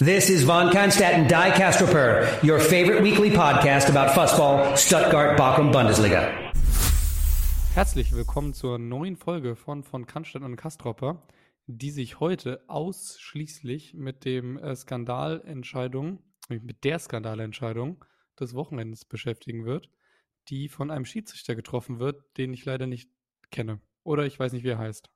This 0.00 0.30
is 0.30 0.44
Von 0.44 0.70
Kannstadt 0.70 1.14
and 1.14 1.28
Die 1.28 1.50
Castroper, 1.50 2.28
your 2.40 2.60
favorite 2.60 3.02
weekly 3.02 3.30
podcast 3.30 3.90
about 3.90 4.12
Fussball, 4.12 4.76
Stuttgart, 4.76 5.36
Bochum, 5.36 5.72
Bundesliga. 5.72 6.30
Herzlich 7.74 8.12
willkommen 8.12 8.54
zur 8.54 8.78
neuen 8.78 9.16
Folge 9.16 9.56
von 9.56 9.82
von 9.82 10.06
Kannstadt 10.06 10.42
und 10.42 10.54
Kastropper, 10.54 11.26
die 11.66 11.90
sich 11.90 12.20
heute 12.20 12.62
ausschließlich 12.68 13.94
mit 13.94 14.24
dem 14.24 14.56
äh, 14.58 14.76
Skandalentscheidung, 14.76 16.22
mit 16.48 16.84
der 16.84 17.00
Skandalentscheidung 17.00 18.04
des 18.38 18.54
Wochenendes 18.54 19.04
beschäftigen 19.04 19.64
wird, 19.64 19.90
die 20.46 20.68
von 20.68 20.92
einem 20.92 21.06
Schiedsrichter 21.06 21.56
getroffen 21.56 21.98
wird, 21.98 22.22
den 22.36 22.52
ich 22.52 22.64
leider 22.64 22.86
nicht 22.86 23.10
kenne. 23.50 23.80
Oder 24.04 24.26
ich 24.26 24.38
weiß 24.38 24.52
nicht, 24.52 24.62
wie 24.62 24.70
er 24.70 24.78
heißt. 24.78 25.10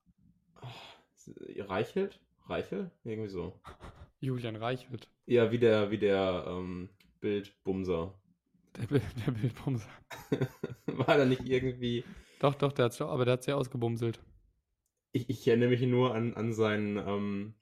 Reichelt? 1.69 2.19
Reichel? 2.49 2.91
Irgendwie 3.05 3.29
so. 3.29 3.61
Julian 4.23 4.55
Reichelt. 4.55 5.09
Ja, 5.27 5.51
wie 5.51 5.59
der, 5.59 5.91
wie 5.91 5.99
der 5.99 6.45
ähm, 6.47 6.89
Bildbumser. 7.21 8.15
Der, 8.79 8.87
Bild, 8.87 9.03
der 9.27 9.33
Bildbumser. 9.33 9.89
War 10.87 11.19
da 11.19 11.25
nicht 11.25 11.45
irgendwie. 11.45 12.05
Doch, 12.39 12.55
doch, 12.55 12.73
der 12.73 12.87
hat's, 12.87 13.01
aber 13.01 13.25
der 13.25 13.33
hat 13.33 13.47
ja 13.47 13.57
ausgebumselt. 13.57 14.21
Ich, 15.11 15.29
ich 15.29 15.47
erinnere 15.47 15.71
mich 15.71 15.83
nur 15.83 16.15
an, 16.15 16.35
an 16.35 16.53
seinen 16.53 16.99
ähm, 16.99 17.55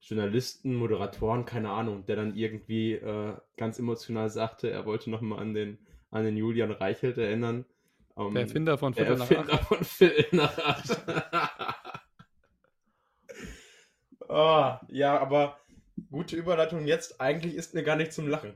Journalisten, 0.00 0.74
Moderatoren, 0.74 1.44
keine 1.44 1.70
Ahnung, 1.70 2.06
der 2.06 2.16
dann 2.16 2.34
irgendwie 2.34 2.94
äh, 2.94 3.34
ganz 3.58 3.78
emotional 3.78 4.30
sagte, 4.30 4.70
er 4.70 4.86
wollte 4.86 5.10
nochmal 5.10 5.40
an 5.40 5.52
den, 5.52 5.78
an 6.10 6.24
den 6.24 6.38
Julian 6.38 6.70
Reichelt 6.70 7.18
erinnern. 7.18 7.66
Ähm, 8.16 8.32
der 8.32 8.42
Erfinder 8.42 8.78
von 8.78 8.94
Viertel 8.94 9.18
nach 9.18 9.30
Erfinder 9.30 9.58
von 9.58 9.84
Viertel 9.84 10.26
nach 10.32 10.58
acht. 10.58 10.98
oh, 14.28 14.86
ja, 14.88 15.20
aber 15.20 15.58
Gute 16.10 16.36
Überleitung 16.36 16.86
jetzt. 16.86 17.20
Eigentlich 17.20 17.54
ist 17.54 17.74
mir 17.74 17.82
gar 17.82 17.96
nicht 17.96 18.12
zum 18.12 18.28
Lachen. 18.28 18.54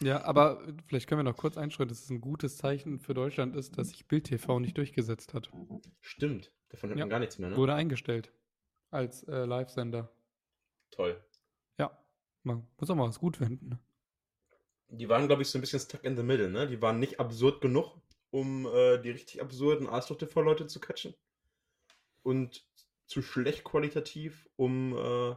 Ja, 0.00 0.22
aber 0.24 0.62
vielleicht 0.86 1.08
können 1.08 1.20
wir 1.20 1.30
noch 1.30 1.36
kurz 1.36 1.56
einschreiten, 1.56 1.88
dass 1.88 2.04
es 2.04 2.10
ein 2.10 2.20
gutes 2.20 2.58
Zeichen 2.58 2.98
für 2.98 3.14
Deutschland 3.14 3.56
ist, 3.56 3.78
dass 3.78 3.88
sich 3.88 4.06
Bild 4.06 4.24
TV 4.24 4.60
nicht 4.60 4.76
durchgesetzt 4.76 5.32
hat. 5.32 5.50
Stimmt. 6.00 6.52
Davon 6.68 6.90
hat 6.90 6.98
ja. 6.98 7.04
man 7.04 7.10
gar 7.10 7.18
nichts 7.18 7.38
mehr, 7.38 7.50
ne? 7.50 7.56
Wurde 7.56 7.74
eingestellt. 7.74 8.32
Als 8.90 9.22
äh, 9.24 9.44
Live-Sender. 9.44 10.12
Toll. 10.90 11.22
Ja. 11.78 11.96
Man 12.42 12.66
muss 12.78 12.90
auch 12.90 12.94
mal 12.94 13.08
was 13.08 13.18
gut 13.18 13.38
finden. 13.38 13.70
Ne? 13.70 13.78
Die 14.88 15.08
waren, 15.08 15.26
glaube 15.28 15.42
ich, 15.42 15.48
so 15.48 15.58
ein 15.58 15.60
bisschen 15.60 15.80
stuck 15.80 16.04
in 16.04 16.16
the 16.16 16.22
middle, 16.22 16.50
ne? 16.50 16.66
Die 16.66 16.82
waren 16.82 16.98
nicht 16.98 17.18
absurd 17.18 17.60
genug, 17.60 17.96
um 18.30 18.66
äh, 18.66 18.98
die 18.98 19.10
richtig 19.10 19.40
absurden 19.40 19.88
Arschloch 19.88 20.18
TV-Leute 20.18 20.66
zu 20.66 20.80
catchen. 20.80 21.14
Und 22.22 22.66
zu 23.06 23.22
schlecht 23.22 23.64
qualitativ, 23.64 24.48
um 24.56 24.96
äh, 24.96 25.34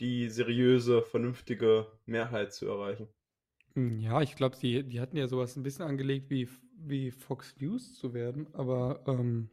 die 0.00 0.28
seriöse, 0.28 1.02
vernünftige 1.02 1.86
Mehrheit 2.06 2.52
zu 2.52 2.66
erreichen. 2.66 3.08
Hm, 3.74 3.98
ja, 4.00 4.22
ich 4.22 4.36
glaube, 4.36 4.56
die, 4.60 4.82
die 4.84 5.00
hatten 5.00 5.16
ja 5.16 5.26
sowas 5.28 5.56
ein 5.56 5.62
bisschen 5.62 5.84
angelegt, 5.84 6.30
wie, 6.30 6.48
wie 6.76 7.10
Fox 7.10 7.56
News 7.60 7.94
zu 7.94 8.14
werden, 8.14 8.52
aber 8.54 9.02
ähm, 9.06 9.48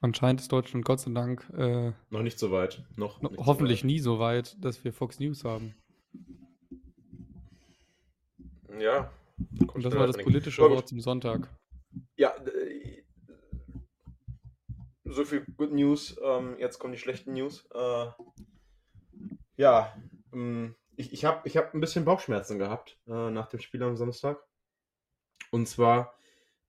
anscheinend 0.00 0.40
ist 0.40 0.52
Deutschland 0.52 0.84
Gott 0.84 1.00
sei 1.00 1.12
Dank 1.12 1.48
äh, 1.56 1.92
noch 2.10 2.22
nicht 2.22 2.38
so 2.38 2.50
weit. 2.50 2.84
Noch, 2.96 3.20
nicht 3.22 3.36
hoffentlich 3.38 3.80
so 3.80 3.86
nie 3.86 3.98
so 3.98 4.18
weit, 4.18 4.56
dass 4.64 4.82
wir 4.84 4.92
Fox 4.92 5.20
News 5.20 5.44
haben. 5.44 5.74
Ja. 8.78 9.12
Und 9.74 9.84
das 9.84 9.94
war 9.94 10.06
das 10.06 10.16
politische 10.18 10.62
Wort 10.62 10.88
zum 10.88 11.00
Sonntag. 11.00 11.48
Ja, 12.16 12.34
so 15.06 15.24
viel 15.24 15.44
Good 15.56 15.72
News. 15.72 16.16
Ähm, 16.22 16.56
jetzt 16.58 16.78
kommen 16.78 16.92
die 16.92 16.98
schlechten 16.98 17.32
News. 17.32 17.66
Äh, 17.72 18.06
ja, 19.56 19.94
ähm, 20.32 20.74
ich, 20.96 21.12
ich 21.12 21.24
habe 21.24 21.46
ich 21.46 21.56
hab 21.56 21.74
ein 21.74 21.80
bisschen 21.80 22.04
Bauchschmerzen 22.04 22.58
gehabt 22.58 22.98
äh, 23.06 23.30
nach 23.30 23.48
dem 23.48 23.60
Spiel 23.60 23.82
am 23.82 23.96
Samstag. 23.96 24.42
Und 25.50 25.68
zwar 25.68 26.14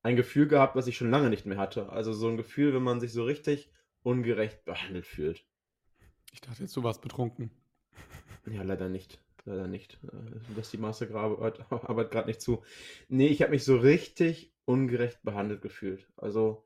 ein 0.03 0.15
Gefühl 0.15 0.47
gehabt, 0.47 0.75
was 0.75 0.87
ich 0.87 0.97
schon 0.97 1.11
lange 1.11 1.29
nicht 1.29 1.45
mehr 1.45 1.57
hatte. 1.57 1.89
Also 1.89 2.13
so 2.13 2.27
ein 2.27 2.37
Gefühl, 2.37 2.73
wenn 2.73 2.83
man 2.83 2.99
sich 2.99 3.11
so 3.11 3.23
richtig 3.23 3.71
ungerecht 4.03 4.63
behandelt 4.65 5.05
fühlt. 5.05 5.45
Ich 6.31 6.41
dachte 6.41 6.61
jetzt, 6.61 6.75
du 6.75 6.83
warst 6.83 7.01
betrunken. 7.01 7.51
Ja, 8.45 8.63
leider 8.63 8.89
nicht. 8.89 9.19
Leider 9.45 9.67
nicht. 9.67 9.97
Äh, 10.03 10.55
das 10.55 10.71
die 10.71 10.77
Masterarbeit 10.77 11.59
Arbeit 11.71 12.11
gerade 12.11 12.27
nicht 12.27 12.41
zu. 12.41 12.63
Nee, 13.07 13.27
ich 13.27 13.41
habe 13.41 13.51
mich 13.51 13.63
so 13.63 13.77
richtig 13.77 14.53
ungerecht 14.65 15.21
behandelt 15.23 15.61
gefühlt. 15.61 16.07
Also. 16.17 16.65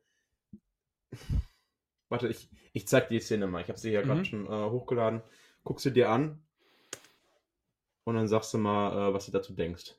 Warte, 2.09 2.27
ich, 2.27 2.49
ich 2.73 2.87
zeig 2.87 3.07
dir 3.07 3.19
die 3.19 3.23
Szene 3.23 3.47
mal. 3.47 3.61
Ich 3.61 3.69
habe 3.69 3.79
sie 3.79 3.91
ja 3.91 4.01
gerade 4.01 4.19
mhm. 4.19 4.25
schon 4.25 4.45
äh, 4.47 4.69
hochgeladen 4.69 5.21
guckst 5.63 5.85
du 5.85 5.89
dir 5.89 6.09
an 6.09 6.39
und 8.03 8.15
dann 8.15 8.27
sagst 8.27 8.53
du 8.53 8.57
mal, 8.57 9.09
äh, 9.09 9.13
was 9.13 9.25
du 9.25 9.31
dazu 9.31 9.53
denkst. 9.53 9.95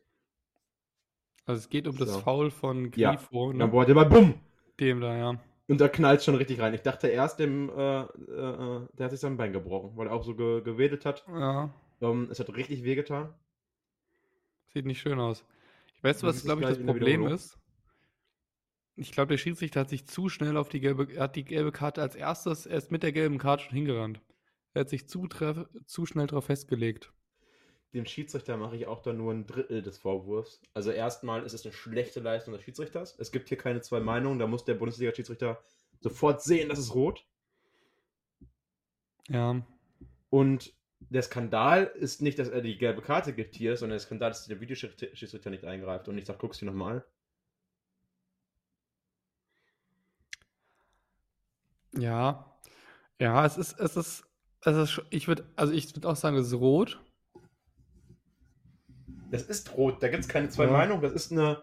Also 1.44 1.58
es 1.58 1.68
geht 1.68 1.86
um 1.86 1.96
so. 1.96 2.04
das 2.04 2.16
Foul 2.18 2.50
von 2.50 2.90
Grifo. 2.90 3.50
Ja, 3.50 3.56
ne? 3.56 3.68
boah, 3.68 3.84
der 3.84 3.96
war 3.96 4.08
bumm. 4.08 4.34
Dem 4.78 5.00
da, 5.00 5.16
ja. 5.16 5.40
Und 5.68 5.80
da 5.80 5.88
knallt 5.88 6.22
schon 6.22 6.34
richtig 6.34 6.60
rein. 6.60 6.74
Ich 6.74 6.82
dachte 6.82 7.08
erst, 7.08 7.38
dem, 7.38 7.70
äh, 7.70 8.02
äh, 8.02 8.06
der 8.92 9.04
hat 9.04 9.10
sich 9.10 9.20
sein 9.20 9.36
Bein 9.36 9.52
gebrochen, 9.52 9.92
weil 9.96 10.08
er 10.08 10.12
auch 10.12 10.24
so 10.24 10.34
ge 10.34 10.60
gewedelt 10.62 11.04
hat. 11.04 11.24
Ja. 11.28 11.70
Ähm, 12.00 12.28
es 12.30 12.40
hat 12.40 12.54
richtig 12.54 12.84
wehgetan. 12.84 13.32
Sieht 14.72 14.86
nicht 14.86 15.00
schön 15.00 15.18
aus. 15.18 15.44
Ich 15.94 16.04
weiß, 16.04 16.22
was, 16.24 16.42
glaube 16.42 16.62
ich, 16.62 16.68
das 16.68 16.84
Problem 16.84 17.26
ist. 17.26 17.58
Ich 18.96 19.12
glaube, 19.12 19.28
der 19.28 19.38
Schiedsrichter 19.38 19.80
hat 19.80 19.88
sich 19.88 20.06
zu 20.06 20.28
schnell 20.28 20.56
auf 20.56 20.68
die 20.68 20.80
gelbe, 20.80 21.08
hat 21.18 21.36
die 21.36 21.44
gelbe 21.44 21.72
Karte 21.72 22.02
als 22.02 22.14
erstes 22.14 22.66
erst 22.66 22.92
mit 22.92 23.02
der 23.02 23.12
gelben 23.12 23.38
Karte 23.38 23.64
schon 23.64 23.74
hingerannt. 23.74 24.20
Er 24.74 24.80
hat 24.80 24.88
sich 24.88 25.08
zu, 25.08 25.28
zu 25.86 26.06
schnell 26.06 26.26
darauf 26.26 26.46
festgelegt. 26.46 27.12
Dem 27.92 28.06
Schiedsrichter 28.06 28.56
mache 28.56 28.76
ich 28.76 28.86
auch 28.86 29.02
dann 29.02 29.18
nur 29.18 29.32
ein 29.32 29.46
Drittel 29.46 29.82
des 29.82 29.98
Vorwurfs. 29.98 30.62
Also 30.72 30.90
erstmal 30.90 31.44
ist 31.44 31.52
es 31.52 31.66
eine 31.66 31.74
schlechte 31.74 32.20
Leistung 32.20 32.54
des 32.54 32.62
Schiedsrichters. 32.62 33.18
Es 33.18 33.32
gibt 33.32 33.50
hier 33.50 33.58
keine 33.58 33.82
zwei 33.82 34.00
Meinungen. 34.00 34.38
Da 34.38 34.46
muss 34.46 34.64
der 34.64 34.74
Bundesliga-Schiedsrichter 34.74 35.62
sofort 36.00 36.42
sehen, 36.42 36.70
dass 36.70 36.78
es 36.78 36.94
rot. 36.94 37.26
Ja. 39.28 39.62
Und 40.30 40.72
der 41.10 41.22
Skandal 41.22 41.84
ist 41.84 42.22
nicht, 42.22 42.38
dass 42.38 42.48
er 42.48 42.62
die 42.62 42.78
gelbe 42.78 43.02
Karte 43.02 43.34
gibt 43.34 43.54
hier, 43.54 43.76
sondern 43.76 43.98
der 43.98 44.06
Skandal 44.06 44.30
ist, 44.30 44.38
dass 44.38 44.48
der 44.48 44.60
Videoschiedsrichter 44.60 45.50
nicht 45.50 45.64
eingreift 45.64 46.08
und 46.08 46.14
nicht 46.14 46.26
sagt, 46.26 46.38
guckst 46.38 46.62
du 46.62 46.66
nochmal. 46.66 47.04
Ja. 51.94 52.58
Ja, 53.18 53.44
es 53.44 53.58
ist, 53.58 53.78
es 53.78 53.96
ist 53.96 54.24
also 54.62 55.02
ich 55.10 55.28
würde 55.28 55.44
also 55.56 55.72
ich 55.72 55.94
würde 55.94 56.08
auch 56.08 56.16
sagen, 56.16 56.36
es 56.36 56.46
ist 56.48 56.54
rot. 56.54 57.00
Das 59.30 59.42
ist 59.42 59.76
rot, 59.76 60.02
da 60.02 60.08
gibt 60.08 60.22
es 60.22 60.28
keine 60.28 60.50
zwei 60.50 60.66
ja. 60.66 60.72
Meinungen, 60.72 61.02
das 61.02 61.12
ist 61.12 61.32
eine 61.32 61.62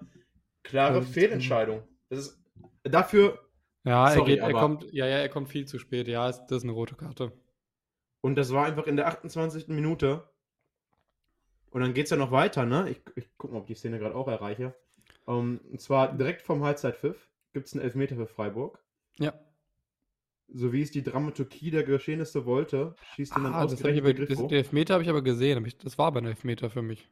klare 0.63 1.03
Fehlentscheidung. 1.03 1.83
Das 2.09 2.19
ist 2.19 2.43
dafür. 2.83 3.39
Ja, 3.83 4.09
sorry, 4.11 4.19
er, 4.19 4.25
geht, 4.25 4.39
er 4.39 4.53
kommt, 4.53 4.91
ja, 4.91 5.05
ja, 5.05 5.17
er 5.17 5.29
kommt 5.29 5.49
viel 5.49 5.65
zu 5.65 5.79
spät. 5.79 6.07
Ja, 6.07 6.27
das 6.27 6.39
ist 6.49 6.63
eine 6.63 6.71
rote 6.73 6.95
Karte. 6.95 7.31
Und 8.21 8.35
das 8.35 8.51
war 8.51 8.65
einfach 8.65 8.87
in 8.87 8.97
der 8.97 9.07
28. 9.07 9.67
Minute. 9.69 10.27
Und 11.69 11.81
dann 11.81 11.93
geht 11.93 12.05
es 12.05 12.09
ja 12.09 12.17
noch 12.17 12.31
weiter, 12.31 12.65
ne? 12.65 12.89
Ich, 12.89 13.01
ich 13.15 13.37
gucke 13.37 13.53
mal, 13.53 13.59
ob 13.59 13.69
ich 13.69 13.75
die 13.75 13.79
Szene 13.79 13.99
gerade 13.99 14.15
auch 14.15 14.27
erreiche. 14.27 14.75
Um, 15.25 15.59
und 15.71 15.79
zwar 15.79 16.17
direkt 16.17 16.41
vom 16.41 16.63
Halbzeitpfiff 16.63 17.29
gibt 17.53 17.67
es 17.67 17.73
einen 17.73 17.83
Elfmeter 17.83 18.15
für 18.15 18.25
Freiburg. 18.25 18.83
Ja 19.19 19.33
so 20.53 20.73
wie 20.73 20.81
es 20.81 20.91
die 20.91 21.03
Dramaturgie 21.03 21.71
der 21.71 21.83
Geschehnisse 21.83 22.45
wollte, 22.45 22.95
schießt 23.15 23.37
ihn 23.37 23.43
dann 23.43 23.53
ah, 23.53 23.63
ausgerechnet 23.63 24.19
das, 24.19 24.29
das, 24.29 24.37
Den 24.37 24.57
Elfmeter 24.57 24.93
habe 24.95 25.03
ich 25.03 25.09
aber 25.09 25.21
gesehen. 25.21 25.71
Das 25.83 25.97
war 25.97 26.07
aber 26.07 26.21
ein 26.21 26.25
Elfmeter 26.25 26.69
für 26.69 26.81
mich. 26.81 27.07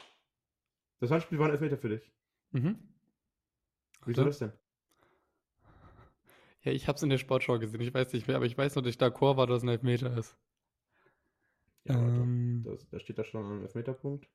Das 1.00 1.12
Handspiel 1.12 1.38
war 1.40 1.48
ein 1.48 1.52
Elfmeter 1.52 1.78
für 1.78 1.90
dich? 1.90 2.12
Mhm. 2.52 2.80
Wieso 4.06 4.24
das 4.24 4.40
denn? 4.40 4.54
Ja, 6.64 6.72
ich 6.72 6.88
habe 6.88 6.96
es 6.96 7.04
in 7.04 7.10
der 7.10 7.18
Sportschau 7.18 7.60
gesehen. 7.60 7.82
Ich 7.82 7.94
weiß 7.94 8.12
nicht 8.14 8.28
mehr, 8.28 8.36
aber 8.36 8.46
ich 8.46 8.58
weiß 8.58 8.76
nur, 8.76 8.84
dass 8.84 8.94
ich 8.94 9.00
d'accord 9.00 9.38
war, 9.38 9.48
dass 9.48 9.58
es 9.58 9.64
ein 9.64 9.70
Elfmeter 9.70 10.18
ist. 10.18 10.38
Ja, 11.86 11.96
ähm, 11.96 12.64
da, 12.66 12.72
da 12.92 13.00
steht 13.00 13.18
da 13.18 13.24
schon 13.24 13.46
ein 13.46 13.62
Elfmeterpunkt. 13.62 14.28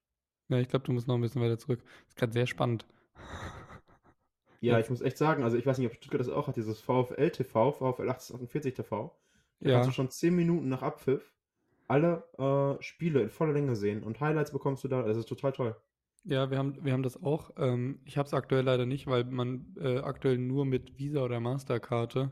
Ja, 0.49 0.59
ich 0.59 0.69
glaube, 0.69 0.85
du 0.85 0.93
musst 0.93 1.09
noch 1.09 1.17
ein 1.17 1.21
bisschen 1.21 1.43
weiter 1.43 1.59
zurück. 1.59 1.83
Das 1.83 2.09
ist 2.09 2.17
gerade 2.17 2.33
sehr 2.33 2.47
spannend. 2.47 2.87
Ja, 4.63 4.79
ich 4.79 4.89
muss 4.89 5.01
echt 5.01 5.19
sagen, 5.19 5.43
also 5.43 5.57
ich 5.57 5.67
weiß 5.67 5.79
nicht, 5.79 5.89
ob 5.89 5.95
Stuttgart 5.95 6.21
das 6.21 6.29
auch 6.29 6.47
hat, 6.47 6.57
dieses 6.57 6.81
VfL 6.81 7.31
TV, 7.31 7.73
VfL 7.73 8.09
1848 8.09 8.75
TV. 8.75 9.13
Da 9.61 9.69
ja. 9.69 9.75
kannst 9.75 9.91
du 9.91 9.93
schon 9.93 10.11
10 10.11 10.35
Minuten 10.35 10.69
nach 10.69 10.83
Abpfiff 10.83 11.33
alle 11.89 12.25
äh, 12.39 12.83
Spiele 12.83 13.23
in 13.23 13.31
voller 13.31 13.53
Länge 13.53 13.77
sehen 13.77 14.03
und 14.03 14.21
Highlights 14.21 14.53
bekommst 14.53 14.85
du 14.85 14.89
da. 14.89 15.03
Das 15.03 15.17
ist 15.17 15.29
total 15.29 15.53
toll. 15.53 15.77
Ja, 16.25 16.51
wir 16.51 16.59
haben, 16.59 16.85
wir 16.85 16.93
haben 16.93 17.03
das 17.03 17.23
auch. 17.23 17.51
Ähm, 17.57 18.01
ich 18.05 18.17
habe 18.17 18.27
es 18.27 18.35
aktuell 18.35 18.65
leider 18.65 18.87
nicht, 18.87 19.09
weil 19.09 19.25
man 19.25 19.75
äh, 19.81 19.99
aktuell 19.99 20.39
nur 20.39 20.65
mit 20.65 20.97
Visa 20.99 21.23
oder 21.23 21.41
Masterkarte 21.41 22.31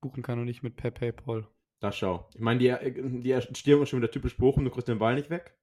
buchen 0.00 0.22
kann 0.22 0.40
und 0.40 0.46
nicht 0.46 0.62
mit 0.64 0.76
per 0.76 0.90
PayPal. 0.90 1.46
Da 1.78 1.92
schau. 1.92 2.28
Ich 2.34 2.40
meine, 2.40 2.58
die, 2.58 2.68
äh, 2.68 3.20
die 3.20 3.30
Erstehung 3.30 3.82
ist 3.82 3.90
schon 3.90 4.00
wieder 4.00 4.10
typisch 4.10 4.36
Bochum, 4.36 4.64
du 4.64 4.70
kriegst 4.70 4.88
den 4.88 4.98
Ball 4.98 5.14
nicht 5.14 5.30
weg. 5.30 5.56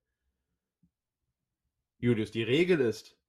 Julius, 1.99 2.31
die 2.31 2.43
Regel 2.43 2.79
ist, 2.79 3.20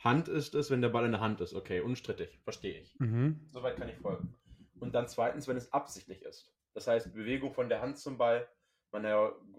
Hand 0.00 0.28
ist 0.28 0.54
es, 0.54 0.70
wenn 0.70 0.80
der 0.80 0.88
Ball 0.88 1.04
in 1.04 1.12
der 1.12 1.20
Hand 1.20 1.40
ist. 1.40 1.54
Okay, 1.54 1.80
unstrittig, 1.80 2.40
verstehe 2.42 2.80
ich. 2.80 2.98
Mhm. 2.98 3.46
Soweit 3.52 3.76
kann 3.76 3.88
ich 3.88 3.96
folgen. 3.96 4.34
Und 4.80 4.94
dann 4.94 5.08
zweitens, 5.08 5.46
wenn 5.46 5.58
es 5.58 5.72
absichtlich 5.72 6.22
ist. 6.22 6.50
Das 6.72 6.86
heißt, 6.86 7.12
Bewegung 7.12 7.52
von 7.52 7.68
der 7.68 7.82
Hand 7.82 7.98
zum 7.98 8.16
Ball 8.16 8.48
Man 8.92 9.04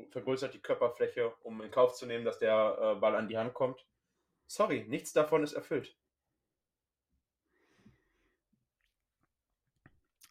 vergrößert 0.09 0.53
die 0.53 0.59
Körperfläche, 0.59 1.31
um 1.43 1.61
in 1.61 1.71
Kauf 1.71 1.93
zu 1.93 2.05
nehmen, 2.05 2.25
dass 2.25 2.39
der 2.39 2.95
äh, 2.97 2.99
Ball 2.99 3.15
an 3.15 3.27
die 3.27 3.37
Hand 3.37 3.53
kommt. 3.53 3.85
Sorry, 4.47 4.85
nichts 4.89 5.13
davon 5.13 5.43
ist 5.43 5.53
erfüllt. 5.53 5.95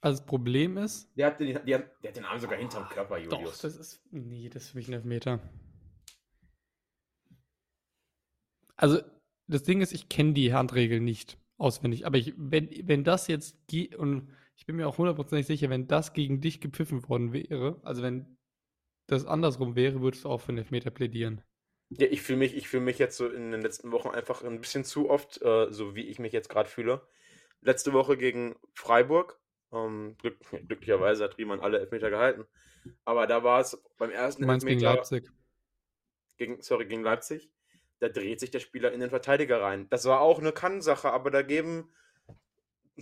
Also 0.03 0.19
das 0.19 0.27
Problem 0.27 0.77
ist. 0.77 1.11
Der 1.17 1.27
hat 1.27 1.41
den, 1.41 1.55
der, 1.65 1.79
der 1.79 2.09
hat 2.09 2.17
den 2.17 2.25
Arm 2.25 2.39
sogar 2.41 2.59
hinterm 2.59 2.89
Körper, 2.89 3.21
Doch, 3.21 3.39
Julius. 3.39 3.61
das 3.61 3.77
ist. 3.77 4.03
Nee, 4.11 4.49
das 4.49 4.65
ist 4.65 4.71
für 4.71 4.79
mich 4.79 4.89
ein 4.89 4.95
Elfmeter. 4.95 5.41
Also, 8.77 9.03
das 9.51 9.63
Ding 9.63 9.81
ist, 9.81 9.93
ich 9.93 10.09
kenne 10.09 10.33
die 10.33 10.55
Handregel 10.55 11.01
nicht 11.01 11.39
auswendig. 11.59 12.07
Aber 12.07 12.17
ich, 12.17 12.35
wenn, 12.37 12.71
wenn 12.89 13.05
das 13.05 13.27
jetzt 13.29 13.57
geht, 13.67 13.95
und 13.95 14.31
ich 14.57 14.67
bin 14.67 14.77
mir 14.77 14.89
auch 14.89 14.99
hundertprozentig 14.99 15.47
sicher, 15.47 15.71
wenn 15.71 15.87
das 15.87 16.13
gegen 16.13 16.41
dich 16.41 16.61
gepfiffen 16.61 17.07
worden 17.09 17.33
wäre, 17.33 17.81
also 17.83 18.03
wenn 18.03 18.37
das 19.07 19.27
andersrum 19.27 19.77
wäre, 19.77 20.01
würdest 20.01 20.25
du 20.25 20.29
auch 20.29 20.41
für 20.41 20.51
einen 20.51 20.59
Elfmeter 20.59 20.91
plädieren. 20.91 21.43
Ja, 21.91 22.07
ich 22.09 22.23
fühle 22.23 22.39
mich, 22.39 22.57
ich 22.57 22.73
mich 22.73 22.99
jetzt 22.99 23.17
so 23.17 23.29
in 23.29 23.51
den 23.51 23.63
letzten 23.63 23.91
Wochen 23.91 24.09
einfach 24.09 24.45
ein 24.45 24.61
bisschen 24.61 24.85
zu 24.85 25.11
oft, 25.11 25.43
äh, 25.43 25.73
so 25.73 25.97
wie 25.97 26.07
ich 26.07 26.21
mich 26.21 26.33
jetzt 26.33 26.49
gerade 26.49 26.69
fühle. 26.69 27.03
Letzte 27.61 27.93
Woche 27.93 28.17
gegen 28.17 28.55
Freiburg. 28.75 29.41
Ähm, 29.73 30.17
glück, 30.19 30.39
glücklicherweise 30.69 31.25
hat 31.25 31.39
Riemann 31.39 31.61
alle 31.61 31.81
Elfmeter 31.81 32.11
gehalten. 32.11 32.45
Aber 33.05 33.27
da 33.27 33.43
war 33.43 33.61
es 33.61 33.83
beim 33.99 34.11
ersten 34.11 34.47
meinst 34.47 34.65
gegen 34.65 34.79
Elfmeter 34.79 34.95
Leipzig. 34.95 35.31
gegen, 36.37 36.63
sorry, 36.63 36.87
gegen 36.87 37.03
Leipzig. 37.03 37.51
Da 38.01 38.09
dreht 38.09 38.41
sich 38.41 38.51
der 38.51 38.61
Spieler 38.61 38.93
in 38.93 39.01
den 39.01 39.11
Verteidiger 39.11 39.61
rein. 39.61 39.89
Das 39.91 40.05
war 40.07 40.21
auch 40.21 40.39
eine 40.39 40.53
Kannsache, 40.53 41.13
aber 41.13 41.31
da 41.31 41.43
geben 41.43 41.93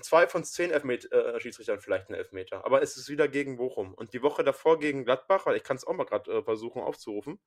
zwei 0.03 0.27
von 0.27 0.45
zehn 0.45 0.71
Elfmet 0.71 1.11
äh, 1.13 1.41
Schiedsrichtern 1.41 1.81
vielleicht 1.81 2.09
einen 2.09 2.19
Elfmeter. 2.19 2.65
Aber 2.65 2.83
es 2.83 2.97
ist 2.97 3.09
wieder 3.09 3.29
gegen 3.29 3.57
Bochum. 3.57 3.95
Und 3.95 4.13
die 4.13 4.23
Woche 4.23 4.45
davor 4.45 4.79
gegen 4.79 5.05
Gladbach, 5.05 5.47
weil 5.47 5.57
ich 5.57 5.65
kann 5.65 5.77
es 5.77 5.87
auch 5.87 5.95
mal 5.95 6.05
gerade 6.05 6.31
äh, 6.31 6.43
versuchen 6.43 6.83
aufzurufen, 6.83 7.41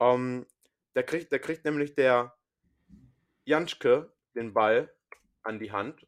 ähm, 0.00 0.46
da, 0.94 1.02
kriegt, 1.02 1.32
da 1.32 1.38
kriegt 1.38 1.64
nämlich 1.64 1.94
der 1.94 2.36
Janschke 3.44 4.12
den 4.34 4.52
Ball 4.52 4.92
an 5.42 5.58
die 5.58 5.72
Hand. 5.72 6.06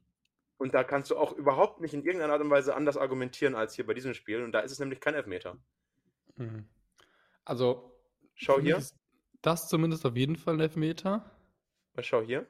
Und 0.59 0.75
da 0.75 0.85
kannst 0.85 1.11
du 1.11 1.17
auch 1.17 1.33
überhaupt 1.33 1.81
nicht 1.81 1.95
in 1.95 2.03
irgendeiner 2.03 2.33
Art 2.33 2.43
und 2.43 2.51
Weise 2.51 2.75
anders 2.75 2.97
argumentieren 2.97 3.55
als 3.55 3.75
hier 3.75 3.87
bei 3.87 3.95
diesem 3.95 4.15
Spiel. 4.15 4.43
Und 4.43 4.53
da 4.53 4.61
ist 4.61 4.73
es 4.73 4.79
nämlich 4.79 5.01
kein 5.01 5.15
Elfmeter. 5.15 5.59
Mhm. 6.37 6.67
Also, 7.45 7.93
Schau 8.35 8.59
hier. 8.59 8.79
ist 8.79 8.97
das 9.47 9.69
zumindest 9.69 10.05
auf 10.05 10.17
jeden 10.17 10.37
Fall 10.37 10.55
ein 10.55 10.61
Elfmeter. 10.61 11.25
Mal 11.95 12.03
schau 12.03 12.21
hier. 12.21 12.47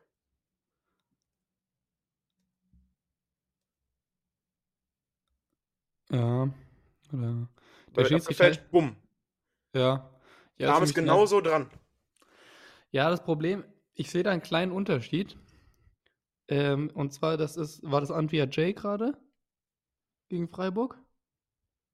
Ja. 6.11 6.49
Oder 7.13 7.49
der 7.95 8.05
Schiedsrichter. 8.07 8.63
bumm. 8.71 8.97
Ja. 9.75 10.11
Ja, 10.57 10.81
mich 10.81 10.91
ein 10.91 10.95
genauso 10.95 11.43
dran. 11.43 11.71
Ja, 12.91 13.11
das 13.11 13.23
Problem, 13.23 13.65
ich 13.93 14.11
sehe 14.11 14.23
da 14.23 14.31
einen 14.31 14.43
kleinen 14.43 14.73
Unterschied. 14.73 15.37
Ähm, 16.49 16.91
und 16.95 17.13
zwar, 17.13 17.37
das 17.37 17.59
ist, 17.59 17.83
war 17.83 18.01
das 18.01 18.11
Antwia 18.11 18.45
J 18.45 18.75
gerade 18.75 19.21
gegen 20.31 20.49
Freiburg? 20.49 20.99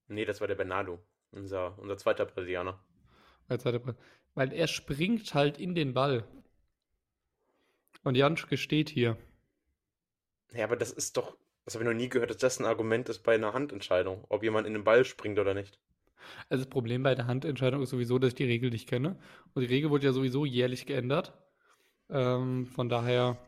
Nee, 0.06 0.26
das 0.26 0.40
war 0.40 0.46
der 0.46 0.54
Bernardo, 0.54 1.04
unser, 1.32 1.76
unser 1.78 1.96
zweiter 1.96 2.26
Brasilianer. 2.26 2.84
Zweiter 3.49 3.81
Weil 4.34 4.52
er 4.52 4.67
springt 4.67 5.34
halt 5.34 5.58
in 5.58 5.75
den 5.75 5.94
Ball. 5.94 6.25
Und 8.02 8.17
Janschke 8.17 8.56
steht 8.56 8.88
hier. 8.88 9.17
Ja, 10.52 10.64
aber 10.64 10.76
das 10.76 10.90
ist 10.90 11.17
doch, 11.17 11.37
das 11.64 11.75
habe 11.75 11.84
ich 11.84 11.90
noch 11.90 11.96
nie 11.96 12.08
gehört, 12.08 12.31
dass 12.31 12.38
das 12.38 12.58
ein 12.58 12.67
Argument 12.67 13.08
ist 13.08 13.20
bei 13.20 13.34
einer 13.34 13.52
Handentscheidung, 13.52 14.25
ob 14.29 14.43
jemand 14.43 14.67
in 14.67 14.75
den 14.75 14.84
Ball 14.84 15.05
springt 15.05 15.38
oder 15.38 15.55
nicht. 15.55 15.79
Also 16.49 16.64
das 16.64 16.70
Problem 16.70 17.02
bei 17.02 17.14
der 17.14 17.26
Handentscheidung 17.26 17.82
ist 17.82 17.90
sowieso, 17.90 18.19
dass 18.19 18.29
ich 18.29 18.34
die 18.34 18.44
Regel 18.44 18.70
nicht 18.70 18.88
kenne. 18.88 19.19
Und 19.55 19.62
die 19.62 19.69
Regel 19.69 19.90
wurde 19.90 20.06
ja 20.06 20.12
sowieso 20.12 20.44
jährlich 20.44 20.87
geändert. 20.87 21.32
Ähm, 22.11 22.67
von 22.67 22.88
daher, 22.88 23.38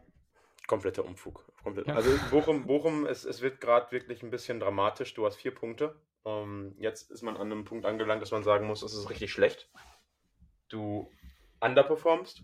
Kompletter 0.67 1.05
Umfug. 1.05 1.45
Komplett. 1.63 1.87
Ja. 1.87 1.95
Also 1.95 2.11
Bochum, 2.31 2.67
Bochum 2.67 3.07
es, 3.07 3.25
es 3.25 3.43
wird 3.43 3.61
gerade 3.61 3.93
wirklich 3.93 4.23
ein 4.23 4.31
bisschen 4.31 4.61
dramatisch. 4.61 5.15
Du 5.15 5.27
hast 5.27 5.37
vier 5.37 5.55
Punkte. 5.55 5.95
Ähm, 6.25 6.75
jetzt 6.79 7.11
ist 7.11 7.23
man 7.23 7.37
an 7.37 7.53
einem 7.53 7.65
Punkt 7.65 7.85
angelangt, 7.85 8.23
dass 8.23 8.31
man 8.31 8.43
sagen 8.43 8.67
muss, 8.67 8.83
es 8.83 8.95
ist 8.95 9.11
richtig 9.11 9.31
schlecht. 9.31 9.69
Du 10.75 11.09
underperformst, 11.61 12.43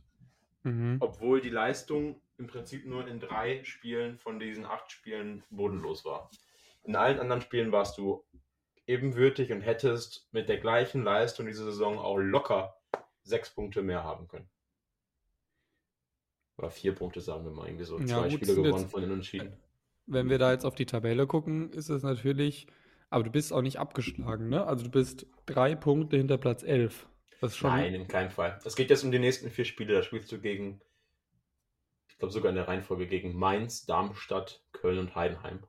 mhm. 0.63 0.99
obwohl 1.01 1.41
die 1.41 1.51
Leistung 1.51 2.23
im 2.39 2.47
Prinzip 2.47 2.87
nur 2.87 3.09
in 3.09 3.19
drei 3.19 3.65
Spielen 3.65 4.19
von 4.19 4.39
diesen 4.39 4.65
acht 4.65 4.93
Spielen 4.93 5.43
bodenlos 5.51 6.05
war. 6.05 6.31
In 6.85 6.95
allen 6.95 7.19
anderen 7.19 7.43
Spielen 7.43 7.73
warst 7.73 7.99
du 7.99 8.25
ebenwürdig 8.87 9.51
und 9.51 9.63
hättest 9.63 10.29
mit 10.31 10.49
der 10.49 10.59
gleichen 10.59 11.03
Leistung 11.03 11.47
diese 11.47 11.65
Saison 11.65 11.99
auch 11.99 12.19
locker 12.19 12.77
sechs 13.25 13.51
Punkte 13.51 13.83
mehr 13.83 14.05
haben 14.05 14.29
können. 14.29 14.49
Oder 16.57 16.71
vier 16.71 16.95
Punkte, 16.95 17.21
sagen 17.21 17.45
wir 17.45 17.51
mal, 17.51 17.67
irgendwie 17.67 17.85
so. 17.85 17.99
Ja, 17.99 18.07
Zwei 18.07 18.29
gut, 18.29 18.33
Spiele 18.33 18.55
gewonnen 18.55 18.83
jetzt- 18.83 18.91
von 18.93 19.01
den 19.01 19.11
Unentschieden. 19.11 19.53
wenn 20.07 20.31
wir 20.31 20.39
da 20.39 20.53
jetzt 20.53 20.65
auf 20.65 20.77
die 20.77 20.87
Tabelle 20.87 21.27
gucken, 21.27 21.73
ist 21.73 21.89
es 21.89 22.05
natürlich, 22.05 22.69
aber 23.11 23.25
du 23.25 23.31
bist 23.31 23.53
auch 23.53 23.63
nicht 23.63 23.81
abgeschlagen, 23.81 24.49
ne? 24.49 24.65
Also 24.65 24.85
du 24.85 24.91
bist 24.91 25.27
drei 25.47 25.75
Punkte 25.75 26.17
hinter 26.17 26.39
Platz 26.39 26.63
11. 26.63 27.09
Das 27.41 27.61
Nein, 27.63 27.95
in 27.95 28.07
keinem 28.09 28.31
Fall. 28.31 28.61
Es 28.65 28.77
geht 28.77 28.91
jetzt 28.91 29.03
um 29.05 29.11
die 29.13 29.19
nächsten 29.19 29.51
vier 29.51 29.65
Spiele. 29.65 29.95
Da 29.95 30.03
spielst 30.03 30.31
du 30.31 30.41
gegen, 30.41 30.81
ich 32.09 32.19
glaube 32.19 32.33
sogar 32.33 32.51
in 32.51 32.57
der 32.57 32.69
Reihenfolge, 32.69 33.07
gegen 33.07 33.35
Mainz, 33.37 33.87
Darmstadt, 33.87 34.63
Köln 34.73 34.99
und 34.99 35.15
Heidenheim. 35.15 35.65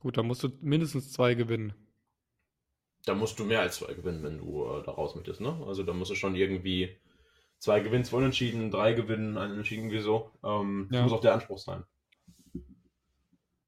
gut, 0.00 0.16
da 0.18 0.22
musst 0.22 0.42
du 0.42 0.50
mindestens 0.60 1.12
zwei 1.12 1.34
gewinnen. 1.34 1.72
Da 3.04 3.14
musst 3.14 3.38
du 3.38 3.44
mehr 3.44 3.60
als 3.60 3.76
zwei 3.76 3.94
gewinnen, 3.94 4.22
wenn 4.24 4.38
du 4.38 4.64
äh, 4.64 4.82
da 4.84 4.92
raus 4.92 5.14
möchtest, 5.14 5.40
ne? 5.40 5.56
Also 5.66 5.82
da 5.82 5.92
musst 5.92 6.10
du 6.10 6.14
schon 6.14 6.34
irgendwie 6.36 6.96
zwei 7.58 7.80
gewinnen, 7.80 8.04
zwei 8.04 8.18
unentschieden, 8.18 8.70
drei 8.70 8.92
gewinnen, 8.94 9.36
ein 9.38 9.52
unentschieden, 9.52 9.84
irgendwie 9.84 10.00
so. 10.02 10.32
Ähm, 10.44 10.88
Das 10.90 10.96
Ja. 10.98 11.02
muss 11.02 11.12
auch 11.12 11.20
der 11.20 11.34
Anspruch 11.34 11.58
sein. 11.58 11.84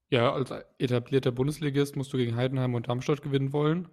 Ja, 0.08 0.32
als 0.32 0.50
etablierter 0.78 1.30
Bundesligist 1.30 1.94
musst 1.96 2.10
du 2.12 2.16
gegen 2.16 2.36
Heidenheim 2.36 2.74
und 2.74 2.88
Darmstadt 2.88 3.20
gewinnen 3.20 3.52
wollen. 3.52 3.90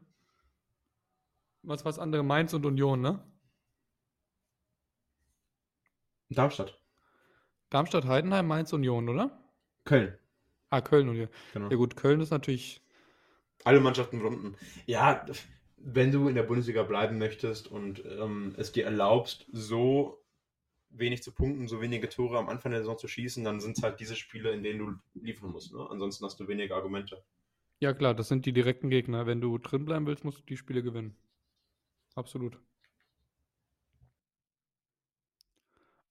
Was 1.64 1.86
was 1.86 2.00
andere 2.00 2.24
Mainz 2.24 2.54
und 2.54 2.66
Union, 2.66 3.02
ne? 3.02 3.20
Darmstadt. 6.30 6.80
Darmstadt, 7.70 8.06
Heidenheim, 8.06 8.48
Mainz, 8.48 8.74
Union, 8.74 9.08
oder? 9.10 9.38
Köln. 9.86 10.18
Ah, 10.70 10.82
Köln, 10.82 11.10
Union. 11.10 11.30
Genau. 11.54 11.70
Ja 11.70 11.76
gut, 11.78 11.96
Köln 11.96 12.22
ist 12.22 12.32
natürlich, 12.32 12.82
Alle 13.64 13.80
Mannschaften 13.80 14.22
unten. 14.22 14.56
Ja, 14.86 15.26
wenn 15.78 16.12
du 16.12 16.28
in 16.28 16.36
der 16.36 16.44
Bundesliga 16.44 16.84
bleiben 16.84 17.18
möchtest 17.18 17.68
und 17.68 18.04
ähm, 18.06 18.54
es 18.58 18.72
dir 18.72 18.86
erlaubst, 18.86 19.46
so 19.52 20.24
wenig 20.90 21.24
zu 21.24 21.32
punkten, 21.32 21.68
so 21.68 21.82
wenige 21.82 22.10
Tore 22.10 22.38
am 22.38 22.50
Anfang 22.50 22.72
der 22.72 22.82
Saison 22.82 22.98
zu 22.98 23.08
schießen, 23.08 23.44
dann 23.44 23.60
sind 23.62 23.78
es 23.78 23.84
halt 23.84 24.00
diese 24.00 24.16
Spiele, 24.16 24.52
in 24.52 24.64
denen 24.64 24.80
du 24.80 24.94
liefern 25.22 25.52
musst. 25.52 25.74
Ne? 25.74 25.88
Ansonsten 25.90 26.26
hast 26.26 26.40
du 26.40 26.48
weniger 26.48 26.76
Argumente. 26.76 27.24
ja 27.80 27.94
klar, 27.94 28.14
das 28.14 28.28
sind 28.30 28.46
die 28.46 28.54
direkten 28.54 28.90
Gegner. 28.90 29.26
Wenn 29.26 29.42
du 29.42 29.58
drin 29.58 29.86
bleiben 29.86 30.06
willst, 30.08 30.24
musst 30.24 30.40
du 30.40 30.44
die 30.44 30.58
Spiele 30.58 30.84
gewinnen. 30.84 31.16
Absolut. 32.16 32.60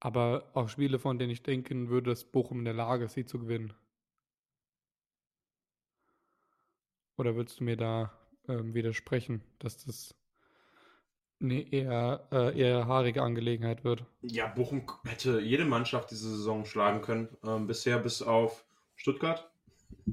Aber 0.00 0.50
auch 0.54 0.68
Spiele, 0.68 0.98
von 0.98 1.18
denen 1.18 1.30
ich 1.30 1.42
denken 1.42 1.90
würde, 1.90 2.10
dass 2.10 2.24
Bochum 2.24 2.60
in 2.60 2.64
der 2.64 2.74
Lage 2.74 3.04
ist, 3.04 3.12
sie 3.12 3.26
zu 3.26 3.38
gewinnen. 3.38 3.74
Oder 7.18 7.36
würdest 7.36 7.60
du 7.60 7.64
mir 7.64 7.76
da 7.76 8.12
ähm, 8.48 8.72
widersprechen, 8.72 9.42
dass 9.58 9.84
das 9.84 10.14
eine 11.38 11.70
eher, 11.70 12.26
äh, 12.32 12.58
eher 12.58 12.86
haarige 12.86 13.22
Angelegenheit 13.22 13.84
wird? 13.84 14.06
Ja, 14.22 14.46
Bochum 14.46 14.86
hätte 15.04 15.40
jede 15.40 15.66
Mannschaft 15.66 16.10
diese 16.10 16.30
Saison 16.30 16.64
schlagen 16.64 17.02
können. 17.02 17.28
Ähm, 17.44 17.66
bisher 17.66 17.98
bis 17.98 18.22
auf 18.22 18.64
Stuttgart. 18.96 19.50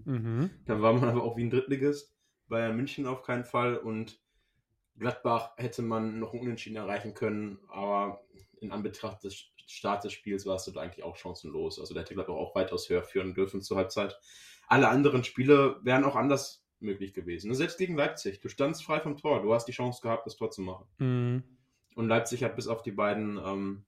Mhm. 0.05 0.49
Da 0.65 0.81
war 0.81 0.93
man 0.93 1.09
aber 1.09 1.23
auch 1.23 1.37
wie 1.37 1.43
ein 1.43 1.49
Drittligist. 1.49 2.13
Bayern 2.49 2.75
München 2.75 3.07
auf 3.07 3.23
keinen 3.23 3.45
Fall. 3.45 3.77
Und 3.77 4.19
Gladbach 4.97 5.51
hätte 5.57 5.81
man 5.81 6.19
noch 6.19 6.33
Unentschieden 6.33 6.77
erreichen 6.77 7.13
können. 7.13 7.59
Aber 7.69 8.23
in 8.59 8.71
Anbetracht 8.71 9.23
des 9.23 9.51
Starts 9.67 10.03
des 10.03 10.13
Spiels 10.13 10.45
warst 10.45 10.67
du 10.67 10.71
da 10.71 10.81
eigentlich 10.81 11.03
auch 11.03 11.15
chancenlos. 11.15 11.79
Also 11.79 11.93
der 11.93 12.03
hätte 12.03 12.13
Gladbach 12.13 12.35
auch 12.35 12.55
weitaus 12.55 12.89
höher 12.89 13.03
führen 13.03 13.33
dürfen 13.33 13.61
zur 13.61 13.77
Halbzeit. 13.77 14.19
Alle 14.67 14.89
anderen 14.89 15.23
Spiele 15.23 15.79
wären 15.83 16.03
auch 16.03 16.15
anders 16.15 16.65
möglich 16.79 17.13
gewesen. 17.13 17.53
Selbst 17.53 17.77
gegen 17.77 17.95
Leipzig. 17.95 18.39
Du 18.39 18.49
standst 18.49 18.83
frei 18.83 18.99
vom 18.99 19.17
Tor. 19.17 19.41
Du 19.41 19.53
hast 19.53 19.65
die 19.65 19.71
Chance 19.71 20.01
gehabt, 20.01 20.25
das 20.25 20.35
Tor 20.35 20.51
zu 20.51 20.61
machen. 20.61 20.85
Mhm. 20.99 21.43
Und 21.95 22.07
Leipzig 22.07 22.43
hat 22.43 22.55
bis 22.55 22.67
auf 22.67 22.83
die 22.83 22.91
beiden 22.91 23.37
ähm, 23.43 23.85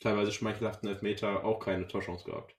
teilweise 0.00 0.32
schmeichelhaften 0.32 0.88
Elfmeter 0.88 1.44
auch 1.44 1.58
keine 1.58 1.88
Torchance 1.88 2.24
gehabt. 2.24 2.54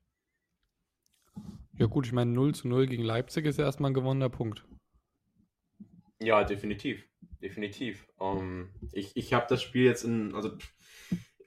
Ja 1.77 1.85
gut, 1.85 2.05
ich 2.05 2.11
meine 2.11 2.31
0 2.31 2.53
zu 2.53 2.67
0 2.67 2.87
gegen 2.87 3.03
Leipzig 3.03 3.45
ist 3.45 3.57
ja 3.57 3.65
erstmal 3.65 3.91
ein 3.91 3.93
gewonnener 3.93 4.29
Punkt. 4.29 4.65
Ja, 6.21 6.43
definitiv. 6.43 7.05
Definitiv. 7.41 8.05
Ähm, 8.19 8.69
ich 8.91 9.15
ich 9.15 9.33
habe 9.33 9.45
das 9.49 9.61
Spiel 9.61 9.85
jetzt 9.85 10.03
in, 10.03 10.35
also 10.35 10.51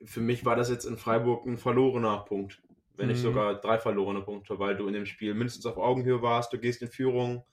für 0.04 0.20
mich 0.20 0.44
war 0.44 0.56
das 0.56 0.70
jetzt 0.70 0.84
in 0.84 0.96
Freiburg 0.96 1.46
ein 1.46 1.58
verlorener 1.58 2.18
Punkt. 2.18 2.62
Wenn 2.96 3.08
nicht 3.08 3.18
Mhm. 3.18 3.22
sogar 3.22 3.60
drei 3.60 3.78
verlorene 3.78 4.22
Punkte, 4.22 4.58
weil 4.58 4.76
du 4.76 4.86
in 4.86 4.94
dem 4.94 5.06
Spiel 5.06 5.34
mindestens 5.34 5.66
auf 5.66 5.76
Augenhöhe 5.78 6.22
warst, 6.22 6.52
du 6.52 6.58
gehst 6.58 6.82
in 6.82 6.88
Führung. 6.88 7.44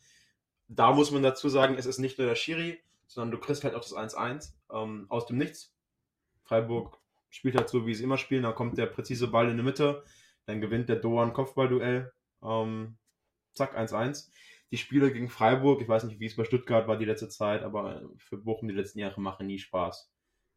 Da 0.67 0.93
muss 0.93 1.11
man 1.11 1.23
dazu 1.23 1.49
sagen, 1.49 1.75
es 1.75 1.85
ist 1.85 1.97
nicht 1.99 2.17
nur 2.17 2.27
der 2.27 2.35
Schiri, 2.35 2.79
sondern 3.07 3.31
du 3.31 3.37
kriegst 3.39 3.63
halt 3.63 3.73
auch 3.75 3.81
das 3.81 3.95
1-1 3.95 4.53
ähm, 4.71 5.05
aus 5.09 5.25
dem 5.25 5.37
Nichts. 5.37 5.73
Freiburg 6.43 6.99
spielt 7.29 7.55
halt 7.55 7.69
so, 7.69 7.85
wie 7.85 7.93
sie 7.95 8.03
immer 8.03 8.17
spielen, 8.17 8.43
dann 8.43 8.55
kommt 8.55 8.77
der 8.77 8.85
präzise 8.87 9.27
Ball 9.27 9.49
in 9.49 9.57
die 9.57 9.63
Mitte, 9.63 10.03
dann 10.45 10.61
gewinnt 10.61 10.89
der 10.89 10.95
Doan 10.97 11.33
Kopfballduell, 11.33 12.11
ähm, 12.43 12.97
zack, 13.53 13.77
1-1. 13.77 14.29
Die 14.71 14.77
Spiele 14.77 15.11
gegen 15.11 15.29
Freiburg, 15.29 15.81
ich 15.81 15.87
weiß 15.87 16.03
nicht, 16.03 16.19
wie 16.19 16.27
es 16.27 16.35
bei 16.35 16.43
Stuttgart 16.43 16.87
war 16.87 16.97
die 16.97 17.05
letzte 17.05 17.29
Zeit, 17.29 17.63
aber 17.63 18.03
für 18.17 18.37
Bochum 18.37 18.67
die 18.67 18.75
letzten 18.75 18.99
Jahre 18.99 19.19
machen 19.19 19.47
nie 19.47 19.57
Spaß. 19.57 20.11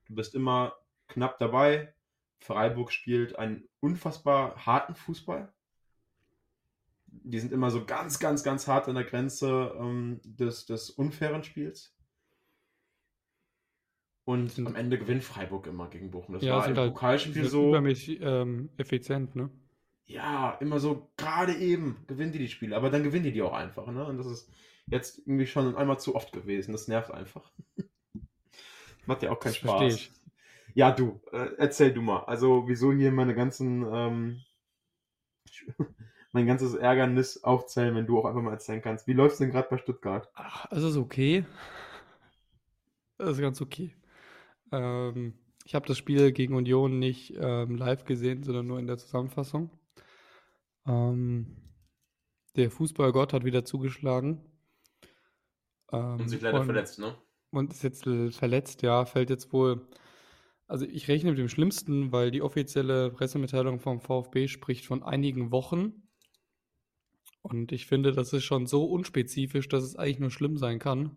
Du 0.06 0.14
bist 0.14 0.34
immer 0.34 0.74
knapp 1.08 1.38
dabei. 1.38 1.94
Freiburg 2.38 2.92
spielt 2.92 3.38
einen 3.38 3.68
unfassbar 3.80 4.66
harten 4.66 4.94
Fußball. 4.94 5.52
Die 7.06 7.38
sind 7.38 7.52
immer 7.52 7.70
so 7.70 7.84
ganz, 7.84 8.18
ganz, 8.18 8.42
ganz 8.42 8.66
hart 8.66 8.88
an 8.88 8.96
der 8.96 9.04
Grenze 9.04 9.74
ähm, 9.78 10.20
des, 10.24 10.66
des 10.66 10.90
unfairen 10.90 11.44
Spiels. 11.44 11.94
Und 14.24 14.56
am 14.58 14.76
Ende 14.76 14.98
gewinnt 14.98 15.24
Freiburg 15.24 15.66
immer 15.66 15.88
gegen 15.88 16.10
Bochum. 16.10 16.34
Das 16.34 16.44
ja, 16.44 16.56
war 16.56 16.68
im 16.68 16.76
halt 16.76 16.94
Pokalspiel 16.94 17.34
sind 17.34 17.48
so. 17.48 17.68
übermäßig 17.68 18.20
ähm, 18.20 18.70
effizient, 18.76 19.34
ne? 19.34 19.50
Ja, 20.06 20.52
immer 20.60 20.80
so 20.80 21.10
gerade 21.16 21.54
eben 21.54 22.04
gewinnen 22.06 22.32
die 22.32 22.38
die 22.38 22.48
Spiele, 22.48 22.76
aber 22.76 22.90
dann 22.90 23.02
gewinnen 23.02 23.24
die 23.24 23.32
die 23.32 23.42
auch 23.42 23.54
einfach. 23.54 23.86
Ne? 23.86 24.04
Und 24.04 24.18
das 24.18 24.26
ist 24.26 24.50
jetzt 24.86 25.18
irgendwie 25.18 25.46
schon 25.46 25.76
einmal 25.76 25.98
zu 26.00 26.14
oft 26.14 26.32
gewesen. 26.32 26.72
Das 26.72 26.88
nervt 26.88 27.10
einfach. 27.10 27.50
Macht 29.06 29.22
ja 29.22 29.30
auch 29.30 29.40
keinen 29.40 29.52
Das 29.52 29.56
Spaß. 29.56 29.94
ich. 29.94 30.12
Ja, 30.74 30.90
du, 30.90 31.20
äh, 31.32 31.50
erzähl 31.58 31.92
du 31.92 32.02
mal. 32.02 32.24
Also, 32.24 32.66
wieso 32.66 32.92
hier 32.92 33.12
meine 33.12 33.34
ganzen, 33.34 33.86
ähm, 33.92 34.40
mein 36.32 36.46
ganzes 36.46 36.74
Ärgernis 36.74 37.42
aufzählen, 37.44 37.94
wenn 37.94 38.06
du 38.06 38.18
auch 38.18 38.24
einfach 38.24 38.42
mal 38.42 38.52
erzählen 38.52 38.82
kannst. 38.82 39.06
Wie 39.06 39.12
läuft's 39.12 39.38
denn 39.38 39.50
gerade 39.50 39.68
bei 39.68 39.78
Stuttgart? 39.78 40.30
Ach, 40.34 40.66
es 40.70 40.82
ist 40.82 40.96
okay. 40.96 41.44
Es 43.18 43.30
ist 43.30 43.40
ganz 43.40 43.60
okay. 43.60 43.94
Ähm, 44.72 45.34
ich 45.64 45.74
habe 45.74 45.86
das 45.86 45.98
Spiel 45.98 46.32
gegen 46.32 46.54
Union 46.54 46.98
nicht 46.98 47.34
ähm, 47.38 47.76
live 47.76 48.04
gesehen, 48.04 48.42
sondern 48.42 48.66
nur 48.66 48.78
in 48.78 48.86
der 48.86 48.98
Zusammenfassung. 48.98 49.70
Ähm, 50.86 51.56
der 52.56 52.70
Fußballgott 52.70 53.32
hat 53.32 53.44
wieder 53.44 53.64
zugeschlagen. 53.64 54.40
Ähm, 55.92 56.20
Und 56.20 56.28
sich 56.28 56.40
leider 56.40 56.60
und- 56.60 56.66
verletzt, 56.66 56.98
ne? 56.98 57.16
Und 57.50 57.70
ist 57.72 57.82
jetzt 57.82 58.06
äh, 58.06 58.30
verletzt, 58.30 58.80
ja, 58.82 59.04
fällt 59.04 59.28
jetzt 59.28 59.52
wohl. 59.52 59.86
Also 60.66 60.86
ich 60.86 61.08
rechne 61.08 61.30
mit 61.30 61.38
dem 61.38 61.50
Schlimmsten, 61.50 62.10
weil 62.12 62.30
die 62.30 62.40
offizielle 62.40 63.10
Pressemitteilung 63.10 63.78
vom 63.78 64.00
VfB 64.00 64.48
spricht 64.48 64.86
von 64.86 65.02
einigen 65.02 65.50
Wochen. 65.50 66.08
Und 67.42 67.72
ich 67.72 67.86
finde, 67.86 68.12
das 68.12 68.32
ist 68.32 68.44
schon 68.44 68.66
so 68.66 68.86
unspezifisch, 68.86 69.68
dass 69.68 69.84
es 69.84 69.96
eigentlich 69.96 70.20
nur 70.20 70.30
schlimm 70.30 70.56
sein 70.56 70.78
kann. 70.78 71.16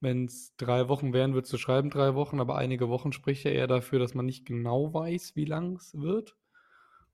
Wenn 0.00 0.24
es 0.24 0.56
drei 0.56 0.88
Wochen 0.88 1.12
wären, 1.12 1.34
würdest 1.34 1.52
du 1.52 1.58
schreiben 1.58 1.90
drei 1.90 2.16
Wochen, 2.16 2.40
aber 2.40 2.56
einige 2.56 2.88
Wochen 2.88 3.12
spricht 3.12 3.44
ja 3.44 3.52
eher 3.52 3.68
dafür, 3.68 4.00
dass 4.00 4.14
man 4.14 4.26
nicht 4.26 4.44
genau 4.44 4.92
weiß, 4.92 5.36
wie 5.36 5.44
lang 5.44 5.76
es 5.76 5.94
wird 5.94 6.36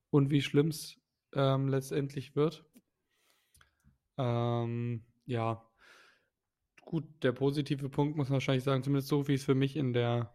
und 0.09 0.31
wie 0.31 0.41
schlimm 0.41 0.69
es 0.69 0.98
ähm, 1.33 1.67
letztendlich 1.67 2.35
wird. 2.35 2.65
Ähm, 4.17 5.03
ja, 5.25 5.65
gut, 6.81 7.05
der 7.23 7.31
positive 7.31 7.89
Punkt 7.89 8.17
muss 8.17 8.29
man 8.29 8.35
wahrscheinlich 8.35 8.63
sagen, 8.63 8.83
zumindest 8.83 9.07
so 9.07 9.27
wie 9.27 9.35
es 9.35 9.45
für 9.45 9.55
mich 9.55 9.75
in 9.75 9.93
der, 9.93 10.33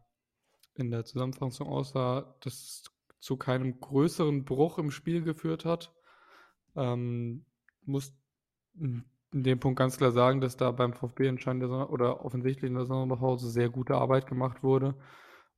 in 0.74 0.90
der 0.90 1.04
Zusammenfassung 1.04 1.68
aussah, 1.68 2.36
dass 2.40 2.54
es 2.54 2.84
zu 3.20 3.36
keinem 3.36 3.80
größeren 3.80 4.44
Bruch 4.44 4.78
im 4.78 4.90
Spiel 4.90 5.22
geführt 5.22 5.64
hat. 5.64 5.94
Ähm, 6.76 7.46
muss 7.82 8.14
in 8.78 9.04
dem 9.32 9.60
Punkt 9.60 9.78
ganz 9.78 9.96
klar 9.96 10.12
sagen, 10.12 10.40
dass 10.40 10.56
da 10.56 10.70
beim 10.70 10.92
VfB 10.92 11.28
anscheinend 11.28 11.64
oder 11.64 12.24
offensichtlich 12.24 12.68
in 12.70 12.76
der 12.76 12.86
Sommerpause 12.86 13.50
sehr 13.50 13.68
gute 13.68 13.96
Arbeit 13.96 14.26
gemacht 14.26 14.62
wurde 14.62 14.94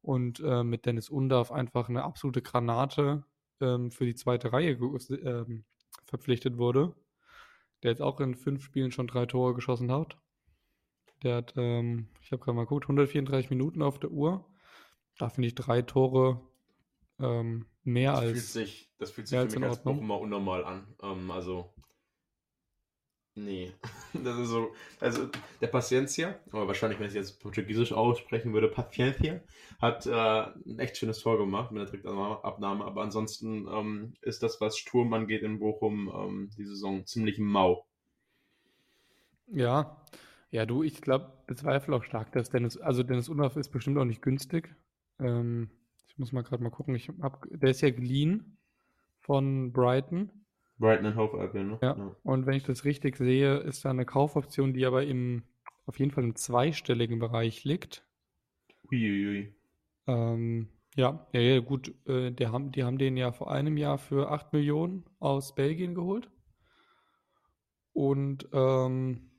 und 0.00 0.40
äh, 0.40 0.62
mit 0.62 0.87
Dennis 0.87 1.11
Undarf 1.11 1.52
einfach 1.52 1.88
eine 1.88 2.05
absolute 2.05 2.40
Granate 2.40 3.25
ähm, 3.61 3.91
für 3.91 4.05
die 4.07 4.15
zweite 4.15 4.53
Reihe 4.53 4.77
ge- 4.77 5.21
ähm, 5.25 5.65
verpflichtet 6.07 6.59
wurde, 6.59 6.95
der 7.83 7.91
jetzt 7.93 8.03
auch 8.03 8.21
in 8.21 8.35
fünf 8.35 8.63
Spielen 8.65 8.93
schon 8.93 9.07
drei 9.07 9.27
Tore 9.27 9.55
geschossen 9.55 9.91
hat. 9.93 10.19
Der 11.23 11.37
hat, 11.37 11.55
ähm, 11.57 12.09
ich 12.23 12.33
habe 12.33 12.43
gerade 12.43 12.57
mal 12.57 12.63
geguckt, 12.65 12.85
134 12.87 13.51
Minuten 13.51 13.83
auf 13.83 13.99
der 13.99 14.11
Uhr. 14.11 14.45
Da 15.19 15.29
finde 15.31 15.49
ich 15.49 15.55
drei 15.55 15.83
Tore 15.83 16.41
ähm, 17.19 17.67
mehr 17.85 18.13
Das 18.13 18.21
fühlt 18.21 18.35
als. 18.37 18.53
sich, 18.53 18.91
das 18.99 19.11
fühlt 19.11 19.29
sich 19.29 19.39
für 19.39 19.47
mich 19.47 19.63
als 19.65 19.79
Ordnung. 19.79 19.97
Bochumer 19.97 20.21
unnormal 20.21 20.65
an. 20.65 20.87
Ähm, 21.03 21.31
also, 21.31 21.73
nee. 23.37 23.73
Das 24.25 24.38
ist 24.38 24.49
so, 24.49 24.73
also 24.99 25.28
der 25.61 25.66
Paciencia, 25.66 26.37
aber 26.50 26.66
wahrscheinlich, 26.66 26.99
wenn 26.99 27.07
ich 27.07 27.14
es 27.14 27.28
jetzt 27.28 27.40
portugiesisch 27.40 27.93
aussprechen 27.93 28.55
würde, 28.55 28.69
Paciencia, 28.69 29.40
hat 29.78 30.07
äh, 30.07 30.11
ein 30.12 30.78
echt 30.78 30.97
schönes 30.97 31.21
Tor 31.21 31.37
gemacht 31.37 31.71
mit 31.71 31.83
der 31.83 32.00
Direktabnahme, 32.00 32.85
aber 32.85 33.02
ansonsten 33.02 33.69
ähm, 33.69 34.14
ist 34.23 34.43
das, 34.43 34.61
was 34.61 34.78
Sturm 34.78 35.12
angeht 35.12 35.43
in 35.43 35.59
Bochum, 35.59 36.11
ähm, 36.14 36.50
die 36.57 36.64
Saison 36.64 37.05
ziemlich 37.05 37.38
mau. 37.38 37.87
Ja, 39.49 40.02
ja, 40.50 40.64
du, 40.64 40.83
ich 40.83 41.00
glaube, 41.02 41.33
bezweifle 41.47 41.95
auch 41.95 42.05
stark, 42.05 42.33
dass 42.33 42.50
Dennis, 42.50 42.76
also 42.78 43.02
Dennis 43.02 43.28
Undaff 43.28 43.57
ist 43.57 43.71
bestimmt 43.71 43.99
auch 43.99 44.05
nicht 44.05 44.23
günstig. 44.23 44.75
Ähm, 45.19 45.71
ich 46.09 46.19
muss 46.19 46.33
mal 46.33 46.43
gerade 46.43 46.62
mal 46.62 46.71
gucken, 46.71 46.95
ich 46.95 47.11
hab, 47.21 47.47
der 47.50 47.71
ist 47.71 47.83
ja 47.83 47.90
geliehen 47.90 48.57
von 49.21 49.73
Brighton. 49.73 50.31
Brighton 50.78 51.06
and 51.06 51.16
Hove 51.16 51.38
Albion, 51.38 51.68
ne? 51.68 51.78
Ja. 51.83 52.16
Und 52.23 52.47
wenn 52.47 52.54
ich 52.54 52.64
das 52.64 52.85
richtig 52.85 53.16
sehe, 53.16 53.56
ist 53.59 53.85
da 53.85 53.90
eine 53.90 54.04
Kaufoption, 54.04 54.75
die 54.75 54.85
aber 54.85 55.04
im, 55.04 55.42
auf 55.87 55.99
jeden 55.99 56.11
Fall 56.11 56.25
im 56.25 56.37
zweistelligen 56.37 57.18
Bereich 57.18 57.64
liegt. 57.64 58.04
Uiuiui. 58.90 59.54
Ähm, 60.06 60.68
ja, 60.95 61.26
ja, 61.33 61.40
ja, 61.40 61.61
gut, 61.61 61.95
äh, 62.06 62.30
die 62.30 62.47
haben, 62.47 62.73
die 62.73 62.85
haben 62.85 62.99
den 62.99 63.16
ja 63.16 63.33
vor 63.33 63.50
einem 63.50 63.76
Jahr 63.76 63.99
für 63.99 64.30
8 64.30 64.52
Millionen 64.52 65.04
aus 65.18 65.54
Belgien 65.54 65.95
geholt. 65.95 66.30
Und 67.92 68.49
ähm, 68.52 69.30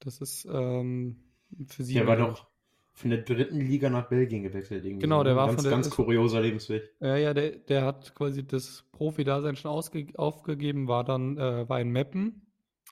das 0.00 0.20
ist 0.20 0.46
ähm, 0.50 1.22
für 1.66 1.84
sie. 1.84 1.94
Der 1.94 2.06
war 2.06 2.16
doch 2.16 2.46
von 2.96 3.10
der 3.10 3.22
dritten 3.22 3.60
Liga 3.60 3.90
nach 3.90 4.08
Belgien 4.08 4.44
gewechselt. 4.44 4.84
Irgendwie 4.84 5.00
Genau, 5.02 5.24
der 5.24 5.32
ne? 5.34 5.38
war 5.38 5.46
ganz, 5.48 5.56
von 5.56 5.64
der- 5.64 5.72
ganz 5.72 5.86
ist- 5.88 5.92
kurioser 5.94 6.40
Lebensweg. 6.40 6.94
Ja, 7.00 7.16
ja, 7.16 7.34
der, 7.34 7.50
der 7.56 7.84
hat 7.84 8.14
quasi 8.14 8.46
das 8.46 8.84
Profi-Dasein 8.92 9.56
schon 9.56 9.70
ausge 9.72 10.06
aufgegeben, 10.14 10.86
war 10.88 11.02
dann 11.04 11.36
äh, 11.36 11.68
war 11.68 11.80
in 11.80 11.90
Meppen 11.90 12.46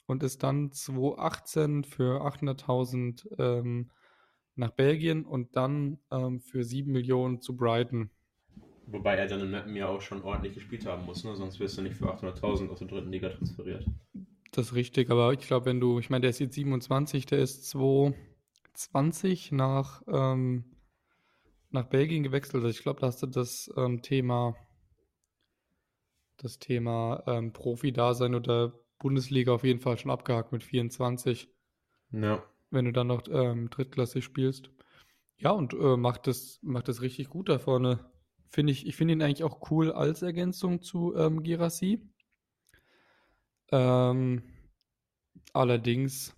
und 0.06 0.22
ist 0.24 0.42
dann 0.42 0.72
2018 0.72 1.84
für 1.84 2.20
800.000 2.26 3.28
ähm, 3.38 3.90
nach 4.56 4.70
Belgien 4.72 5.24
und 5.24 5.54
dann 5.56 5.98
ähm, 6.10 6.40
für 6.40 6.64
7 6.64 6.90
Millionen 6.90 7.40
zu 7.40 7.56
Brighton. 7.56 8.10
Wobei 8.88 9.14
er 9.14 9.28
dann 9.28 9.40
in 9.40 9.50
Mappen 9.52 9.76
ja 9.76 9.86
auch 9.86 10.00
schon 10.00 10.22
ordentlich 10.22 10.54
gespielt 10.54 10.84
haben 10.84 11.06
muss, 11.06 11.22
ne? 11.24 11.36
sonst 11.36 11.60
wirst 11.60 11.78
du 11.78 11.82
nicht 11.82 11.94
für 11.94 12.12
800.000 12.12 12.68
aus 12.70 12.80
der 12.80 12.88
dritten 12.88 13.12
Liga 13.12 13.28
transferiert. 13.30 13.86
Das 14.50 14.66
ist 14.66 14.74
richtig, 14.74 15.10
aber 15.10 15.32
ich 15.32 15.38
glaube, 15.38 15.66
wenn 15.66 15.78
du, 15.80 16.00
ich 16.00 16.10
meine, 16.10 16.22
der 16.22 16.30
ist 16.30 16.40
jetzt 16.40 16.56
27, 16.56 17.24
der 17.26 17.38
ist 17.38 17.70
2020 18.74 19.52
nach, 19.52 20.02
ähm, 20.08 20.76
nach 21.70 21.86
Belgien 21.86 22.22
gewechselt. 22.22 22.56
Also 22.56 22.68
ich 22.68 22.82
glaube, 22.82 23.00
da 23.00 23.06
hast 23.08 23.22
du 23.22 23.26
das 23.26 23.70
ähm, 23.76 24.02
Thema, 24.02 24.56
das 26.36 26.58
Thema 26.58 27.22
ähm, 27.26 27.52
Profi-Dasein 27.52 28.34
oder 28.34 28.72
Bundesliga 28.98 29.52
auf 29.52 29.64
jeden 29.64 29.80
Fall 29.80 29.98
schon 29.98 30.10
abgehakt 30.10 30.52
mit 30.52 30.62
24, 30.62 31.48
Ja. 32.12 32.42
wenn 32.70 32.84
du 32.86 32.92
dann 32.92 33.08
noch 33.08 33.22
ähm, 33.28 33.70
drittklassig 33.70 34.24
spielst. 34.24 34.70
Ja, 35.38 35.50
und 35.50 35.74
äh, 35.74 35.96
macht 35.96 36.26
das, 36.26 36.58
macht 36.62 36.88
das 36.88 37.02
richtig 37.02 37.28
gut 37.28 37.48
da 37.48 37.58
vorne. 37.58 38.10
Finde 38.48 38.72
ich, 38.72 38.86
ich 38.86 38.96
finde 38.96 39.14
ihn 39.14 39.22
eigentlich 39.22 39.44
auch 39.44 39.70
cool 39.70 39.92
als 39.92 40.22
Ergänzung 40.22 40.82
zu 40.82 41.16
ähm, 41.16 41.42
Girassi. 41.42 42.00
Ähm, 43.70 44.42
allerdings, 45.52 46.36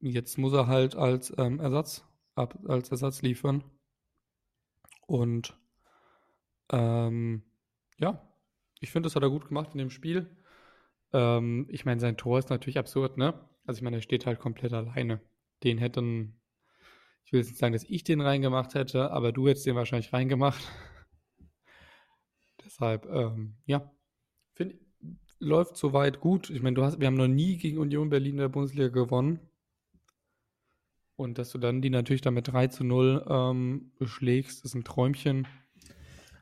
jetzt 0.00 0.38
muss 0.38 0.52
er 0.52 0.66
halt 0.66 0.96
als 0.96 1.32
ähm, 1.38 1.60
Ersatz, 1.60 2.04
ab, 2.34 2.58
als 2.66 2.90
Ersatz 2.90 3.22
liefern. 3.22 3.64
Und 5.06 5.58
ähm, 6.70 7.42
ja, 7.98 8.22
ich 8.80 8.90
finde, 8.90 9.06
das 9.06 9.16
hat 9.16 9.22
er 9.22 9.30
gut 9.30 9.48
gemacht 9.48 9.70
in 9.72 9.78
dem 9.78 9.90
Spiel. 9.90 10.36
Ähm, 11.12 11.66
ich 11.70 11.84
meine, 11.84 12.00
sein 12.00 12.16
Tor 12.16 12.38
ist 12.38 12.50
natürlich 12.50 12.78
absurd, 12.78 13.16
ne? 13.16 13.34
Also 13.64 13.78
ich 13.78 13.82
meine, 13.82 13.96
er 13.96 14.02
steht 14.02 14.26
halt 14.26 14.38
komplett 14.38 14.72
alleine. 14.72 15.20
Den 15.62 15.78
hätten, 15.78 16.40
ich 17.24 17.32
will 17.32 17.40
jetzt 17.40 17.48
nicht 17.48 17.58
sagen, 17.58 17.72
dass 17.72 17.84
ich 17.84 18.04
den 18.04 18.20
reingemacht 18.20 18.74
hätte, 18.74 19.10
aber 19.10 19.32
du 19.32 19.48
hättest 19.48 19.66
den 19.66 19.76
wahrscheinlich 19.76 20.12
reingemacht. 20.12 20.62
Deshalb, 22.64 23.06
ähm, 23.06 23.56
ja, 23.66 23.90
finde 24.54 24.78
läuft 25.40 25.76
soweit 25.76 26.20
gut. 26.20 26.50
Ich 26.50 26.62
meine, 26.62 26.74
du 26.74 26.82
hast, 26.82 27.00
wir 27.00 27.06
haben 27.06 27.14
noch 27.14 27.28
nie 27.28 27.56
gegen 27.56 27.78
Union 27.78 28.10
Berlin 28.10 28.32
in 28.32 28.38
der 28.38 28.48
Bundesliga 28.48 28.88
gewonnen. 28.88 29.40
Und 31.18 31.36
dass 31.36 31.50
du 31.50 31.58
dann 31.58 31.82
die 31.82 31.90
natürlich 31.90 32.22
dann 32.22 32.34
mit 32.34 32.46
3 32.46 32.68
zu 32.68 32.84
0 32.84 33.26
ähm, 33.28 33.90
beschlägst, 33.98 34.64
ist 34.64 34.74
ein 34.74 34.84
Träumchen. 34.84 35.48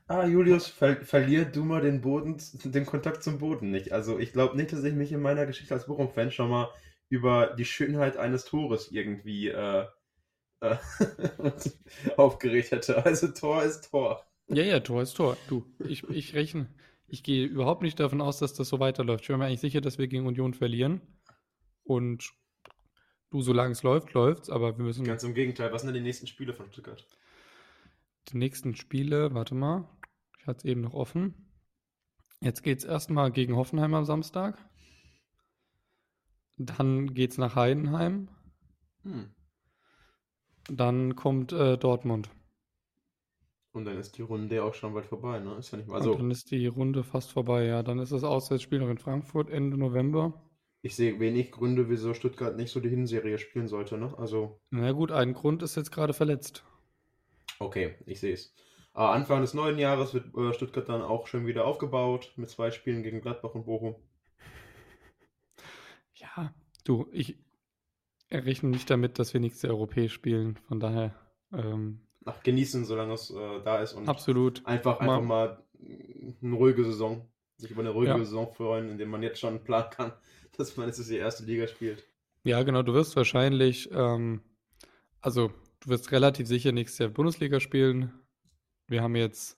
Ah, 0.05 0.27
Julius, 0.27 0.67
ver 0.67 0.97
verlier 0.97 1.45
du 1.45 1.65
mal 1.65 1.81
den 1.81 1.99
Boden, 1.99 2.37
den 2.63 2.85
Kontakt 2.85 3.23
zum 3.23 3.39
Boden 3.39 3.71
nicht. 3.71 3.91
Also 3.91 4.19
ich 4.19 4.33
glaube 4.33 4.55
nicht, 4.55 4.71
dass 4.71 4.83
ich 4.83 4.93
mich 4.93 5.11
in 5.11 5.19
meiner 5.19 5.47
Geschichte 5.47 5.73
als 5.73 5.87
Bochum-Fan 5.87 6.29
schon 6.29 6.51
mal 6.51 6.69
über 7.09 7.55
die 7.57 7.65
Schönheit 7.65 8.17
eines 8.17 8.45
Tores 8.45 8.91
irgendwie 8.91 9.47
äh, 9.47 9.85
äh, 10.61 10.75
aufgeregt 12.15 12.69
hätte. 12.69 13.03
Also 13.03 13.29
Tor 13.29 13.63
ist 13.63 13.89
Tor. 13.89 14.27
Ja, 14.47 14.63
ja, 14.63 14.79
Tor 14.79 15.01
ist 15.01 15.15
Tor. 15.15 15.37
Du, 15.49 15.65
ich, 15.79 16.07
ich 16.07 16.35
rechne. 16.35 16.67
Ich 17.07 17.23
gehe 17.23 17.47
überhaupt 17.47 17.81
nicht 17.81 17.99
davon 17.99 18.21
aus, 18.21 18.37
dass 18.37 18.53
das 18.53 18.69
so 18.69 18.79
weiterläuft. 18.79 19.23
Ich 19.23 19.27
bin 19.29 19.39
mir 19.39 19.45
eigentlich 19.45 19.59
sicher, 19.59 19.81
dass 19.81 19.97
wir 19.97 20.07
gegen 20.07 20.27
Union 20.27 20.53
verlieren. 20.53 21.01
Und 21.83 22.31
du, 23.29 23.41
solange 23.41 23.71
es 23.71 23.83
läuft, 23.83 24.13
läuft's, 24.13 24.49
aber 24.49 24.77
wir 24.77 24.85
müssen. 24.85 25.05
Ganz 25.05 25.23
im 25.23 25.33
Gegenteil. 25.33 25.71
Was 25.71 25.81
sind 25.81 25.93
denn 25.93 26.03
die 26.03 26.07
nächsten 26.07 26.27
Spiele 26.27 26.53
von 26.53 26.71
Stuttgart? 26.71 27.05
Die 28.29 28.37
nächsten 28.37 28.75
Spiele, 28.75 29.33
warte 29.33 29.55
mal. 29.55 29.87
Ich 30.39 30.47
hatte 30.47 30.59
es 30.59 30.65
eben 30.65 30.81
noch 30.81 30.93
offen. 30.93 31.33
Jetzt 32.41 32.61
geht 32.61 32.79
es 32.79 32.85
erstmal 32.85 33.31
gegen 33.31 33.55
Hoffenheim 33.55 33.93
am 33.93 34.05
Samstag. 34.05 34.57
Dann 36.57 37.13
geht 37.13 37.31
es 37.31 37.37
nach 37.37 37.55
Heidenheim. 37.55 38.29
Hm. 39.03 39.29
Dann 40.69 41.15
kommt 41.15 41.53
äh, 41.53 41.77
Dortmund. 41.77 42.29
Und 43.71 43.85
dann 43.85 43.97
ist 43.97 44.17
die 44.17 44.23
Runde 44.23 44.63
auch 44.63 44.73
schon 44.73 44.93
bald 44.93 45.05
vorbei, 45.05 45.39
ne? 45.39 45.55
Ist 45.55 45.71
ja 45.71 45.77
nicht 45.77 45.87
mal 45.87 46.01
so. 46.01 46.15
dann 46.15 46.31
ist 46.31 46.49
die 46.51 46.65
Runde 46.65 47.03
fast 47.03 47.31
vorbei, 47.31 47.65
ja. 47.65 47.83
Dann 47.83 47.99
ist 47.99 48.11
das 48.11 48.23
Auswärtsspiel 48.23 48.79
noch 48.79 48.89
in 48.89 48.97
Frankfurt 48.97 49.49
Ende 49.49 49.77
November. 49.77 50.33
Ich 50.87 50.95
sehe 50.95 51.19
wenig 51.19 51.51
Gründe, 51.51 51.89
wieso 51.89 52.13
Stuttgart 52.13 52.55
nicht 52.55 52.71
so 52.71 52.79
die 52.79 52.87
Hinserie 52.87 53.37
spielen 53.39 53.67
sollte, 53.67 53.97
ne? 53.97 54.13
Also, 54.17 54.61
Na 54.69 54.93
gut, 54.93 55.11
ein 55.11 55.33
Grund 55.33 55.61
ist 55.61 55.75
jetzt 55.75 55.91
gerade 55.91 56.13
verletzt. 56.13 56.63
okay, 57.59 57.95
ich 58.05 58.21
sehe 58.21 58.31
es. 58.33 58.53
Aber 58.93 59.11
Anfang 59.11 59.41
des 59.41 59.53
neuen 59.53 59.77
Jahres 59.79 60.13
wird 60.13 60.33
äh, 60.33 60.53
Stuttgart 60.53 60.87
dann 60.87 61.01
auch 61.01 61.27
schon 61.27 61.45
wieder 61.45 61.65
aufgebaut 61.65 62.31
mit 62.37 62.49
zwei 62.49 62.71
Spielen 62.71 63.03
gegen 63.03 63.19
Gladbach 63.19 63.53
und 63.53 63.65
Bochum. 63.65 63.95
Ja, 66.15 66.53
du, 66.85 67.07
ich 67.11 67.37
rechne 68.31 68.69
nicht 68.69 68.89
damit, 68.89 69.19
dass 69.19 69.33
wir 69.33 69.41
nächstes 69.41 69.63
Jahr 69.63 69.73
europäisch 69.73 70.13
spielen. 70.13 70.57
Von 70.69 70.79
daher, 70.79 71.13
ähm, 71.51 71.99
Ach, 72.23 72.41
genießen, 72.43 72.85
solange 72.85 73.13
es 73.13 73.29
äh, 73.29 73.61
da 73.63 73.79
ist 73.81 73.91
und 73.93 74.07
absolut. 74.07 74.65
einfach, 74.65 75.01
Mal- 75.01 75.15
einfach 75.17 75.27
mal 75.27 75.63
eine 76.41 76.55
ruhige 76.55 76.85
Saison. 76.85 77.27
Sich 77.57 77.71
über 77.71 77.81
eine 77.81 77.89
ruhige 77.89 78.11
Ja. 78.11 78.17
Saison 78.19 78.53
freuen, 78.53 78.89
indem 78.89 79.09
man 79.09 79.23
jetzt 79.23 79.39
schon 79.39 79.63
planen 79.63 79.89
kann, 79.89 80.13
dass 80.59 80.77
man 80.77 80.87
jetzt 80.87 81.09
die 81.09 81.17
erste 81.17 81.43
Liga 81.43 81.67
spielt. 81.67 82.05
Ja, 82.43 82.63
genau, 82.63 82.81
du 82.81 82.93
wirst 82.93 83.15
wahrscheinlich, 83.15 83.89
ähm, 83.91 84.41
also 85.21 85.51
du 85.81 85.89
wirst 85.89 86.11
relativ 86.11 86.47
sicher 86.47 86.71
nächstes 86.71 86.99
Jahr 86.99 87.09
Bundesliga 87.09 87.59
spielen. 87.59 88.13
Wir 88.87 89.03
haben 89.03 89.15
jetzt 89.15 89.57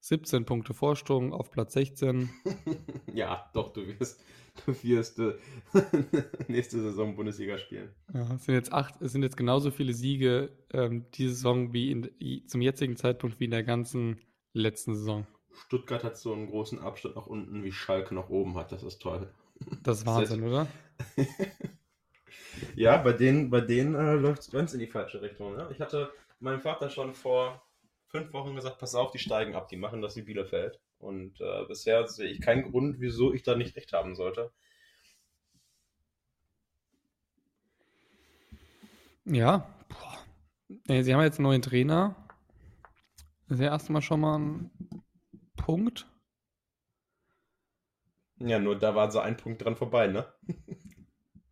17 0.00 0.44
Punkte 0.44 0.74
Vorsprung 0.74 1.32
auf 1.32 1.50
Platz 1.50 1.74
16. 1.74 2.30
ja, 3.14 3.50
doch, 3.54 3.72
du 3.72 3.86
wirst, 3.86 4.24
du 4.66 4.74
wirst 4.82 5.18
äh, 5.18 5.34
nächste 6.48 6.80
Saison 6.80 7.14
Bundesliga 7.14 7.58
spielen. 7.58 7.90
Ja, 8.12 8.34
es 8.34 8.44
sind 8.44 8.54
jetzt 8.54 8.72
acht, 8.72 9.00
es 9.00 9.12
sind 9.12 9.22
jetzt 9.22 9.36
genauso 9.36 9.70
viele 9.70 9.92
Siege 9.92 10.50
ähm, 10.72 11.06
diese 11.14 11.34
Saison 11.34 11.72
wie 11.72 11.90
in, 11.90 12.48
zum 12.48 12.62
jetzigen 12.62 12.96
Zeitpunkt 12.96 13.38
wie 13.38 13.44
in 13.44 13.52
der 13.52 13.62
ganzen 13.62 14.20
letzten 14.54 14.94
Saison. 14.94 15.26
Stuttgart 15.52 16.02
hat 16.02 16.16
so 16.16 16.32
einen 16.32 16.48
großen 16.48 16.78
Abstand 16.78 17.16
nach 17.16 17.26
unten, 17.26 17.62
wie 17.62 17.72
Schalke 17.72 18.14
nach 18.14 18.28
oben 18.30 18.56
hat. 18.56 18.72
Das 18.72 18.82
ist 18.82 19.00
toll. 19.00 19.30
Das 19.82 19.98
ist 19.98 20.06
Wahnsinn, 20.06 20.42
oder? 20.42 20.66
Ja, 22.74 22.96
bei 22.96 23.12
denen, 23.12 23.50
bei 23.50 23.60
denen 23.60 23.94
äh, 23.94 24.14
läuft 24.14 24.42
es 24.42 24.50
ganz 24.50 24.72
in 24.72 24.80
die 24.80 24.86
falsche 24.86 25.20
Richtung. 25.22 25.56
Ne? 25.56 25.68
Ich 25.72 25.80
hatte 25.80 26.12
meinem 26.40 26.60
Vater 26.60 26.90
schon 26.90 27.14
vor 27.14 27.62
fünf 28.08 28.32
Wochen 28.32 28.54
gesagt, 28.54 28.78
pass 28.78 28.94
auf, 28.94 29.10
die 29.10 29.18
steigen 29.18 29.54
ab, 29.54 29.68
die 29.68 29.76
machen 29.76 30.02
das 30.02 30.16
wie 30.16 30.22
Bielefeld. 30.22 30.80
Und 30.98 31.40
äh, 31.40 31.64
bisher 31.66 32.06
sehe 32.06 32.28
ich 32.28 32.40
keinen 32.40 32.70
Grund, 32.70 33.00
wieso 33.00 33.32
ich 33.32 33.42
da 33.42 33.56
nicht 33.56 33.76
recht 33.76 33.92
haben 33.92 34.14
sollte. 34.14 34.52
Ja, 39.24 39.68
boah. 39.88 41.02
Sie 41.02 41.14
haben 41.14 41.22
jetzt 41.22 41.38
einen 41.38 41.44
neuen 41.44 41.62
Trainer. 41.62 42.16
Das 43.48 43.58
ist 43.58 43.64
ja 43.64 43.70
erstmal 43.70 44.02
schon 44.02 44.20
mal 44.20 44.38
ein 44.38 44.70
Punkt. 45.56 46.06
Ja, 48.44 48.58
nur 48.58 48.78
da 48.78 48.94
war 48.94 49.10
so 49.10 49.20
ein 49.20 49.36
Punkt 49.36 49.64
dran 49.64 49.76
vorbei, 49.76 50.06
ne? 50.08 50.26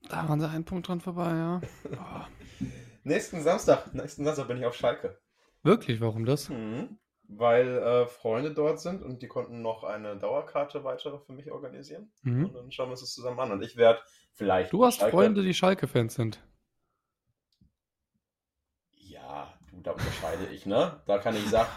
Da 0.08 0.28
waren 0.28 0.40
sie 0.40 0.48
einen 0.48 0.64
Punkt 0.64 0.88
dran 0.88 1.00
vorbei, 1.00 1.30
ja. 1.30 1.60
Boah. 1.88 2.28
Nächsten 3.04 3.42
Samstag, 3.42 3.94
nächsten 3.94 4.24
Samstag 4.24 4.48
bin 4.48 4.58
ich 4.58 4.64
auf 4.66 4.74
Schalke. 4.74 5.20
Wirklich, 5.62 6.00
warum 6.00 6.24
das? 6.26 6.48
Mhm. 6.48 6.98
Weil 7.28 7.78
äh, 7.78 8.06
Freunde 8.06 8.52
dort 8.52 8.80
sind 8.80 9.02
und 9.02 9.22
die 9.22 9.28
konnten 9.28 9.62
noch 9.62 9.84
eine 9.84 10.16
Dauerkarte 10.16 10.82
weitere 10.82 11.18
für 11.20 11.32
mich 11.32 11.50
organisieren. 11.52 12.10
Und 12.24 12.32
Mhm. 12.32 12.52
dann 12.52 12.72
schauen 12.72 12.88
wir 12.88 12.92
uns 12.92 13.00
das 13.02 13.12
zusammen 13.14 13.38
an. 13.38 13.52
Und 13.52 13.62
ich 13.62 13.76
werde 13.76 14.00
vielleicht. 14.32 14.72
Du 14.72 14.84
hast 14.84 14.98
Schalke- 15.00 15.10
Freunde, 15.12 15.42
die 15.42 15.54
Schalke-Fans 15.54 16.14
sind. 16.14 16.40
Ja, 18.96 19.54
du, 19.70 19.80
da 19.80 19.92
unterscheide 19.92 20.46
ich, 20.46 20.66
ne? 20.66 21.00
Da 21.06 21.18
kann 21.18 21.36
ich 21.36 21.48
Sach, 21.48 21.68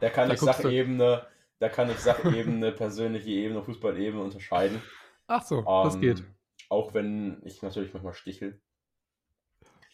da 0.00 0.08
kann 0.10 0.28
Da 0.28 0.34
ich 0.34 0.40
guckst 0.40 0.58
du- 0.60 0.62
Sachebene, 0.64 1.26
da 1.62 1.68
kann 1.68 1.88
ich 1.90 1.98
Sachebene, 1.98 2.72
persönliche 2.72 3.30
Ebene, 3.30 3.62
Fußballebene 3.62 4.22
unterscheiden. 4.22 4.82
Ach 5.28 5.44
so, 5.44 5.62
das 5.62 5.94
Ähm, 5.94 6.00
geht. 6.00 6.24
Auch 6.68 6.92
wenn 6.92 7.40
ich 7.44 7.62
natürlich 7.62 7.92
manchmal 7.92 8.14
stichel. 8.14 8.60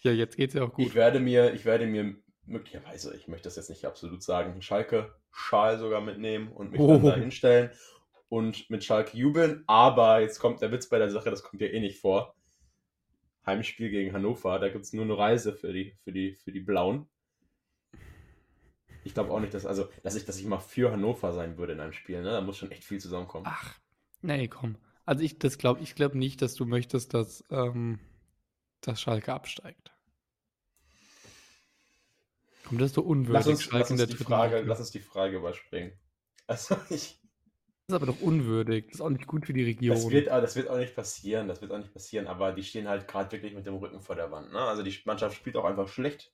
Ja, 0.01 0.13
jetzt 0.13 0.37
geht's 0.37 0.55
ja 0.55 0.63
auch 0.63 0.79
Ich 0.79 0.87
gut. 0.87 0.95
werde 0.95 1.21
mir, 1.21 1.53
ich 1.53 1.65
werde 1.67 1.87
mir 1.87 2.15
möglicherweise, 2.47 3.15
ich 3.15 3.29
möchte 3.29 3.49
das 3.49 3.57
jetzt 3.57 3.69
nicht 3.69 3.85
absolut 3.85 4.23
sagen, 4.23 4.53
einen 4.53 4.63
Schalke-Schal 4.63 5.79
sogar 5.79 6.01
mitnehmen 6.01 6.51
und 6.53 6.71
mich 6.71 6.81
dann 6.81 7.05
Oh. 7.05 7.11
da 7.11 7.17
hinstellen 7.17 7.71
und 8.31 8.71
mit 8.71 8.83
Schalke 8.83 9.17
jubeln. 9.19 9.65
Aber 9.67 10.21
jetzt 10.21 10.39
kommt 10.39 10.63
der 10.63 10.73
Witz 10.73 10.89
bei 10.89 10.99
der 10.99 11.11
Sache, 11.11 11.29
das 11.31 11.43
kommt 11.43 11.61
ja 11.61 11.69
eh 11.69 11.81
nicht 11.81 11.99
vor. 12.01 12.35
Heimspiel 13.45 13.91
gegen 13.91 14.15
Hannover, 14.15 14.59
da 14.59 14.69
gibt 14.71 14.85
es 14.87 14.93
nur 14.95 15.05
eine 15.05 15.19
Reise 15.19 15.53
für 15.53 15.73
die, 15.73 15.95
für 16.05 16.13
die, 16.13 16.35
für 16.35 16.53
die 16.53 16.61
Blauen. 16.61 17.09
Ich 19.05 19.15
glaube 19.15 19.31
auch 19.33 19.41
nicht, 19.41 19.55
dass, 19.55 19.67
also, 19.67 19.89
dass 20.03 20.15
ich, 20.17 20.25
dass 20.25 20.39
ich 20.39 20.47
mal 20.47 20.59
für 20.59 20.93
Hannover 20.93 21.33
sein 21.33 21.57
würde 21.57 21.73
in 21.73 21.81
einem 21.81 21.93
Spiel, 21.93 22.23
ne? 22.23 22.31
Da 22.31 22.41
muss 22.41 22.59
schon 22.59 22.71
echt 22.71 22.85
viel 22.85 23.01
zusammenkommen. 23.01 23.47
Ach, 23.49 23.75
nee, 24.23 24.49
komm. 24.49 24.77
Also 25.05 25.23
ich 25.25 25.39
das 25.39 25.57
glaube 25.59 25.81
ich 25.83 25.95
glaube 25.95 26.19
nicht, 26.19 26.43
dass 26.43 26.55
du 26.55 26.67
möchtest, 26.67 27.15
dass, 27.15 27.43
ähm, 27.51 27.99
dass 28.83 29.01
Schalke 29.01 29.33
absteigt. 29.33 29.91
Komm, 32.65 32.79
das 32.79 32.89
ist 32.91 32.95
so 32.97 33.03
unwürdig. 33.03 33.33
lass 33.33 33.47
uns, 33.47 33.63
Schalke 33.63 33.79
lass 33.79 33.91
in 33.91 33.95
uns 33.95 34.01
der 34.01 34.17
die 34.17 34.23
Frage, 34.23 34.61
lass 34.61 34.81
uns 34.81 34.91
die 34.91 35.01
Frage 35.01 35.37
überspringen. 35.39 35.93
Also 36.47 36.77
ich, 36.91 37.21
Das 37.87 37.95
ist 37.97 38.03
aber 38.03 38.07
doch 38.07 38.21
unwürdig. 38.21 38.87
Das 38.89 38.97
ist 38.97 39.01
auch 39.01 39.09
nicht 39.09 39.27
gut 39.27 39.47
für 39.47 39.55
die 39.55 39.65
Region. 39.65 39.95
Das 39.95 40.11
wird, 40.11 40.27
das 40.27 40.57
wird 40.57 40.69
auch 40.69 40.77
nicht 40.77 40.95
passieren, 40.95 41.49
das 41.49 41.63
wird 41.63 41.73
auch 41.73 41.79
nicht 41.79 41.93
passieren, 41.95 42.27
aber 42.27 42.53
die 42.53 42.63
stehen 42.63 42.87
halt 42.87 43.09
gerade 43.09 43.33
wirklich 43.33 43.55
mit 43.55 43.65
dem 43.67 43.77
Rücken 43.77 44.03
vor 44.03 44.15
der 44.15 44.31
Wand. 44.31 44.53
Ne? 44.53 44.61
Also 44.61 44.83
die 44.83 44.95
Mannschaft 45.07 45.37
spielt 45.37 45.57
auch 45.57 45.65
einfach 45.65 45.89
schlecht. 45.89 46.33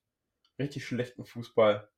Richtig 0.58 0.84
schlechten 0.84 1.24
Fußball. 1.24 1.88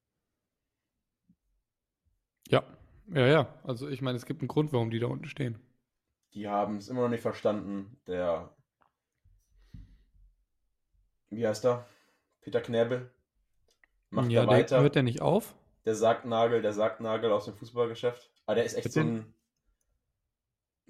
Ja, 2.51 2.63
ja, 3.09 3.27
ja. 3.27 3.55
Also 3.65 3.89
ich 3.89 4.03
meine, 4.03 4.17
es 4.17 4.27
gibt 4.27 4.41
einen 4.41 4.49
Grund, 4.49 4.73
warum 4.73 4.91
die 4.91 4.99
da 4.99 5.07
unten 5.07 5.27
stehen. 5.27 5.59
Die 6.35 6.49
haben 6.49 6.77
es 6.77 6.89
immer 6.89 7.03
noch 7.03 7.09
nicht 7.09 7.23
verstanden. 7.23 8.01
Der. 8.07 8.55
Wie 11.31 11.47
heißt 11.47 11.65
er? 11.65 11.87
Peter 12.41 12.61
Knäbel. 12.61 13.11
Macht 14.11 14.31
ja, 14.31 14.43
da 14.45 14.51
der, 14.51 14.59
weiter. 14.59 14.81
hört 14.81 14.95
der 14.95 15.03
nicht 15.03 15.21
auf? 15.21 15.55
Der 15.85 15.95
Sargnagel, 15.95 16.63
der 16.63 16.73
Sargnagel 16.73 17.33
aus 17.33 17.47
dem 17.47 17.55
Fußballgeschäft. 17.55 18.31
Aber 18.47 18.55
der 18.55 18.65
ist 18.65 18.75
echt 18.75 18.87
Mit 18.87 18.93
so 18.93 19.01
ein 19.01 19.35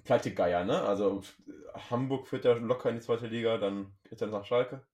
Pleitegeier, 0.03 0.63
ne? 0.63 0.81
Also 0.83 1.23
Hamburg 1.89 2.27
führt 2.27 2.45
er 2.45 2.59
locker 2.59 2.89
in 2.89 2.95
die 2.95 3.01
zweite 3.01 3.27
Liga, 3.27 3.57
dann 3.57 3.93
geht 4.03 4.21
er 4.21 4.27
nach 4.27 4.45
Schalke. 4.45 4.85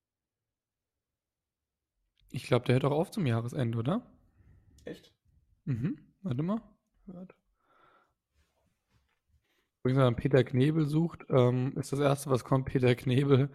Ich 2.32 2.48
glaube, 2.48 2.66
der 2.66 2.76
hört 2.76 2.86
auch 2.86 2.92
auf 2.92 3.12
zum 3.12 3.26
Jahresende, 3.28 3.78
oder? 3.78 4.02
Echt? 4.86 5.14
Mhm. 5.66 6.13
Warte 6.24 6.44
mal. 6.44 6.62
Warte. 7.06 7.36
Übrigens, 9.82 9.98
wenn 9.98 10.06
man 10.06 10.16
Peter 10.16 10.44
Knebel 10.44 10.86
sucht, 10.86 11.26
ähm, 11.30 11.74
ist 11.78 11.92
das 11.92 12.00
erste, 12.00 12.30
was 12.30 12.46
kommt, 12.46 12.66
Peter 12.66 12.96
Knebel, 12.96 13.50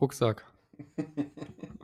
Rucksack. 0.00 0.46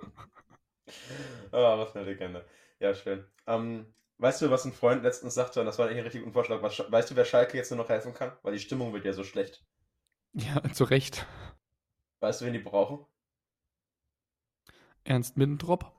Ah, 1.52 1.78
was 1.78 1.94
eine 1.94 2.04
Legende. 2.04 2.44
Ja, 2.80 2.94
schön. 2.94 3.24
Ähm, 3.46 3.92
weißt 4.18 4.42
du, 4.42 4.50
was 4.50 4.64
ein 4.64 4.72
Freund 4.72 5.02
letztens 5.02 5.34
sagte, 5.34 5.60
und 5.60 5.66
das 5.66 5.78
war 5.78 5.86
eigentlich 5.86 5.98
ein 5.98 6.04
richtig 6.04 6.22
guter 6.22 6.32
Vorschlag, 6.34 6.62
was, 6.62 6.78
weißt 6.90 7.10
du, 7.10 7.16
wer 7.16 7.24
Schalke 7.24 7.56
jetzt 7.56 7.70
nur 7.70 7.78
noch 7.78 7.88
helfen 7.88 8.14
kann? 8.14 8.32
Weil 8.42 8.52
die 8.54 8.58
Stimmung 8.60 8.92
wird 8.92 9.04
ja 9.04 9.12
so 9.12 9.24
schlecht. 9.24 9.64
Ja, 10.32 10.62
zu 10.72 10.84
Recht. 10.84 11.26
Weißt 12.20 12.40
du, 12.40 12.46
wen 12.46 12.52
die 12.52 12.58
brauchen? 12.58 13.04
Ernst 15.04 15.36
Middendorp. 15.36 15.92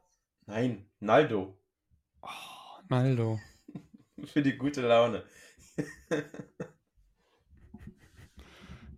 Nein, 0.45 0.89
Naldo. 0.99 1.57
Oh, 2.21 2.81
Naldo. 2.89 3.39
Für 4.25 4.41
die 4.41 4.57
gute 4.57 4.81
Laune. 4.81 5.23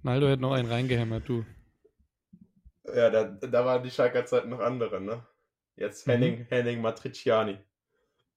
Naldo 0.04 0.28
hätte 0.28 0.42
noch 0.42 0.54
einen 0.54 0.70
reingehämmert, 0.70 1.28
du. 1.28 1.46
Ja, 2.86 3.10
da, 3.10 3.24
da 3.26 3.66
waren 3.66 3.84
die 3.84 3.92
Schalker 3.92 4.26
Zeit 4.26 4.48
noch 4.48 4.60
andere, 4.60 5.00
ne? 5.02 5.26
Jetzt 5.76 6.08
Mhm. 6.08 6.12
Henning, 6.12 6.46
Henning 6.50 6.82
Matriciani. 6.82 7.58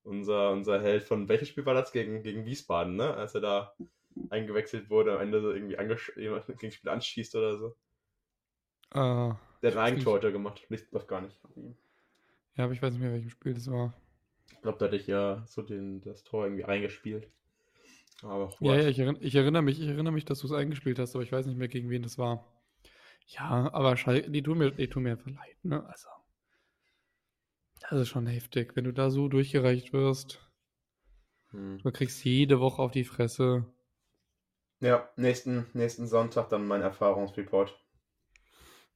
Unser, 0.02 0.50
unser 0.50 0.82
Held 0.82 1.04
von 1.04 1.28
welches 1.28 1.48
Spiel 1.48 1.64
war 1.66 1.74
das? 1.74 1.92
Gegen, 1.92 2.22
gegen 2.22 2.44
Wiesbaden, 2.44 2.96
ne? 2.96 3.14
Als 3.14 3.34
er 3.34 3.40
da 3.40 3.74
eingewechselt 4.30 4.90
wurde, 4.90 5.14
am 5.14 5.20
Ende 5.22 5.40
so 5.40 5.50
irgendwie 5.52 5.78
angesch 5.78 6.12
jemand 6.16 6.46
gegen 6.46 6.58
das 6.60 6.74
Spiel 6.74 6.90
anschießt 6.90 7.34
oder 7.36 7.56
so. 7.56 7.76
Äh, 8.92 9.34
Der 9.62 9.70
hat 9.70 9.76
ein 9.76 9.78
Eigentor 9.78 10.14
heute 10.14 10.30
gemacht. 10.32 10.64
Licht 10.68 10.92
läuft 10.92 11.08
gar 11.08 11.22
nicht. 11.22 11.40
Ja, 12.56 12.64
aber 12.64 12.72
ich 12.74 12.82
weiß 12.82 12.92
nicht 12.92 13.02
mehr, 13.02 13.12
welchem 13.12 13.30
Spiel 13.30 13.54
das 13.54 13.70
war. 13.70 13.92
Ich 14.50 14.60
glaube, 14.62 14.78
da 14.78 14.86
hatte 14.86 14.96
ich 14.96 15.06
ja 15.06 15.44
so 15.46 15.62
den, 15.62 16.00
das 16.00 16.24
Tor 16.24 16.44
irgendwie 16.44 16.62
reingespielt. 16.62 17.28
Aber 18.22 18.54
ja, 18.60 18.76
ja 18.76 18.88
ich, 18.88 18.98
erinn, 18.98 19.18
ich, 19.20 19.34
erinnere 19.34 19.62
mich, 19.62 19.80
ich 19.80 19.88
erinnere 19.88 20.12
mich, 20.12 20.24
dass 20.24 20.40
du 20.40 20.46
es 20.46 20.52
eingespielt 20.52 20.98
hast, 20.98 21.14
aber 21.14 21.24
ich 21.24 21.32
weiß 21.32 21.46
nicht 21.46 21.58
mehr, 21.58 21.68
gegen 21.68 21.90
wen 21.90 22.02
das 22.02 22.18
war. 22.18 22.50
Ja, 23.26 23.72
aber 23.72 23.96
Schalke, 23.96 24.30
die 24.30 24.42
tun 24.42 24.58
mir, 24.58 24.70
die 24.70 24.88
tun 24.88 25.02
mir 25.04 25.12
einfach 25.12 25.30
leid, 25.30 25.56
ne? 25.62 25.84
Also. 25.86 26.08
Das 27.80 28.00
ist 28.00 28.08
schon 28.08 28.26
heftig, 28.26 28.76
wenn 28.76 28.84
du 28.84 28.92
da 28.92 29.10
so 29.10 29.28
durchgereicht 29.28 29.92
wirst. 29.92 30.40
Hm. 31.50 31.78
Du 31.82 31.92
kriegst 31.92 32.24
jede 32.24 32.60
Woche 32.60 32.80
auf 32.80 32.92
die 32.92 33.04
Fresse. 33.04 33.66
Ja, 34.80 35.08
nächsten, 35.16 35.66
nächsten 35.72 36.06
Sonntag 36.06 36.48
dann 36.48 36.66
mein 36.66 36.82
Erfahrungsreport. 36.82 37.78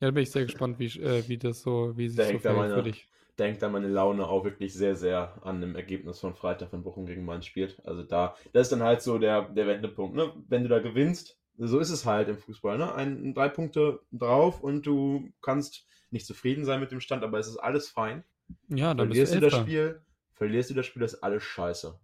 Ja, 0.01 0.09
da 0.09 0.11
bin 0.11 0.23
ich 0.23 0.31
sehr 0.31 0.45
gespannt, 0.45 0.79
wie, 0.79 0.87
äh, 1.01 1.27
wie 1.29 1.39
das 1.39 1.61
so, 1.63 1.97
wie 1.97 2.09
sich 2.09 2.19
da 2.19 2.33
so 2.33 2.39
verhält 2.39 2.75
für 2.75 2.83
dich. 2.83 3.09
Denkt 3.39 3.63
da 3.63 3.69
meine 3.69 3.89
Laune 3.89 4.27
auch 4.27 4.45
wirklich 4.45 4.75
sehr, 4.75 4.97
sehr 4.97 5.39
an 5.43 5.61
dem 5.61 5.77
Ergebnis 5.77 6.19
von 6.19 6.35
Freitag, 6.35 6.73
wenn 6.73 6.83
Bochum 6.83 7.07
gegen 7.07 7.25
Mainz 7.25 7.47
spielt. 7.47 7.85
Also 7.87 8.03
da, 8.03 8.35
das 8.53 8.67
ist 8.67 8.73
dann 8.73 8.83
halt 8.83 9.01
so 9.01 9.19
der, 9.19 9.43
der 9.43 9.67
Wendepunkt, 9.67 10.17
ne? 10.17 10.33
Wenn 10.49 10.65
du 10.65 10.69
da 10.69 10.81
gewinnst, 10.81 11.39
so 11.57 11.79
ist 11.79 11.91
es 11.91 12.05
halt 12.05 12.29
im 12.29 12.39
Fußball, 12.39 12.79
ne? 12.79 12.95
Ein, 12.95 13.35
drei 13.35 13.49
Punkte 13.49 14.01
drauf 14.11 14.63
und 14.63 14.87
du 14.87 15.31
kannst 15.41 15.87
nicht 16.11 16.27
zufrieden 16.27 16.65
sein 16.65 16.81
mit 16.81 16.91
dem 16.91 17.01
Stand, 17.01 17.23
aber 17.23 17.39
es 17.39 17.47
ist 17.47 17.59
alles 17.59 17.89
fein. 17.89 18.25
Ja, 18.69 18.95
dann 18.95 19.09
verlierst 19.09 19.35
du 19.35 19.41
das 19.41 19.55
Spiel, 19.55 20.01
verlierst 20.33 20.71
du 20.71 20.75
das 20.75 20.87
Spiel, 20.87 21.03
das 21.03 21.15
ist 21.15 21.23
alles 21.23 21.43
scheiße. 21.43 21.99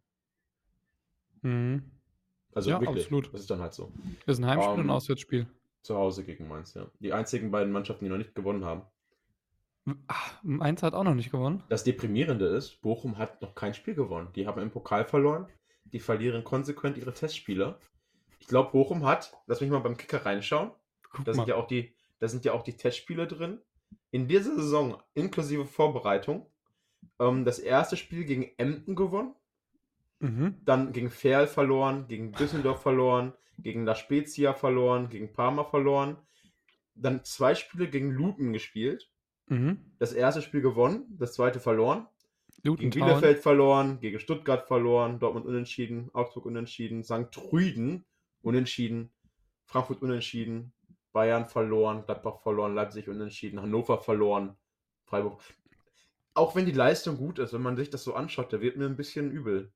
Mhm. 1.43 1.91
Also 2.55 2.71
ja, 2.71 2.81
wirklich, 2.81 3.05
absolut. 3.05 3.33
das 3.33 3.41
ist 3.41 3.51
dann 3.51 3.61
halt 3.61 3.75
so. 3.75 3.91
Das 4.27 4.39
ist 4.39 4.45
ein 4.45 4.49
Heimspiel 4.49 4.69
um, 4.69 4.75
und 4.75 4.81
ein 4.81 4.87
ähm, 4.87 4.91
Auswärtsspiel. 4.91 5.47
Zu 5.83 5.97
Hause 5.97 6.25
gegen 6.25 6.49
Mainz, 6.49 6.75
ja. 6.75 6.87
Die 7.01 7.13
einzigen 7.13 7.51
beiden 7.51 7.73
Mannschaften, 7.73 8.05
die 8.05 8.11
noch 8.11 8.19
nicht 8.19 8.35
gewonnen 8.35 8.65
haben. 8.65 8.83
Ach, 10.07 10.43
Mainz 10.43 10.83
hat 10.83 10.95
auch 10.95 11.05
noch 11.05 11.15
nicht 11.15 11.31
gewonnen. 11.31 11.63
Das 11.69 11.85
Deprimierende 11.85 12.47
ist, 12.47 12.81
Bochum 12.81 13.19
hat 13.19 13.43
noch 13.43 13.55
kein 13.55 13.75
Spiel 13.75 13.95
gewonnen. 13.95 14.29
Die 14.35 14.47
haben 14.47 14.61
im 14.63 14.71
Pokal 14.71 15.05
verloren. 15.05 15.47
Die 15.85 16.01
verlieren 16.01 16.43
konsequent 16.43 16.97
ihre 16.97 17.13
Testspiele. 17.13 17.79
Ich 18.41 18.47
glaube, 18.47 18.73
Bochum 18.73 19.05
hat, 19.05 19.37
lass 19.47 19.61
mich 19.61 19.71
mal 19.71 19.81
beim 19.81 19.97
Kicker 19.97 20.25
reinschauen. 20.25 20.71
Guck 21.11 21.25
da 21.25 21.35
sind 21.35 21.49
ja 21.49 21.57
auch 21.57 21.67
die, 21.67 21.95
da 22.19 22.29
sind 22.29 22.45
ja 22.45 22.53
auch 22.53 22.63
die 22.63 22.77
Testspiele 22.77 23.27
drin. 23.27 23.61
In 24.11 24.27
dieser 24.27 24.55
Saison, 24.55 25.03
inklusive 25.13 25.67
Vorbereitung, 25.67 26.47
ähm, 27.19 27.45
das 27.45 27.59
erste 27.59 27.97
Spiel 27.97 28.25
gegen 28.25 28.51
Emden 28.57 28.97
gewonnen. 28.97 29.35
Mhm. 30.21 30.57
Dann 30.65 30.93
gegen 30.93 31.11
Ferl 31.11 31.47
verloren, 31.47 32.07
gegen 32.09 32.33
Düsseldorf 32.33 32.81
verloren, 32.81 33.35
gegen 33.59 33.85
La 33.85 33.95
Spezia 33.95 34.55
verloren, 34.55 35.11
gegen 35.11 35.33
Parma 35.33 35.65
verloren. 35.65 36.17
Dann 36.95 37.25
zwei 37.25 37.55
Spiele 37.55 37.89
gegen 37.89 38.11
Luton 38.11 38.53
gespielt. 38.53 39.11
Mhm. 39.47 39.79
Das 39.99 40.13
erste 40.13 40.43
Spiel 40.43 40.61
gewonnen, 40.61 41.07
das 41.19 41.35
zweite 41.35 41.61
verloren. 41.61 42.07
Gegen 42.63 42.91
Bielefeld 42.91 43.41
verloren, 43.41 44.01
gegen 44.01 44.19
Stuttgart 44.19 44.67
verloren, 44.67 45.19
Dortmund 45.19 45.45
unentschieden, 45.45 46.11
Augsburg 46.15 46.47
unentschieden, 46.47 47.05
St. 47.05 47.31
Trüden 47.31 48.05
unentschieden, 48.41 49.11
Frankfurt 49.67 50.01
unentschieden, 50.01 50.73
Bayern 51.13 51.47
verloren, 51.47 52.05
Gladbach 52.07 52.41
verloren, 52.41 52.75
Leipzig 52.75 53.09
unentschieden, 53.09 53.61
Hannover 53.61 53.99
verloren, 53.99 54.57
Freiburg. 55.05 55.43
Auch 56.33 56.55
wenn 56.57 56.65
die 56.65 56.73
Leistung 56.73 57.19
gut 57.19 57.39
ist, 57.39 57.53
wenn 57.53 57.63
man 57.63 57.77
sich 57.77 57.91
das 57.91 58.03
so 58.03 58.15
anschaut, 58.15 58.53
da 58.53 58.61
wird 58.61 58.77
mir 58.77 58.87
ein 58.87 58.97
bisschen 58.97 59.31
übel 59.31 59.73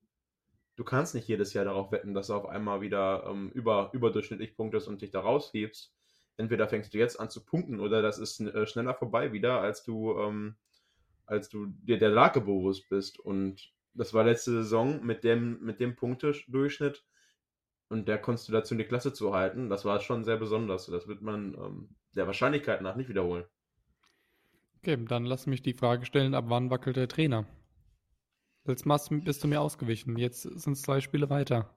du 0.79 0.85
kannst 0.85 1.15
nicht 1.15 1.29
jedes 1.29 1.53
Jahr 1.53 1.65
darauf 1.65 1.91
wetten, 1.93 2.15
dass 2.15 2.29
du 2.29 2.35
auf 2.35 2.47
einmal 2.47 2.81
wieder 2.81 3.25
ähm, 3.27 3.51
über, 3.51 3.91
überdurchschnittlich 3.93 4.57
punktest 4.57 4.87
und 4.87 5.03
dich 5.03 5.11
da 5.11 5.21
raushebst. 5.21 5.93
Entweder 6.39 6.69
fängst 6.69 6.95
du 6.95 6.99
jetzt 6.99 7.19
an 7.19 7.31
zu 7.31 7.45
punkten 7.45 7.81
oder 7.81 8.01
das 8.01 8.19
ist 8.19 8.41
äh, 8.41 8.67
schneller 8.67 8.95
vorbei 8.95 9.33
wieder, 9.33 9.61
als 9.61 9.83
du, 9.83 10.19
ähm, 10.19 10.57
als 11.27 11.49
du 11.49 11.67
dir 11.67 11.99
der 11.99 12.11
Lage 12.11 12.41
bewusst 12.41 12.89
bist. 12.89 13.19
Und 13.19 13.73
das 13.93 14.15
war 14.15 14.25
letzte 14.25 14.53
Saison 14.53 15.05
mit 15.05 15.25
dem, 15.25 15.61
mit 15.61 15.81
dem 15.81 15.97
Punktedurchschnitt 15.97 17.05
und 17.89 18.07
der 18.07 18.19
Konstellation 18.19 18.79
die 18.79 18.85
Klasse 18.85 19.13
zu 19.13 19.35
halten. 19.35 19.69
Das 19.69 19.85
war 19.85 20.01
schon 20.01 20.25
sehr 20.25 20.37
besonders. 20.37 20.87
Das 20.87 21.09
wird 21.09 21.23
man 21.23 21.55
ähm, 21.55 21.97
der 22.13 22.27
Wahrscheinlichkeit 22.27 22.83
nach 22.83 22.95
nicht 22.95 23.09
wiederholen. 23.09 23.45
Okay, 24.77 24.97
dann 25.07 25.25
lass 25.25 25.49
mich 25.49 25.63
die 25.63 25.75
Frage 25.75 26.07
stellen, 26.07 26.35
ab 26.35 26.45
wann 26.49 26.71
wackelt 26.71 26.97
der 26.97 27.09
Trainer? 27.09 27.47
Jetzt 28.65 28.85
bist 28.85 29.43
du 29.43 29.49
mir 29.49 29.61
ausgewichen. 29.61 30.17
Jetzt 30.17 30.43
sind 30.43 30.75
es 30.75 30.83
zwei 30.83 31.01
Spiele 31.01 31.31
weiter. 31.31 31.75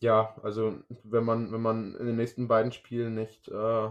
Ja, 0.00 0.36
also 0.42 0.78
wenn 1.04 1.24
man, 1.24 1.52
wenn 1.52 1.62
man 1.62 1.94
in 1.96 2.06
den 2.06 2.16
nächsten 2.16 2.48
beiden 2.48 2.72
Spielen 2.72 3.14
nicht 3.14 3.48
äh, 3.48 3.88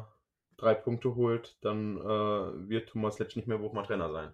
drei 0.58 0.74
Punkte 0.74 1.16
holt, 1.16 1.58
dann 1.62 1.98
äh, 1.98 2.70
wird 2.70 2.90
Thomas 2.90 3.20
Letsch 3.20 3.36
nicht 3.36 3.48
mehr 3.48 3.58
Bochumer 3.58 3.84
Trainer 3.84 4.12
sein. 4.12 4.32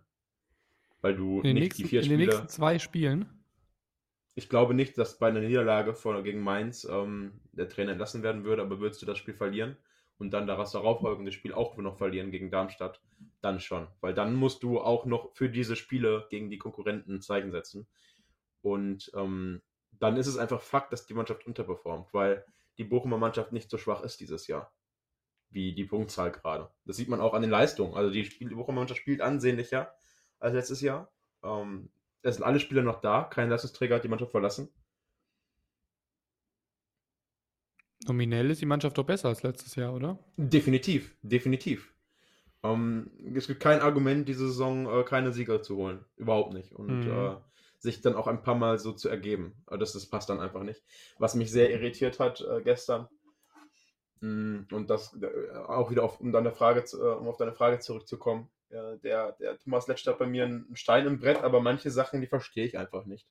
Weil 1.01 1.15
du 1.15 1.41
in 1.41 1.53
nicht 1.53 1.63
nächsten, 1.63 1.83
die 1.83 1.89
vier 1.89 2.03
Spiele. 2.03 2.13
In 2.13 2.19
den 2.19 2.29
nächsten 2.29 2.49
zwei 2.49 2.77
Spielen? 2.77 3.25
Ich 4.35 4.49
glaube 4.49 4.73
nicht, 4.73 4.97
dass 4.97 5.17
bei 5.17 5.29
einer 5.29 5.41
Niederlage 5.41 5.93
vor, 5.93 6.21
gegen 6.23 6.41
Mainz 6.41 6.85
ähm, 6.89 7.33
der 7.51 7.69
Trainer 7.69 7.91
entlassen 7.91 8.23
werden 8.23 8.43
würde, 8.43 8.61
aber 8.61 8.79
würdest 8.79 9.01
du 9.01 9.05
das 9.05 9.17
Spiel 9.17 9.33
verlieren 9.33 9.77
und 10.19 10.31
dann 10.31 10.47
daraus 10.47 10.71
darauffolgende 10.71 11.31
Spiel 11.31 11.53
auch 11.53 11.75
noch 11.77 11.97
verlieren 11.97 12.31
gegen 12.31 12.51
Darmstadt, 12.51 13.01
dann 13.41 13.59
schon. 13.59 13.87
Weil 14.01 14.13
dann 14.13 14.35
musst 14.35 14.63
du 14.63 14.79
auch 14.79 15.05
noch 15.05 15.33
für 15.33 15.49
diese 15.49 15.75
Spiele 15.75 16.27
gegen 16.29 16.49
die 16.49 16.59
Konkurrenten 16.59 17.21
Zeichen 17.21 17.51
setzen. 17.51 17.87
Und 18.61 19.11
ähm, 19.15 19.61
dann 20.01 20.17
ist 20.17 20.27
es 20.27 20.37
einfach 20.37 20.61
Fakt, 20.61 20.91
dass 20.91 21.05
die 21.05 21.13
Mannschaft 21.13 21.45
unterperformt, 21.45 22.13
weil 22.13 22.43
die 22.77 22.83
Bochumer 22.83 23.17
Mannschaft 23.17 23.51
nicht 23.51 23.69
so 23.69 23.77
schwach 23.77 24.01
ist 24.01 24.19
dieses 24.19 24.47
Jahr. 24.47 24.73
Wie 25.49 25.73
die 25.73 25.83
Punktzahl 25.83 26.31
gerade. 26.31 26.71
Das 26.85 26.95
sieht 26.97 27.09
man 27.09 27.21
auch 27.21 27.33
an 27.33 27.41
den 27.41 27.51
Leistungen. 27.51 27.93
Also 27.93 28.09
die, 28.09 28.25
Spiel, 28.25 28.49
die 28.49 28.55
Bochumer 28.55 28.79
Mannschaft 28.79 29.01
spielt 29.01 29.21
ansehnlicher 29.21 29.93
als 30.39 30.53
letztes 30.53 30.81
Jahr. 30.81 31.11
Ähm, 31.43 31.91
es 32.23 32.35
sind 32.35 32.43
alle 32.43 32.59
Spieler 32.59 32.81
noch 32.81 33.01
da. 33.01 33.23
Kein 33.23 33.49
Leistungsträger 33.49 33.95
hat 33.95 34.03
die 34.03 34.07
Mannschaft 34.07 34.31
verlassen. 34.31 34.69
Nominell 38.07 38.49
ist 38.49 38.61
die 38.61 38.65
Mannschaft 38.65 38.97
doch 38.97 39.05
besser 39.05 39.29
als 39.29 39.43
letztes 39.43 39.75
Jahr, 39.75 39.93
oder? 39.93 40.17
Definitiv, 40.37 41.15
definitiv. 41.21 41.93
Ähm, 42.63 43.11
es 43.35 43.45
gibt 43.45 43.59
kein 43.59 43.81
Argument, 43.81 44.27
diese 44.27 44.47
Saison 44.47 44.87
äh, 44.87 45.03
keine 45.03 45.31
Sieger 45.31 45.61
zu 45.61 45.75
holen. 45.77 46.03
Überhaupt 46.15 46.53
nicht. 46.53 46.73
Und 46.73 47.05
mhm. 47.05 47.11
äh, 47.11 47.35
sich 47.81 48.01
dann 48.01 48.15
auch 48.15 48.27
ein 48.27 48.43
paar 48.43 48.55
Mal 48.55 48.77
so 48.77 48.93
zu 48.93 49.09
ergeben. 49.09 49.63
Das, 49.67 49.93
das 49.93 50.05
passt 50.05 50.29
dann 50.29 50.39
einfach 50.39 50.63
nicht. 50.63 50.83
Was 51.17 51.33
mich 51.33 51.51
sehr 51.51 51.71
irritiert 51.71 52.19
hat 52.19 52.41
äh, 52.41 52.61
gestern, 52.61 53.07
mm, 54.21 54.67
und 54.71 54.89
das 54.89 55.17
äh, 55.19 55.57
auch 55.57 55.89
wieder 55.89 56.03
auf, 56.03 56.21
um, 56.21 56.31
deine 56.31 56.51
Frage 56.51 56.83
zu, 56.85 57.01
äh, 57.01 57.15
um 57.15 57.27
auf 57.27 57.37
deine 57.37 57.53
Frage 57.53 57.79
zurückzukommen, 57.79 58.49
der, 59.03 59.33
der 59.33 59.57
Thomas 59.57 59.87
Letsch 59.87 60.07
hat 60.07 60.17
bei 60.17 60.27
mir 60.27 60.45
einen 60.45 60.77
Stein 60.77 61.05
im 61.05 61.19
Brett, 61.19 61.43
aber 61.43 61.59
manche 61.59 61.91
Sachen, 61.91 62.21
die 62.21 62.27
verstehe 62.27 62.65
ich 62.65 62.77
einfach 62.77 63.03
nicht. 63.03 63.27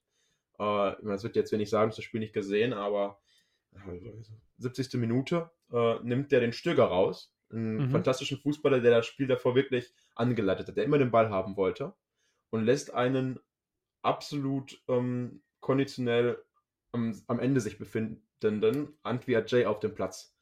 Äh, 0.59 0.93
das 1.03 1.23
wird 1.23 1.35
jetzt 1.35 1.51
wenig 1.53 1.71
sagen, 1.71 1.93
das 1.97 2.05
Spiel 2.05 2.21
nicht 2.21 2.35
gesehen, 2.35 2.75
aber 2.75 3.19
70. 4.59 4.95
Minute 5.01 5.51
nimmt 6.03 6.33
der 6.33 6.41
den 6.41 6.53
Stöger 6.53 6.85
raus 6.85 7.33
einen 7.51 7.87
mhm. 7.87 7.91
fantastischen 7.91 8.39
Fußballer, 8.39 8.81
der 8.81 8.91
das 8.91 9.07
Spiel 9.07 9.29
davor 9.29 9.55
wirklich 9.55 9.95
angeleitet 10.17 10.69
hat, 10.69 10.77
der 10.77 10.85
immer 10.85 10.99
den 10.99 11.13
Ball 11.13 11.31
haben 11.31 11.57
wollte 11.57 11.95
und 12.51 12.65
lässt 12.65 12.93
einen 12.93 13.39
absolut 14.03 14.83
ähm, 14.89 15.43
konditionell 15.61 16.43
am, 16.93 17.21
am, 17.27 17.39
Ende 17.39 17.61
sich 17.61 17.79
befindenden 17.79 18.99
Antwi 19.03 19.41
Jay 19.47 19.67
auf 19.67 19.81
dem 19.81 19.95
Platz. 19.95 20.37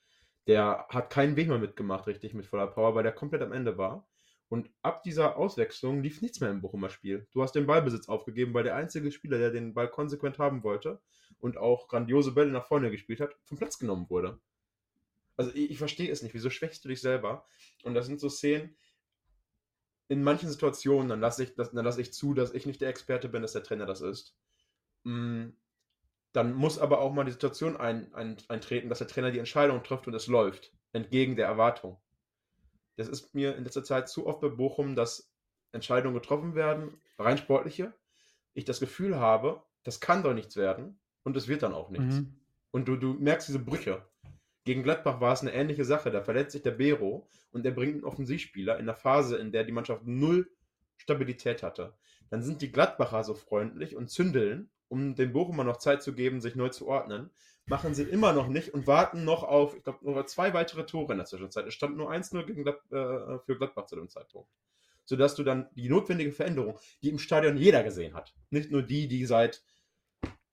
Der 0.47 0.87
hat 0.89 1.11
keinen 1.11 1.37
Weg 1.37 1.49
mehr 1.49 1.59
mitgemacht, 1.59 2.07
richtig, 2.07 2.35
mit 2.35 2.47
voller 2.47 2.69
Power, 2.69 2.95
weil 2.95 3.03
der 3.03 3.13
komplett 3.13 3.43
am 3.43 3.53
Ende 3.53 3.77
war. 3.77 4.09
Und 4.49 4.71
ab 4.81 5.03
dieser 5.03 5.37
Auswechslung 5.37 6.03
lief 6.03 6.23
nichts 6.23 6.41
mehr 6.41 6.51
im 6.51 6.63
Bochumer 6.63 6.89
Spiel. 6.89 7.27
Du 7.33 7.43
hast 7.43 7.53
den 7.53 7.67
Ballbesitz 7.67 8.09
aufgegeben, 8.09 8.55
weil 8.55 8.65
der 8.65 8.77
einzige 8.77 9.13
Spieler, 9.13 9.39
der 9.39 9.51
den 9.51 9.75
Ball 9.75 9.89
konsequent 9.89 10.39
haben 10.39 10.63
wollte 10.63 11.03
und 11.39 11.59
auch 11.59 11.87
grandiose 11.87 12.33
Bälle 12.33 12.51
nach 12.51 12.67
vorne 12.67 12.91
gespielt 12.91 13.21
hat, 13.21 13.37
vom 13.45 13.59
Platz 13.59 13.79
genommen 13.79 14.09
wurde. 14.09 14.41
Also 15.37 15.53
ich, 15.55 15.73
ich 15.73 15.79
verstehe 15.79 16.11
es 16.11 16.23
nicht. 16.23 16.35
Wieso 16.35 16.49
schwächst 16.49 16.83
du 16.85 16.89
dich 16.89 17.01
selber? 17.03 17.47
Und 17.85 17.95
das 17.95 18.07
sind 18.07 18.21
so 18.21 18.31
Szenen, 18.31 18.75
in 20.09 20.23
manchen 20.23 20.49
Situationen, 20.49 21.09
dann 21.09 21.21
lasse 21.21 21.45
ich, 21.45 21.53
lass 21.57 21.99
ich 21.99 22.13
zu, 22.13 22.35
dass 22.35 22.53
ich 22.53 22.67
nicht 22.67 22.81
der 22.81 22.89
Experte 22.89 23.29
bin, 23.29 23.43
dass 23.43 23.53
der 23.53 23.63
Trainer 23.63 23.87
das 23.87 24.01
ist. 24.01 24.35
Mm, 25.05 25.51
dann 26.33 26.55
muss 26.55 26.79
aber 26.79 27.01
auch 27.01 27.13
mal 27.13 27.25
die 27.25 27.33
Situation 27.33 27.77
ein, 27.77 28.13
ein, 28.15 28.37
eintreten, 28.49 28.89
dass 28.89 28.99
der 28.99 29.09
Trainer 29.09 29.31
die 29.31 29.39
Entscheidung 29.39 29.83
trifft 29.83 30.07
und 30.07 30.15
es 30.15 30.27
läuft, 30.27 30.73
entgegen 30.93 31.37
der 31.37 31.47
Erwartung. 31.47 32.01
Das 32.97 33.09
ist 33.09 33.35
mir 33.35 33.57
in 33.57 33.65
letzter 33.65 33.85
Zeit 33.85 34.09
zu 34.09 34.27
oft 34.27 34.41
bei 34.41 34.49
Bochum, 34.49 34.97
dass 34.97 35.31
Entscheidungen 35.73 36.15
getroffen 36.15 36.55
werden, 36.55 37.01
rein 37.19 37.39
sportliche. 37.39 37.93
Ich 38.55 38.65
das 38.65 38.81
Gefühl 38.81 39.17
habe, 39.17 39.63
das 39.85 40.01
kann 40.01 40.23
doch 40.23 40.35
nichts 40.35 40.57
werden 40.57 40.99
und 41.23 41.37
es 41.37 41.49
wird 41.49 41.63
dann 41.63 41.75
auch 41.75 41.91
nichts. 41.91 42.17
Mhm. 42.17 42.41
Und 42.71 42.89
du, 42.89 42.97
du 42.97 43.15
merkst 43.15 43.49
diese 43.49 43.59
Brüche. 43.59 44.05
Gegen 44.69 44.83
Gladbach 44.83 45.19
war 45.23 45.33
es 45.33 45.41
eine 45.41 45.55
ähnliche 45.55 45.87
Sache. 45.87 46.11
Da 46.11 46.21
verletzt 46.21 46.53
sich 46.53 46.61
der 46.61 46.73
Bero 46.73 47.27
und 47.53 47.65
er 47.65 47.73
bringt 47.73 47.95
einen 47.95 48.05
Offensivspieler 48.05 48.79
in 48.79 48.85
der 48.85 48.97
Phase, 48.97 49.39
in 49.39 49.51
der 49.51 49.65
die 49.65 49.73
Mannschaft 49.73 50.03
null 50.05 50.51
Stabilität 50.99 51.63
hatte. 51.63 51.95
Dann 52.29 52.43
sind 52.43 52.61
die 52.61 52.71
Gladbacher 52.71 53.25
so 53.25 53.33
freundlich 53.33 53.97
und 53.97 54.11
zündeln, 54.11 54.69
um 54.89 55.15
dem 55.15 55.33
Bochumer 55.33 55.65
noch 55.65 55.79
Zeit 55.79 56.03
zu 56.03 56.13
geben, 56.13 56.43
sich 56.43 56.55
neu 56.55 56.69
zu 56.69 56.87
ordnen. 56.87 57.31
machen 57.65 57.95
sie 57.95 58.03
immer 58.03 58.35
noch 58.35 58.49
nicht 58.49 58.75
und 58.75 58.87
warten 58.87 59.25
noch 59.25 59.43
auf, 59.43 59.75
ich 59.75 59.85
glaube, 59.85 60.05
nur 60.05 60.27
zwei 60.27 60.53
weitere 60.53 60.85
Tore 60.85 61.13
in 61.13 61.19
der 61.19 61.27
Zwischenzeit. 61.27 61.67
Es 61.67 61.73
stand 61.73 61.97
nur 61.97 62.13
1-0 62.13 62.45
gegen 62.45 62.63
Glad 62.63 62.77
äh, 62.93 63.39
für 63.47 63.57
Gladbach 63.57 63.87
zu 63.87 63.97
dem 63.97 64.11
Zeitpunkt. 64.11 64.51
Sodass 65.07 65.35
du 65.35 65.45
dann 65.45 65.71
die 65.77 65.89
notwendige 65.89 66.33
Veränderung, 66.33 66.79
die 67.03 67.09
im 67.09 67.19
Stadion 67.19 67.57
jeder 67.57 67.83
gesehen 67.85 68.13
hat, 68.13 68.35
nicht 68.51 68.71
nur 68.71 68.83
die, 68.83 69.09
die 69.09 69.25
seit 69.25 69.63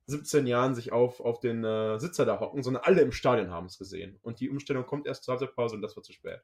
17 0.07 0.45
Jahren 0.47 0.75
sich 0.75 0.91
auf, 0.91 1.19
auf 1.19 1.39
den 1.39 1.63
äh, 1.63 1.99
Sitzer 1.99 2.25
da 2.25 2.39
hocken, 2.39 2.63
sondern 2.63 2.83
alle 2.83 3.01
im 3.01 3.11
Stadion 3.11 3.51
haben 3.51 3.65
es 3.65 3.77
gesehen. 3.77 4.19
Und 4.21 4.39
die 4.39 4.49
Umstellung 4.49 4.85
kommt 4.85 5.07
erst 5.07 5.23
zur 5.23 5.33
Halbzeitpause 5.33 5.75
und 5.75 5.81
das 5.81 5.95
wird 5.95 6.05
zu 6.05 6.13
spät. 6.13 6.41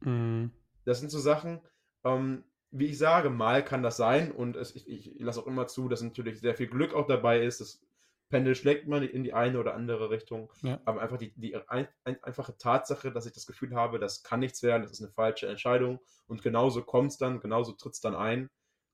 Mhm. 0.00 0.50
Das 0.84 1.00
sind 1.00 1.10
so 1.10 1.18
Sachen, 1.18 1.60
ähm, 2.04 2.44
wie 2.70 2.86
ich 2.86 2.98
sage, 2.98 3.30
mal 3.30 3.64
kann 3.64 3.82
das 3.82 3.96
sein 3.96 4.32
und 4.32 4.56
es, 4.56 4.74
ich, 4.74 4.88
ich 4.88 5.20
lasse 5.20 5.40
auch 5.40 5.46
immer 5.46 5.66
zu, 5.66 5.88
dass 5.88 6.02
natürlich 6.02 6.40
sehr 6.40 6.54
viel 6.54 6.66
Glück 6.66 6.94
auch 6.94 7.06
dabei 7.06 7.42
ist. 7.42 7.60
Das 7.60 7.80
Pendel 8.28 8.56
schlägt 8.56 8.88
man 8.88 9.04
in 9.04 9.22
die 9.22 9.32
eine 9.32 9.60
oder 9.60 9.74
andere 9.74 10.10
Richtung. 10.10 10.52
Ja. 10.62 10.80
Aber 10.84 11.00
einfach 11.00 11.16
die, 11.16 11.32
die 11.36 11.54
ein, 11.68 11.86
ein, 12.04 12.22
einfache 12.22 12.56
Tatsache, 12.56 13.12
dass 13.12 13.26
ich 13.26 13.32
das 13.32 13.46
Gefühl 13.46 13.74
habe, 13.74 13.98
das 13.98 14.24
kann 14.24 14.40
nichts 14.40 14.62
werden, 14.62 14.82
das 14.82 14.92
ist 14.92 15.00
eine 15.00 15.12
falsche 15.12 15.46
Entscheidung 15.46 16.00
und 16.26 16.42
genauso 16.42 16.82
kommt 16.82 17.12
es 17.12 17.18
dann, 17.18 17.40
genauso 17.40 17.72
tritt 17.72 17.94
es 17.94 18.00
dann 18.00 18.16
ein, 18.16 18.50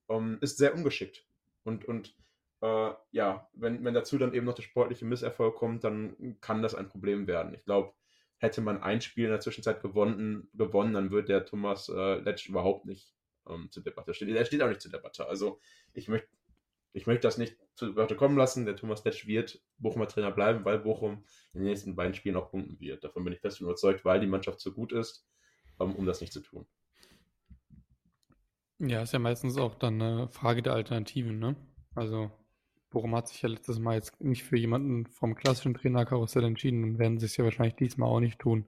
ähm, 0.08 0.38
ist 0.42 0.58
sehr 0.58 0.74
ungeschickt. 0.74 1.26
Und, 1.64 1.84
und 1.86 2.14
äh, 2.62 2.92
ja, 3.10 3.48
wenn, 3.54 3.84
wenn 3.84 3.94
dazu 3.94 4.18
dann 4.18 4.34
eben 4.34 4.46
noch 4.46 4.54
der 4.54 4.62
sportliche 4.62 5.04
Misserfolg 5.04 5.56
kommt, 5.56 5.84
dann 5.84 6.36
kann 6.40 6.62
das 6.62 6.74
ein 6.74 6.88
Problem 6.88 7.26
werden. 7.26 7.54
Ich 7.54 7.64
glaube, 7.64 7.92
hätte 8.38 8.60
man 8.60 8.82
ein 8.82 9.00
Spiel 9.00 9.24
in 9.24 9.30
der 9.30 9.40
Zwischenzeit 9.40 9.82
gewonnen, 9.82 10.48
gewonnen 10.54 10.94
dann 10.94 11.10
wird 11.10 11.28
der 11.28 11.44
Thomas 11.44 11.88
äh, 11.88 12.14
Letsch 12.20 12.48
überhaupt 12.48 12.86
nicht 12.86 13.14
ähm, 13.48 13.68
zur 13.70 13.82
Debatte 13.82 14.14
stehen. 14.14 14.34
Er 14.34 14.44
steht 14.44 14.62
auch 14.62 14.68
nicht 14.68 14.80
zur 14.80 14.92
Debatte. 14.92 15.26
Also 15.28 15.60
ich 15.92 16.08
möchte 16.08 16.28
ich 16.94 17.06
möchte 17.06 17.22
das 17.22 17.38
nicht 17.38 17.56
zur 17.74 17.88
Debatte 17.88 18.16
kommen 18.16 18.36
lassen. 18.36 18.66
Der 18.66 18.76
Thomas 18.76 19.02
Letsch 19.04 19.26
wird 19.26 19.62
Bochumer 19.78 20.08
Trainer 20.08 20.30
bleiben, 20.30 20.64
weil 20.64 20.78
Bochum 20.78 21.24
in 21.54 21.60
den 21.60 21.68
nächsten 21.68 21.96
beiden 21.96 22.14
Spielen 22.14 22.36
auch 22.36 22.50
punkten 22.50 22.78
wird. 22.80 23.02
Davon 23.02 23.24
bin 23.24 23.32
ich 23.32 23.40
fest 23.40 23.60
überzeugt, 23.60 24.04
weil 24.04 24.20
die 24.20 24.26
Mannschaft 24.26 24.60
so 24.60 24.72
gut 24.72 24.92
ist, 24.92 25.26
um, 25.78 25.96
um 25.96 26.04
das 26.04 26.20
nicht 26.20 26.32
zu 26.34 26.40
tun. 26.40 26.66
Ja, 28.78 29.02
ist 29.02 29.12
ja 29.12 29.18
meistens 29.18 29.56
auch 29.56 29.74
dann 29.74 30.02
eine 30.02 30.28
Frage 30.28 30.62
der 30.62 30.74
Alternativen, 30.74 31.38
ne? 31.38 31.56
Also, 31.94 32.30
Bochum 32.92 33.16
hat 33.16 33.28
sich 33.28 33.42
ja 33.42 33.48
letztes 33.48 33.78
Mal 33.78 33.96
jetzt 33.96 34.20
nicht 34.20 34.44
für 34.44 34.56
jemanden 34.56 35.06
vom 35.06 35.34
klassischen 35.34 35.74
Trainerkarussell 35.74 36.44
entschieden 36.44 36.84
und 36.84 36.98
werden 36.98 37.16
es 37.16 37.36
ja 37.36 37.44
wahrscheinlich 37.44 37.74
diesmal 37.74 38.08
auch 38.08 38.20
nicht 38.20 38.38
tun. 38.38 38.66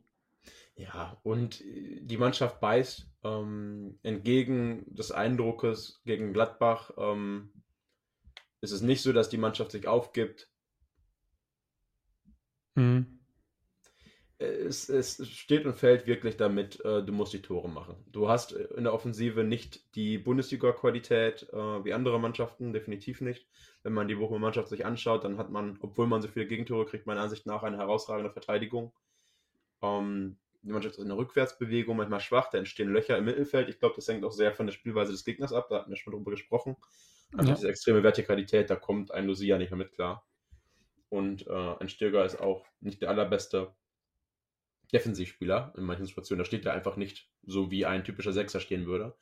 Ja, 0.76 1.16
und 1.22 1.62
die 1.62 2.16
Mannschaft 2.16 2.60
beißt 2.60 3.06
ähm, 3.22 3.98
entgegen 4.02 4.84
des 4.92 5.12
Eindruckes 5.12 6.02
gegen 6.04 6.32
Gladbach. 6.32 6.90
Ähm, 6.98 7.52
ist 8.60 8.72
es 8.72 8.80
nicht 8.80 9.02
so, 9.02 9.12
dass 9.12 9.28
die 9.28 9.38
Mannschaft 9.38 9.70
sich 9.70 9.86
aufgibt. 9.86 10.48
Mhm. 12.74 13.20
Es, 14.38 14.88
es 14.88 15.26
steht 15.28 15.64
und 15.64 15.76
fällt 15.76 16.06
wirklich 16.06 16.36
damit, 16.36 16.84
äh, 16.84 17.04
du 17.04 17.12
musst 17.12 17.32
die 17.32 17.40
Tore 17.42 17.68
machen. 17.68 17.94
Du 18.10 18.28
hast 18.28 18.52
in 18.52 18.82
der 18.84 18.92
Offensive 18.92 19.44
nicht 19.44 19.94
die 19.94 20.18
Bundesliga-Qualität 20.18 21.48
äh, 21.52 21.84
wie 21.84 21.92
andere 21.92 22.18
Mannschaften, 22.18 22.72
definitiv 22.72 23.20
nicht. 23.20 23.46
Wenn 23.84 23.92
man 23.92 24.08
die 24.08 24.16
Bochumer 24.16 24.40
Mannschaft 24.40 24.68
sich 24.68 24.84
anschaut, 24.84 25.22
dann 25.24 25.38
hat 25.38 25.50
man, 25.50 25.78
obwohl 25.80 26.08
man 26.08 26.20
so 26.20 26.28
viele 26.28 26.46
Gegentore 26.46 26.84
kriegt, 26.84 27.06
meiner 27.06 27.20
Ansicht 27.20 27.46
nach 27.46 27.62
eine 27.62 27.76
herausragende 27.76 28.32
Verteidigung. 28.32 28.92
Ähm, 29.82 30.36
die 30.62 30.72
Mannschaft 30.72 30.96
ist 30.96 31.02
in 31.02 31.08
der 31.08 31.18
Rückwärtsbewegung 31.18 31.96
manchmal 31.96 32.20
schwach, 32.20 32.50
da 32.50 32.58
entstehen 32.58 32.88
Löcher 32.88 33.16
im 33.16 33.26
Mittelfeld. 33.26 33.68
Ich 33.68 33.78
glaube, 33.78 33.94
das 33.94 34.08
hängt 34.08 34.24
auch 34.24 34.32
sehr 34.32 34.52
von 34.52 34.66
der 34.66 34.72
Spielweise 34.72 35.12
des 35.12 35.24
Gegners 35.24 35.52
ab, 35.52 35.68
da 35.68 35.76
hatten 35.76 35.90
wir 35.90 35.96
schon 35.96 36.12
drüber 36.12 36.32
gesprochen. 36.32 36.76
Einfach 37.32 37.48
Ja. 37.48 37.54
diese 37.54 37.68
extreme 37.68 38.02
Vertikalität, 38.02 38.68
da 38.68 38.76
kommt 38.76 39.12
ein 39.12 39.26
Lucia 39.26 39.58
nicht 39.58 39.70
mehr 39.70 39.78
mit 39.78 39.92
klar. 39.92 40.26
Und 41.08 41.46
äh, 41.46 41.74
ein 41.78 41.88
Stöger 41.88 42.24
ist 42.24 42.40
auch 42.40 42.64
nicht 42.80 43.02
der 43.02 43.10
allerbeste 43.10 43.74
Defensivspieler 44.92 45.72
in 45.76 45.84
manchen 45.84 46.06
Situationen. 46.06 46.40
Da 46.40 46.44
steht 46.44 46.66
er 46.66 46.72
einfach 46.72 46.96
nicht 46.96 47.30
so, 47.42 47.70
wie 47.70 47.86
ein 47.86 48.04
typischer 48.04 48.32
Sechser 48.32 48.60
stehen 48.60 48.86
würde. 48.86 49.16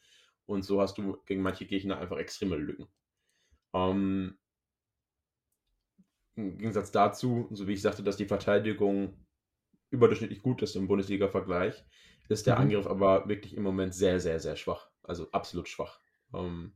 Und 0.46 0.62
so 0.64 0.80
hast 0.80 0.98
du 0.98 1.18
gegen 1.26 1.42
manche 1.42 1.66
Gegner 1.66 1.98
einfach 1.98 2.18
extreme 2.18 2.56
Lücken. 2.56 2.88
Ähm, 3.74 4.38
Im 6.34 6.58
Gegensatz 6.58 6.90
dazu, 6.90 7.48
so 7.52 7.68
wie 7.68 7.74
ich 7.74 7.82
sagte, 7.82 8.02
dass 8.02 8.16
die 8.16 8.26
Verteidigung 8.26 9.14
überdurchschnittlich 9.90 10.42
gut 10.42 10.62
ist 10.62 10.76
im 10.76 10.88
Bundesliga-Vergleich, 10.88 11.84
ist 12.28 12.46
der 12.46 12.56
Mhm. 12.56 12.62
Angriff 12.62 12.86
aber 12.86 13.28
wirklich 13.28 13.56
im 13.56 13.62
Moment 13.62 13.94
sehr, 13.94 14.20
sehr, 14.20 14.40
sehr 14.40 14.56
schwach. 14.56 14.90
Also 15.02 15.30
absolut 15.32 15.68
schwach. 15.68 16.00
Ähm, 16.32 16.72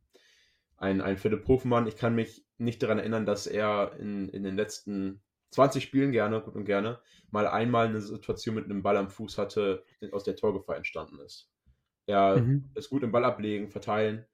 ein, 0.76 1.00
ein 1.00 1.16
Philipp 1.16 1.48
Hofmann, 1.48 1.86
ich 1.86 1.96
kann 1.96 2.14
mich 2.14 2.46
nicht 2.58 2.82
daran 2.82 2.98
erinnern, 2.98 3.26
dass 3.26 3.46
er 3.46 3.96
in, 3.98 4.28
in 4.28 4.42
den 4.42 4.56
letzten 4.56 5.22
20 5.50 5.84
Spielen 5.84 6.12
gerne, 6.12 6.40
gut 6.40 6.54
und 6.56 6.64
gerne, 6.64 7.00
mal 7.30 7.46
einmal 7.46 7.86
eine 7.88 8.00
Situation 8.00 8.54
mit 8.56 8.64
einem 8.66 8.82
Ball 8.82 8.96
am 8.96 9.08
Fuß 9.10 9.38
hatte, 9.38 9.84
aus 10.12 10.24
der 10.24 10.36
Torgefahr 10.36 10.76
entstanden 10.76 11.18
ist. 11.20 11.50
Er 12.06 12.36
Mhm. 12.36 12.64
ist 12.74 12.90
gut 12.90 13.02
im 13.02 13.12
Ball 13.12 13.24
ablegen, 13.24 13.68
verteilen, 13.70 14.26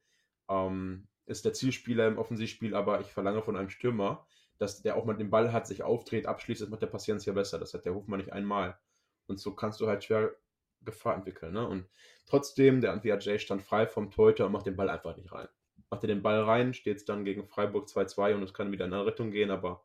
ähm, 0.49 1.09
ist 1.27 1.45
der 1.45 1.53
Zielspieler 1.53 2.09
im 2.09 2.19
Offensivspiel, 2.19 2.75
aber 2.75 3.01
ich 3.01 3.09
verlange 3.13 3.43
von 3.43 3.57
einem 3.57 3.71
Stürmer, 3.71 4.27
dass 4.59 4.83
der 4.83 4.97
auch 4.97 5.05
mal 5.05 5.15
den 5.17 5.31
Ball 5.31 5.53
hat, 5.53 5.67
sich 5.67 5.83
aufdreht, 5.83 6.27
abschließt, 6.27 6.61
das 6.63 6.69
macht 6.69 6.83
der 6.83 6.87
Patienz 6.89 7.25
ja 7.25 7.33
besser. 7.33 7.59
Das 7.59 7.75
hat 7.75 7.85
der 7.85 7.95
Hofmann 7.95 8.21
nicht 8.21 8.33
einmal. 8.33 8.79
Und 9.27 9.39
so 9.41 9.55
kannst 9.55 9.81
du 9.81 9.87
halt 9.89 10.05
schwer 10.05 10.35
Gefahr 10.83 11.15
entwickeln. 11.15 11.53
Ne? 11.53 11.67
Und 11.67 11.87
trotzdem, 12.27 12.81
der 12.81 12.93
Antwi 12.93 13.39
stand 13.39 13.63
frei 13.63 13.87
vom 13.87 14.11
Torhüter 14.11 14.47
und 14.47 14.53
macht 14.53 14.67
den 14.67 14.77
Ball 14.77 14.91
einfach 14.91 15.17
nicht 15.17 15.33
rein. 15.33 15.49
Macht 15.91 16.05
er 16.05 16.09
den 16.09 16.23
Ball 16.23 16.43
rein, 16.43 16.75
steht 16.75 16.99
es 16.99 17.05
dann 17.05 17.25
gegen 17.25 17.47
Freiburg 17.47 17.89
2-2 17.89 18.35
und 18.35 18.43
es 18.43 18.55
kann 18.55 18.73
wieder 18.73 18.87
in 18.87 18.93
eine 18.93 19.07
Richtung 19.07 19.31
gehen, 19.31 19.51
aber 19.51 19.85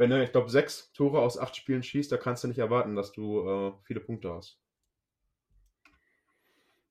wenn 0.00 0.10
er, 0.12 0.22
ich 0.22 0.32
glaube, 0.32 0.48
sechs 0.48 0.90
Tore 0.94 1.20
aus 1.20 1.36
acht 1.36 1.54
Spielen 1.54 1.82
schießt, 1.82 2.10
da 2.10 2.16
kannst 2.16 2.42
du 2.42 2.48
nicht 2.48 2.58
erwarten, 2.58 2.96
dass 2.96 3.12
du 3.12 3.46
äh, 3.46 3.72
viele 3.84 4.00
Punkte 4.00 4.32
hast. 4.32 4.58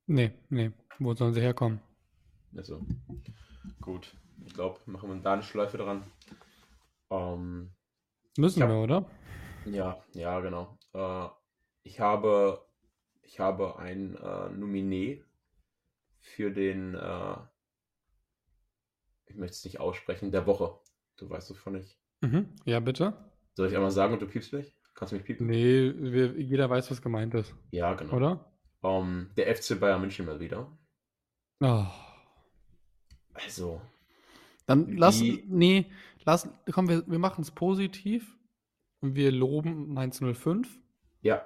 Nee, 0.06 0.32
nee. 0.50 0.72
Wo 1.00 1.16
sollen 1.16 1.34
sie 1.34 1.42
herkommen? 1.42 1.82
Also, 2.56 2.86
gut. 3.82 4.16
Ich 4.46 4.54
glaube, 4.54 4.80
machen 4.86 5.10
wir 5.10 5.16
da 5.22 5.34
eine 5.34 5.42
Schleife 5.42 5.78
dran. 5.80 6.04
Ähm, 7.10 7.72
Müssen 8.38 8.60
Ja. 8.60 8.68
wir, 8.68 8.76
oder? 8.76 9.06
ja, 9.66 10.04
ja, 10.14 10.40
genau. 10.42 10.78
Äh, 10.94 11.30
ich 11.82 12.00
habe, 12.00 12.64
ich 13.24 13.40
habe 13.40 13.80
ein 13.80 14.16
äh, 14.18 14.50
Nominé 14.54 15.24
für 16.20 16.52
den, 16.52 16.94
äh, 16.94 17.38
ich 19.26 19.36
möchte 19.36 19.56
es 19.56 19.66
nicht 19.66 19.80
aussprechen, 19.80 20.32
der 20.32 20.46
Woche. 20.46 20.80
Du 21.18 21.28
weißt 21.28 21.50
wovon 21.50 21.74
ich. 21.76 21.99
Mhm. 22.22 22.54
Ja, 22.66 22.80
bitte? 22.80 23.14
Soll 23.56 23.68
ich 23.70 23.76
einmal 23.76 23.92
sagen 23.92 24.14
und 24.14 24.22
du 24.22 24.28
piepst 24.28 24.54
mich? 24.54 24.76
Kannst 24.94 25.12
du 25.12 25.16
mich 25.18 25.26
piepen? 25.26 25.48
Nee, 25.48 25.94
wir, 25.96 26.40
jeder 26.40 26.70
weiß, 26.70 26.92
was 26.92 27.02
gemeint 27.02 27.34
ist, 27.34 27.56
Ja, 27.72 27.94
genau. 27.94 28.16
oder? 28.16 28.54
Ähm, 28.84 29.32
der 29.38 29.56
FC 29.56 29.80
Bayern 29.80 30.02
München 30.02 30.26
mal 30.26 30.40
wieder. 30.40 30.78
Oh. 31.62 31.86
Also, 33.34 33.82
Dann 34.66 34.98
lass, 34.98 35.22
nee, 35.22 35.86
lass, 36.26 36.50
komm, 36.72 36.90
wir, 36.90 37.08
wir 37.08 37.20
machen 37.20 37.42
es 37.42 37.52
positiv 37.52 38.38
und 39.02 39.16
wir 39.16 39.32
loben 39.32 39.94
Mainz 39.94 40.20
05. 40.22 40.68
Ja, 41.22 41.46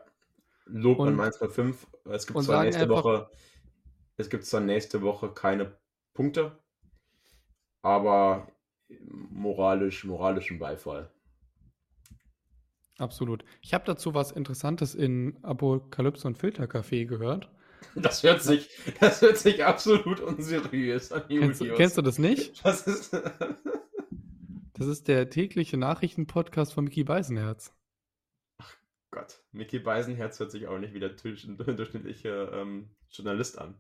Lob 0.65 0.99
an 1.01 1.09
Und- 1.09 1.15
Mainz 1.17 1.37
05. 1.37 1.87
Es 2.05 2.25
gibt 2.25 2.41
zwar 2.43 2.63
nächste 2.63 2.83
einfach- 2.83 3.03
Woche, 3.03 3.29
es 4.17 4.29
gibt 4.29 4.45
zwar 4.45 4.61
nächste 4.61 5.01
Woche 5.01 5.29
keine 5.33 5.77
Punkte, 6.13 6.57
aber 7.81 8.47
moralisch, 9.01 10.03
moralischen 10.03 10.59
Beifall. 10.59 11.09
Absolut. 12.99 13.43
Ich 13.61 13.73
habe 13.73 13.85
dazu 13.85 14.13
was 14.13 14.31
Interessantes 14.31 14.93
in 14.95 15.37
Apokalypse 15.43 16.27
und 16.27 16.37
Filtercafé 16.37 17.05
gehört. 17.05 17.49
Das 17.95 18.23
hört 18.23 18.41
sich, 18.41 18.69
das 18.99 19.21
hört 19.21 19.37
sich 19.37 19.63
absolut 19.65 20.19
unseriös 20.21 21.11
an, 21.11 21.23
Kennst, 21.27 21.59
du- 21.59 21.65
Julius. 21.65 21.77
kennst 21.77 21.97
du 21.97 22.01
das 22.01 22.17
nicht? 22.19 22.63
Das 22.65 22.87
ist, 22.87 23.13
Das 24.75 24.87
ist 24.87 25.07
der 25.07 25.29
tägliche 25.29 25.77
Nachrichtenpodcast 25.77 26.73
von 26.73 26.85
Mickey 26.85 27.03
Beisenherz. 27.03 27.73
Gott, 29.11 29.43
Mickey 29.51 29.77
Beisenherz 29.79 30.39
hört 30.39 30.49
sich 30.51 30.67
auch 30.67 30.79
nicht 30.79 30.93
wie 30.95 30.99
der 30.99 31.09
durch- 31.09 31.47
durchschnittliche 31.57 32.49
ähm, 32.53 32.89
Journalist 33.11 33.59
an. 33.59 33.75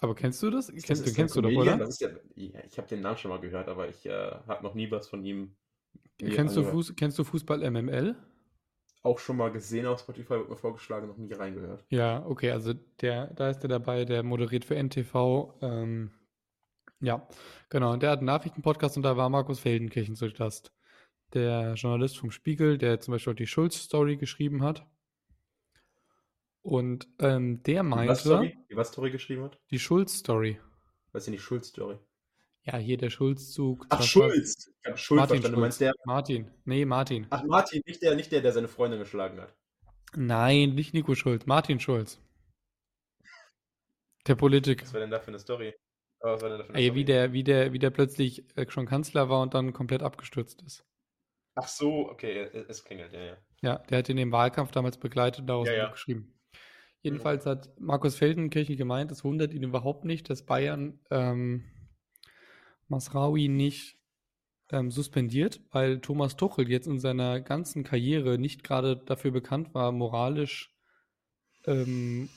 Aber 0.00 0.14
kennst 0.14 0.42
du 0.42 0.50
das? 0.50 0.68
Das 0.68 0.82
kennst 0.82 1.06
du, 1.06 1.12
kennst 1.12 1.36
du 1.36 1.42
doch, 1.42 1.50
oder? 1.50 1.76
Das 1.76 1.90
ist 1.90 2.00
ja, 2.00 2.08
ich 2.34 2.78
habe 2.78 2.88
den 2.88 3.00
Namen 3.00 3.18
schon 3.18 3.30
mal 3.30 3.40
gehört, 3.40 3.68
aber 3.68 3.88
ich 3.88 4.06
äh, 4.06 4.30
habe 4.48 4.62
noch 4.62 4.74
nie 4.74 4.90
was 4.90 5.08
von 5.08 5.22
ihm. 5.24 5.54
mir 6.20 6.30
Kennst 6.30 6.56
du. 6.56 6.64
Fuß, 6.64 6.94
kennst 6.96 7.18
du 7.18 7.24
Fußball 7.24 7.70
MML? 7.70 8.16
Auch 9.02 9.18
schon 9.18 9.36
mal 9.36 9.50
gesehen 9.50 9.86
auf 9.86 10.00
Spotify, 10.00 10.30
wird 10.30 10.50
mir 10.50 10.56
vorgeschlagen, 10.56 11.08
noch 11.08 11.16
nie 11.16 11.32
reingehört. 11.32 11.84
Ja, 11.88 12.24
okay, 12.26 12.50
also 12.50 12.74
der, 13.00 13.28
da 13.28 13.50
ist 13.50 13.60
der 13.60 13.68
dabei, 13.68 14.04
der 14.04 14.22
moderiert 14.22 14.64
für 14.64 14.74
NTV. 14.74 15.54
Ähm, 15.62 16.10
ja, 17.00 17.26
genau. 17.70 17.92
Und 17.92 18.02
der 18.02 18.10
hat 18.10 18.18
einen 18.18 18.26
Nachrichtenpodcast 18.26 18.96
und 18.96 19.02
da 19.02 19.16
war 19.16 19.28
Markus 19.28 19.60
Feldenkirchen 19.60 20.16
zu 20.16 20.30
Gast. 20.32 20.72
Der 21.32 21.74
Journalist 21.74 22.18
vom 22.18 22.30
Spiegel, 22.30 22.76
der 22.76 23.00
zum 23.00 23.12
Beispiel 23.12 23.32
auch 23.32 23.36
die 23.36 23.46
Schulz-Story 23.46 24.16
geschrieben 24.16 24.62
hat. 24.62 24.86
Und 26.62 27.08
ähm, 27.18 27.62
der 27.62 27.82
Die 27.82 27.88
was 27.88 27.96
meinte, 27.96 28.14
Story? 28.16 28.58
Die 28.70 28.76
was 28.76 28.88
Story 28.88 29.10
geschrieben 29.10 29.44
hat? 29.44 29.58
die 29.70 29.78
Schulz-Story. 29.78 30.60
Weißt 31.12 31.26
du, 31.26 31.30
die 31.32 31.38
Schulz-Story? 31.38 31.98
Ja, 32.64 32.76
hier 32.76 32.98
der 32.98 33.08
Schulzzug. 33.10 33.86
Ach, 33.88 34.02
Schulz. 34.02 34.70
Ich 34.82 34.90
hab 34.90 34.98
Schulz 34.98 35.18
Martin 35.20 35.36
verstanden. 35.36 35.54
Du 35.56 35.60
meinst 35.62 35.78
Schulz. 35.78 35.92
der. 35.96 36.04
Martin. 36.04 36.50
Nee, 36.66 36.84
Martin. 36.84 37.26
Ach, 37.30 37.42
Martin, 37.44 37.82
nicht 37.86 38.02
der, 38.02 38.14
nicht 38.14 38.30
der, 38.30 38.42
der 38.42 38.52
seine 38.52 38.68
Freundin 38.68 38.98
geschlagen 39.00 39.40
hat. 39.40 39.54
Nein, 40.14 40.74
nicht 40.74 40.92
Nico 40.92 41.14
Schulz. 41.14 41.46
Martin 41.46 41.80
Schulz. 41.80 42.20
Der 44.26 44.34
Politiker. 44.34 44.84
Was 44.84 44.92
war 44.92 45.00
denn 45.00 45.10
da 45.10 45.18
für 45.20 45.28
eine 45.28 45.38
Story? 45.38 45.74
Was 46.20 46.40
denn 46.42 46.50
da 46.50 46.64
für 46.64 46.68
eine 46.70 46.78
Ey, 46.78 46.84
Story? 46.88 46.94
wie 47.00 47.04
der, 47.06 47.32
wie 47.32 47.44
der, 47.44 47.72
wie 47.72 47.78
der 47.78 47.90
plötzlich 47.90 48.44
äh, 48.56 48.70
schon 48.70 48.84
Kanzler 48.86 49.30
war 49.30 49.40
und 49.40 49.54
dann 49.54 49.72
komplett 49.72 50.02
abgestürzt 50.02 50.60
ist. 50.62 50.84
Ach 51.54 51.66
so, 51.68 52.08
okay, 52.10 52.40
es- 52.52 52.66
es 52.68 52.84
klingelt, 52.84 53.12
ja, 53.14 53.20
ja. 53.20 53.36
Ja, 53.62 53.78
der 53.78 53.98
hat 53.98 54.08
ihn 54.10 54.18
im 54.18 54.32
Wahlkampf 54.32 54.70
damals 54.70 54.98
begleitet 54.98 55.40
und 55.40 55.46
daraus 55.46 55.68
Ja, 55.68 55.74
ja. 55.74 55.90
Geschrieben. 55.90 56.38
Jedenfalls 57.02 57.46
hat 57.46 57.70
Markus 57.80 58.16
Feldenkirchen 58.16 58.76
gemeint, 58.76 59.10
es 59.10 59.24
wundert 59.24 59.54
ihn 59.54 59.62
überhaupt 59.62 60.04
nicht, 60.04 60.28
dass 60.28 60.44
Bayern 60.44 61.00
ähm, 61.10 61.64
Masraoui 62.88 63.48
nicht 63.48 63.98
ähm, 64.70 64.90
suspendiert, 64.90 65.60
weil 65.70 66.00
Thomas 66.00 66.36
Tuchel 66.36 66.68
jetzt 66.70 66.86
in 66.86 67.00
seiner 67.00 67.40
ganzen 67.40 67.84
Karriere 67.84 68.38
nicht 68.38 68.62
gerade 68.64 68.96
dafür 68.96 69.30
bekannt 69.30 69.74
war, 69.74 69.92
moralisch 69.92 70.74
ähm, 71.64 72.28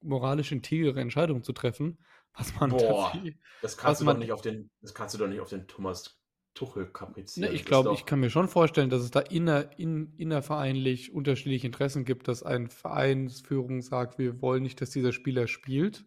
moralisch 0.00 0.52
integere 0.52 1.00
Entscheidungen 1.00 1.42
zu 1.42 1.52
treffen, 1.52 1.98
was 2.34 2.54
man 2.60 2.70
Boah. 2.70 3.12
Das 3.62 3.76
kannst 3.76 3.84
Was 3.92 3.98
du 4.00 4.04
man- 4.04 4.16
doch 4.16 4.20
nicht 4.20 4.32
auf 4.32 4.42
den, 4.42 4.70
das 4.82 4.94
kannst 4.94 5.14
du 5.14 5.18
doch 5.18 5.28
nicht 5.28 5.40
auf 5.40 5.48
den 5.48 5.66
Thomas 5.66 6.20
Tuchel 6.54 6.86
kaprizieren. 6.86 7.50
Ne, 7.50 7.54
ich 7.54 7.64
glaube, 7.64 7.92
ich 7.94 8.06
kann 8.06 8.20
mir 8.20 8.30
schon 8.30 8.48
vorstellen, 8.48 8.90
dass 8.90 9.02
es 9.02 9.10
da 9.10 9.20
inner, 9.20 9.78
in, 9.78 10.14
innervereinlich 10.16 11.12
unterschiedliche 11.12 11.66
Interessen 11.66 12.04
gibt, 12.04 12.28
dass 12.28 12.42
eine 12.42 12.68
Vereinsführung 12.68 13.82
sagt, 13.82 14.18
wir 14.18 14.40
wollen 14.40 14.62
nicht, 14.62 14.80
dass 14.80 14.90
dieser 14.90 15.12
Spieler 15.12 15.48
spielt 15.48 16.04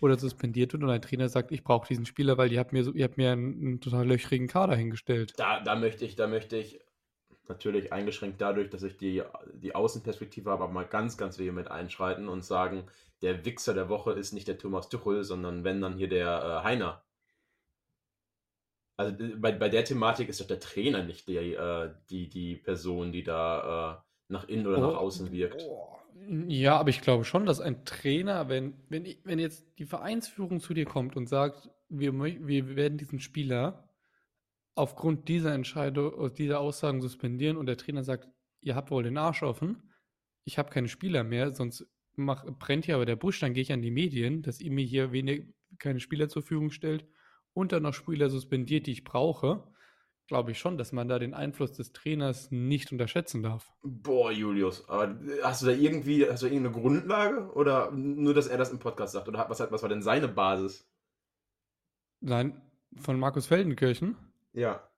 oder 0.00 0.18
suspendiert 0.18 0.72
wird 0.72 0.82
und 0.82 0.90
ein 0.90 1.02
Trainer 1.02 1.28
sagt, 1.28 1.52
ich 1.52 1.64
brauche 1.64 1.88
diesen 1.88 2.06
Spieler, 2.06 2.38
weil 2.38 2.52
ihr 2.52 2.58
habt 2.58 2.72
mir, 2.72 2.84
so, 2.84 2.92
ihr 2.92 3.04
habt 3.04 3.16
mir 3.16 3.32
einen, 3.32 3.60
einen 3.60 3.80
total 3.80 4.06
löchrigen 4.06 4.48
Kader 4.48 4.76
hingestellt. 4.76 5.32
Da, 5.36 5.60
da 5.60 5.76
möchte 5.76 6.04
ich, 6.04 6.16
da 6.16 6.26
möchte 6.26 6.56
ich 6.56 6.80
natürlich 7.48 7.92
eingeschränkt 7.92 8.40
dadurch, 8.40 8.70
dass 8.70 8.82
ich 8.82 8.96
die, 8.96 9.22
die 9.54 9.74
Außenperspektive 9.74 10.50
habe, 10.50 10.64
aber 10.64 10.72
mal 10.72 10.86
ganz, 10.86 11.18
ganz 11.18 11.38
vehement 11.38 11.70
einschreiten 11.70 12.28
und 12.28 12.44
sagen, 12.44 12.84
der 13.22 13.44
Wichser 13.44 13.74
der 13.74 13.88
Woche 13.88 14.12
ist 14.12 14.32
nicht 14.32 14.48
der 14.48 14.56
Thomas 14.56 14.88
Tuchel, 14.88 15.24
sondern 15.24 15.64
wenn 15.64 15.80
dann 15.80 15.96
hier 15.96 16.08
der 16.08 16.60
äh, 16.62 16.64
Heiner. 16.64 17.02
Also 19.00 19.16
bei, 19.38 19.52
bei 19.52 19.70
der 19.70 19.82
Thematik 19.82 20.28
ist 20.28 20.42
doch 20.42 20.46
der 20.46 20.60
Trainer 20.60 21.02
nicht 21.02 21.26
die, 21.26 21.36
äh, 21.36 21.90
die, 22.10 22.28
die 22.28 22.56
Person, 22.56 23.12
die 23.12 23.22
da 23.22 24.02
äh, 24.28 24.32
nach 24.32 24.46
innen 24.46 24.66
oder 24.66 24.78
nach 24.78 24.98
außen 24.98 25.32
wirkt. 25.32 25.64
Oh, 25.66 25.96
Ja, 26.48 26.76
aber 26.76 26.90
ich 26.90 27.00
glaube 27.00 27.24
schon, 27.24 27.46
dass 27.46 27.62
ein 27.62 27.86
Trainer, 27.86 28.50
wenn, 28.50 28.74
wenn, 28.90 29.06
wenn 29.24 29.38
jetzt 29.38 29.66
die 29.78 29.86
Vereinsführung 29.86 30.60
zu 30.60 30.74
dir 30.74 30.84
kommt 30.84 31.16
und 31.16 31.30
sagt, 31.30 31.70
wir, 31.88 32.12
wir 32.12 32.76
werden 32.76 32.98
diesen 32.98 33.20
Spieler 33.20 33.88
aufgrund 34.74 35.28
dieser 35.28 35.54
Entscheidung, 35.54 36.34
dieser 36.34 36.60
Aussagen 36.60 37.00
suspendieren 37.00 37.56
und 37.56 37.64
der 37.64 37.78
Trainer 37.78 38.04
sagt, 38.04 38.28
ihr 38.60 38.74
habt 38.74 38.90
wohl 38.90 39.02
den 39.02 39.16
Arsch 39.16 39.42
offen, 39.42 39.94
ich 40.44 40.58
habe 40.58 40.68
keine 40.68 40.88
Spieler 40.88 41.24
mehr, 41.24 41.54
sonst 41.54 41.86
mach, 42.16 42.44
brennt 42.58 42.84
hier 42.84 42.96
aber 42.96 43.06
der 43.06 43.16
Busch, 43.16 43.40
dann 43.40 43.54
gehe 43.54 43.62
ich 43.62 43.72
an 43.72 43.80
die 43.80 43.90
Medien, 43.90 44.42
dass 44.42 44.60
ihr 44.60 44.70
mir 44.70 44.84
hier 44.84 45.10
wenig, 45.10 45.46
keine 45.78 46.00
Spieler 46.00 46.28
zur 46.28 46.42
Verfügung 46.42 46.70
stellt 46.70 47.06
und 47.54 47.72
dann 47.72 47.82
noch 47.82 47.94
Spieler 47.94 48.30
suspendiert, 48.30 48.86
die 48.86 48.92
ich 48.92 49.04
brauche, 49.04 49.64
glaube 50.26 50.52
ich 50.52 50.58
schon, 50.58 50.78
dass 50.78 50.92
man 50.92 51.08
da 51.08 51.18
den 51.18 51.34
Einfluss 51.34 51.72
des 51.72 51.92
Trainers 51.92 52.50
nicht 52.50 52.92
unterschätzen 52.92 53.42
darf. 53.42 53.72
Boah, 53.82 54.30
Julius, 54.30 54.88
aber 54.88 55.16
hast 55.42 55.62
du 55.62 55.66
da 55.66 55.72
irgendwie, 55.72 56.24
hast 56.28 56.42
du 56.42 56.46
irgendeine 56.46 56.74
Grundlage? 56.80 57.52
Oder 57.54 57.90
nur, 57.90 58.32
dass 58.34 58.46
er 58.46 58.56
das 58.58 58.70
im 58.70 58.78
Podcast 58.78 59.12
sagt? 59.14 59.26
Oder 59.28 59.48
was, 59.48 59.58
hat- 59.60 59.72
was 59.72 59.82
war 59.82 59.88
denn 59.88 60.02
seine 60.02 60.28
Basis? 60.28 60.88
Nein, 62.20 62.60
von 62.96 63.18
Markus 63.18 63.46
Feldenkirchen. 63.46 64.16
Ja. 64.52 64.88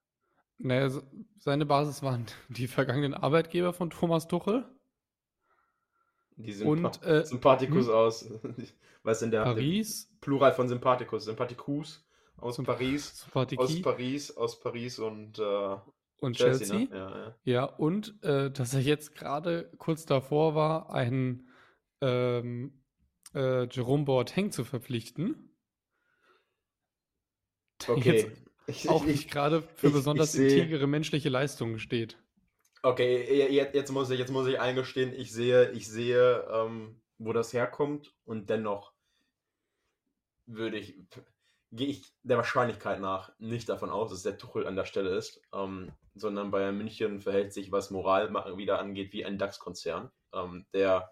Naja, 0.59 0.91
se- 0.91 1.07
seine 1.39 1.65
Basis 1.67 2.03
waren 2.03 2.27
die 2.49 2.67
vergangenen 2.69 3.15
Arbeitgeber 3.15 3.73
von 3.73 3.91
Thomas 3.91 4.29
Tuchel. 4.29 4.65
Die 6.37 6.53
Und, 6.63 6.79
Sympa 6.95 7.07
äh, 7.07 7.25
Sympathikus 7.25 7.87
hm? 7.87 7.93
aus. 7.95 8.31
Was 9.03 9.19
denn 9.21 9.31
der, 9.31 9.45
der 9.45 9.51
Paris, 9.53 10.11
Plural 10.21 10.53
von 10.53 10.69
Sympathikus? 10.69 11.25
Sympathikus 11.25 12.05
aus 12.39 12.57
Symp- 12.59 12.67
Paris. 12.67 13.27
Aus 13.57 13.83
Paris, 13.83 14.37
aus 14.37 14.61
Paris 14.61 14.99
und 14.99 15.39
äh, 15.39 15.77
und 16.21 16.37
Chelsea, 16.37 16.67
Chelsea. 16.67 16.79
ne? 16.79 16.89
Ja, 16.97 17.19
ja. 17.19 17.37
Ja, 17.45 17.65
und 17.65 18.23
äh, 18.23 18.51
dass 18.51 18.75
er 18.75 18.81
jetzt 18.81 19.15
gerade 19.15 19.71
kurz 19.79 20.07
davor 20.07 20.55
war, 20.55 20.91
einen 20.93 21.49
ähm, 22.01 22.83
äh, 23.35 23.65
Jerome 23.69 24.05
Boateng 24.05 24.53
zu 24.53 24.65
verpflichten. 24.65 25.49
Okay. 27.89 28.13
jetzt 28.13 28.43
Ich, 28.69 28.89
auch 28.89 29.03
ich, 29.03 29.09
nicht 29.09 29.31
gerade 29.31 29.63
für 29.63 29.89
ich- 29.89 29.93
besonders 29.93 30.35
integere 30.35 30.87
menschliche 30.87 31.29
Leistungen 31.29 31.79
steht. 31.81 32.19
Okay, 32.85 33.25
je- 33.29 33.49
je- 33.51 33.71
jetzt 33.73 33.91
muss 33.93 34.11
ich, 34.11 34.19
jetzt 34.19 34.31
muss 34.33 34.47
ich 34.49 34.61
eingestehen, 34.61 35.13
ich 35.13 35.33
sehe, 35.33 35.71
ich 35.73 35.89
sehe, 35.89 36.47
ähm, 36.53 37.01
wo 37.19 37.33
das 37.33 37.53
herkommt 37.53 38.13
und 38.25 38.51
dennoch 38.51 38.93
würde 40.47 40.79
ich, 40.79 40.97
gehe 41.73 41.89
ich 41.89 42.13
der 42.23 42.37
Wahrscheinlichkeit 42.37 43.01
nach 43.01 43.33
nicht 43.39 43.69
davon 43.69 43.91
aus, 43.91 44.11
dass 44.11 44.23
der 44.23 44.39
Tuchel 44.39 44.67
an 44.67 44.77
der 44.77 44.85
Stelle 44.85 45.17
ist, 45.17 45.41
ähm, 45.55 45.91
sondern 46.15 46.51
Bayern 46.51 46.77
München 46.77 47.21
verhält 47.21 47.53
sich, 47.53 47.73
was 47.73 47.91
Moral 47.91 48.33
wieder 48.57 48.79
angeht, 48.79 49.13
wie 49.13 49.25
ein 49.25 49.39
DAX-Konzern. 49.39 50.11
Ähm, 50.35 50.67
der, 50.75 51.11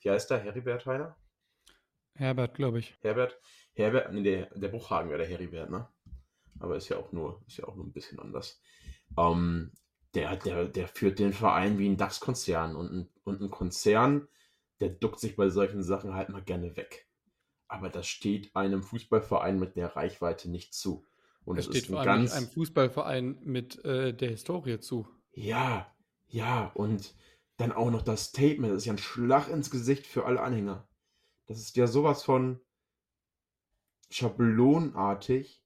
wie 0.00 0.10
heißt 0.10 0.30
der, 0.30 0.38
Heribert 0.38 0.86
Heiner? 0.86 1.16
Herbert, 2.14 2.54
glaube 2.54 2.78
ich. 2.78 2.96
Herbert? 3.00 3.38
Herbert, 3.74 4.12
nee, 4.12 4.22
der, 4.22 4.46
der 4.54 4.68
Buchhagen 4.68 5.10
wäre 5.10 5.18
der 5.18 5.28
Heribert, 5.28 5.70
ne? 5.70 5.88
Aber 6.60 6.76
ist 6.76 6.88
ja 6.88 6.96
auch 6.96 7.12
nur, 7.12 7.42
ist 7.46 7.58
ja 7.58 7.64
auch 7.64 7.74
nur 7.74 7.84
ein 7.84 7.92
bisschen 7.92 8.18
anders. 8.20 8.60
Ähm, 9.18 9.72
der, 10.14 10.36
der, 10.36 10.68
der 10.68 10.88
führt 10.88 11.18
den 11.18 11.32
Verein 11.32 11.78
wie 11.78 11.88
ein 11.88 11.98
DAX-Konzern 11.98 12.76
und 12.76 12.92
ein, 12.92 13.10
und 13.24 13.42
ein 13.42 13.50
Konzern, 13.50 14.28
der 14.80 14.90
duckt 14.90 15.18
sich 15.18 15.36
bei 15.36 15.48
solchen 15.48 15.82
Sachen 15.82 16.14
halt 16.14 16.28
mal 16.28 16.42
gerne 16.42 16.76
weg. 16.76 17.06
Aber 17.68 17.88
das 17.90 18.06
steht 18.06 18.54
einem 18.54 18.82
Fußballverein 18.82 19.58
mit 19.58 19.76
der 19.76 19.96
Reichweite 19.96 20.50
nicht 20.50 20.74
zu. 20.74 21.04
Und 21.44 21.58
Es 21.58 21.66
es 21.66 21.78
steht 21.78 21.86
vor 21.86 22.00
allem 22.00 22.06
ganz, 22.06 22.32
einem 22.32 22.48
Fußballverein 22.48 23.38
mit 23.42 23.84
äh, 23.84 24.12
der 24.14 24.30
Historie 24.30 24.78
zu. 24.80 25.08
ja, 25.32 25.92
ja, 26.28 26.72
und 26.74 27.14
dann 27.56 27.72
auch 27.72 27.90
noch 27.90 28.02
das 28.02 28.24
Statement, 28.26 28.72
das 28.72 28.82
ist 28.82 28.86
ja 28.86 28.92
ein 28.94 28.98
Schlag 28.98 29.48
ins 29.48 29.70
Gesicht 29.70 30.06
für 30.06 30.26
alle 30.26 30.40
Anhänger. 30.40 30.88
Das 31.46 31.58
ist 31.58 31.76
ja 31.76 31.86
sowas 31.86 32.22
von 32.24 32.60
schablonartig. 34.10 35.62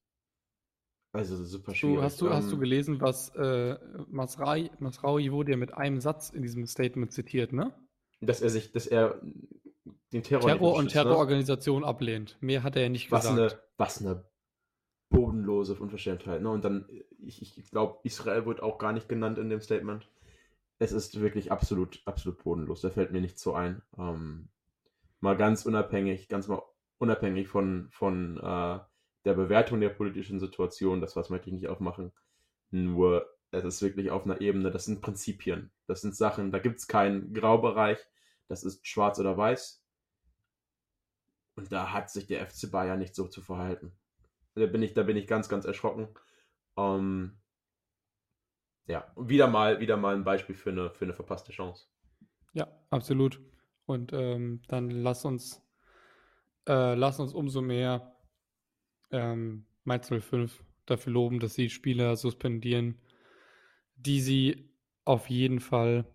Also 1.13 1.45
super 1.45 1.75
schwierig. 1.75 1.97
Du, 1.97 2.03
hast, 2.03 2.21
du, 2.21 2.31
hast 2.31 2.53
du 2.53 2.55
Ähm, 2.55 2.61
gelesen, 2.61 3.01
was 3.01 3.31
äh, 3.35 3.79
Masrai, 4.09 4.71
Masraoui 4.79 5.33
wurde 5.33 5.53
ja 5.53 5.57
mit 5.57 5.75
einem 5.75 6.01
Satz 6.01 6.31
in 6.31 6.43
diesem 6.43 6.67
Statement 6.67 7.13
zitiert, 7.13 7.53
ne? 7.53 7.75
dass 8.21 8.43
er 8.43 8.51
sich, 8.51 8.73
dass 8.73 8.87
er 8.87 9.21
den 10.13 10.23
Terror, 10.23 10.49
Terror 10.49 10.75
und 10.75 10.85
ne? 10.85 10.91
Terrororganisation 10.91 11.85
ablehnt. 11.85 12.37
Mehr 12.41 12.63
hat 12.63 12.77
er 12.77 12.83
ja 12.83 12.89
nicht 12.89 13.13
was 13.13 13.29
gesagt. 13.29 13.39
eine, 13.39 13.61
was 13.77 14.01
eine 14.01 14.25
bodenlose 15.09 15.75
Unverschämtheit. 15.75 16.43
Ne? 16.43 16.51
Und 16.51 16.65
dann, 16.65 16.89
ich, 17.19 17.59
ich 17.59 17.71
glaube, 17.71 17.99
Israel 18.05 18.47
wird 18.47 18.63
auch 18.63 18.79
gar 18.79 18.93
nicht 18.93 19.09
genannt 19.09 19.39
in 19.39 19.51
dem 19.51 19.61
Statement. 19.61 20.09
Es 20.79 20.93
ist 20.93 21.21
wirklich 21.21 21.53
absolut, 21.53 22.01
absolut 22.07 22.43
bodenlos. 22.43 22.81
Da 22.81 22.91
fällt 22.91 23.13
mir 23.13 23.21
nichts 23.21 23.43
so 23.43 23.55
ein. 23.55 23.83
Ähm, 23.99 24.49
mal 25.21 25.37
ganz 25.37 25.67
unabhängig, 25.67 26.29
ganz 26.29 26.49
mal 26.49 26.63
unabhängig 26.99 27.49
von, 27.49 27.89
von 27.91 28.39
äh, 28.39 28.79
der 29.25 29.35
Bewertung 29.35 29.81
der 29.81 29.91
politischen 29.91 30.41
Situation, 30.41 31.01
das 31.01 31.17
was 31.17 31.29
möchte 31.29 31.49
ich 31.49 31.55
nicht 31.55 31.69
aufmachen. 31.69 32.13
Nur, 32.71 33.27
es 33.51 33.65
ist 33.65 33.83
wirklich 33.83 34.11
auf 34.11 34.25
einer 34.25 34.41
Ebene, 34.41 34.71
das 34.71 34.85
sind 34.85 35.03
Prinzipien. 35.03 35.71
Das 35.87 36.01
sind 36.01 36.15
Sachen, 36.15 36.53
da 36.53 36.59
gibt 36.59 36.79
es 36.79 36.87
keinen 36.87 37.35
Graubereich. 37.35 37.99
Das 38.49 38.65
ist 38.65 38.87
schwarz 38.87 39.19
oder 39.19 39.37
weiß. 39.37 39.85
Und 41.61 41.71
da 41.71 41.93
hat 41.93 42.11
sich 42.11 42.27
der 42.27 42.47
FC 42.47 42.71
Bayern 42.71 42.99
nicht 42.99 43.15
so 43.15 43.29
zu 43.29 43.43
verhalten. 43.43 43.93
Da 44.55 44.65
bin 44.65 44.83
ich, 44.83 44.95
da 44.95 45.03
bin 45.03 45.19
ich 45.19 45.27
ganz, 45.27 45.51
ganz 45.51 45.67
erschrocken. 45.67 46.09
Ähm, 46.79 47.39
ja, 48.87 49.13
wieder 49.15 49.47
mal, 49.47 49.79
wieder 49.79 49.99
mal 49.99 50.15
ein 50.15 50.25
Beispiel 50.25 50.55
für 50.55 50.71
eine, 50.71 50.91
für 50.91 51.05
eine 51.05 51.13
verpasste 51.13 51.53
Chance. 51.53 51.87
Ja, 52.55 52.67
absolut. 52.89 53.43
Und 53.85 54.15
ähm, 54.15 54.63
dann 54.69 54.89
lass 54.89 55.27
uns, 55.27 55.63
äh, 56.67 56.95
lass 56.95 57.21
uns 57.21 57.35
umso 57.35 57.61
mehr 57.61 58.17
ähm, 59.11 59.67
Mainz 59.85 60.09
05 60.09 60.65
dafür 60.87 61.13
loben, 61.13 61.41
dass 61.41 61.53
sie 61.53 61.69
Spieler 61.69 62.17
suspendieren, 62.17 62.99
die 63.97 64.23
sie 64.23 64.73
auf 65.05 65.29
jeden 65.29 65.61
Fall 65.61 66.07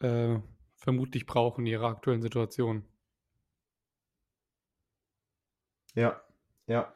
äh, 0.00 0.38
vermutlich 0.76 1.24
brauchen 1.24 1.62
in 1.62 1.72
ihrer 1.72 1.88
aktuellen 1.88 2.20
Situation. 2.20 2.84
Ja, 5.94 6.20
ja. 6.66 6.94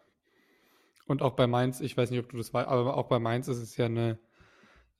Und 1.06 1.22
auch 1.22 1.36
bei 1.36 1.46
Mainz, 1.46 1.80
ich 1.80 1.96
weiß 1.96 2.10
nicht, 2.10 2.20
ob 2.20 2.30
du 2.30 2.36
das 2.38 2.54
weißt, 2.54 2.68
aber 2.68 2.96
auch 2.96 3.08
bei 3.08 3.18
Mainz 3.18 3.48
ist 3.48 3.58
es 3.58 3.76
ja 3.76 3.86
eine, 3.86 4.18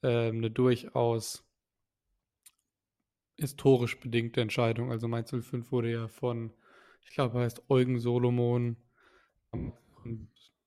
ähm, 0.03 0.37
eine 0.37 0.51
durchaus 0.51 1.47
historisch 3.37 3.99
bedingte 3.99 4.41
Entscheidung. 4.41 4.91
Also 4.91 5.07
Mainz 5.07 5.31
05 5.31 5.71
wurde 5.71 5.91
ja 5.91 6.07
von, 6.07 6.53
ich 7.03 7.11
glaube, 7.11 7.39
heißt 7.39 7.69
Eugen 7.69 7.99
Solomon, 7.99 8.77
am 9.51 9.73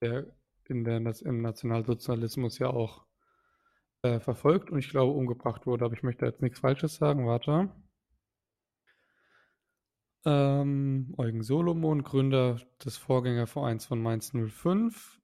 der 0.01 0.27
in 0.69 0.85
der, 0.85 1.03
im 1.25 1.41
Nationalsozialismus 1.41 2.59
ja 2.59 2.69
auch 2.69 3.05
äh, 4.03 4.21
verfolgt 4.21 4.71
und 4.71 4.79
ich 4.79 4.91
glaube 4.91 5.13
umgebracht 5.13 5.67
wurde. 5.67 5.85
Aber 5.85 5.95
ich 5.95 6.03
möchte 6.03 6.27
jetzt 6.27 6.43
nichts 6.43 6.61
Falsches 6.61 6.97
sagen. 6.97 7.27
Warte. 7.27 7.71
Ähm, 10.29 11.15
Eugen 11.17 11.43
Solomon, 11.43 12.03
Gründer 12.03 12.61
des 12.85 12.99
Vorgängervereins 12.99 13.87
von 13.87 14.03
Mainz 14.03 14.33
05. 14.35 15.23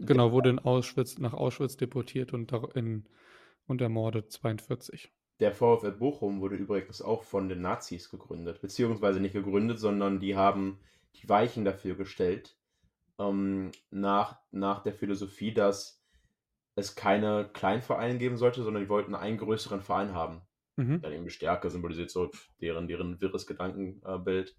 Genau, 0.00 0.32
wurde 0.32 0.50
in 0.50 0.58
Auschwitz, 0.58 1.18
nach 1.18 1.34
Auschwitz 1.34 1.76
deportiert 1.76 2.34
und, 2.34 2.52
in, 2.74 3.08
und 3.68 3.80
ermordet 3.80 4.32
42. 4.32 5.12
Der 5.38 5.52
VfL 5.52 5.92
Bochum 5.92 6.40
wurde 6.40 6.56
übrigens 6.56 7.00
auch 7.00 7.22
von 7.22 7.48
den 7.48 7.60
Nazis 7.60 8.10
gegründet. 8.10 8.60
Beziehungsweise 8.60 9.20
nicht 9.20 9.34
gegründet, 9.34 9.78
sondern 9.78 10.18
die 10.18 10.34
haben 10.34 10.80
die 11.14 11.28
Weichen 11.28 11.64
dafür 11.64 11.94
gestellt. 11.94 12.58
Ähm, 13.20 13.70
nach, 13.90 14.40
nach 14.50 14.82
der 14.82 14.94
Philosophie, 14.94 15.54
dass 15.54 16.04
es 16.74 16.96
keine 16.96 17.48
Kleinvereine 17.52 18.18
geben 18.18 18.36
sollte, 18.36 18.64
sondern 18.64 18.82
die 18.82 18.88
wollten 18.88 19.14
einen 19.14 19.38
größeren 19.38 19.80
Verein 19.80 20.12
haben. 20.12 20.42
Mhm. 20.78 21.00
Dann 21.02 21.12
eben 21.12 21.28
Stärke 21.28 21.70
symbolisiert 21.70 22.10
so 22.10 22.30
deren, 22.60 22.86
deren 22.86 23.20
wirres 23.20 23.48
Gedankenbild. 23.48 24.56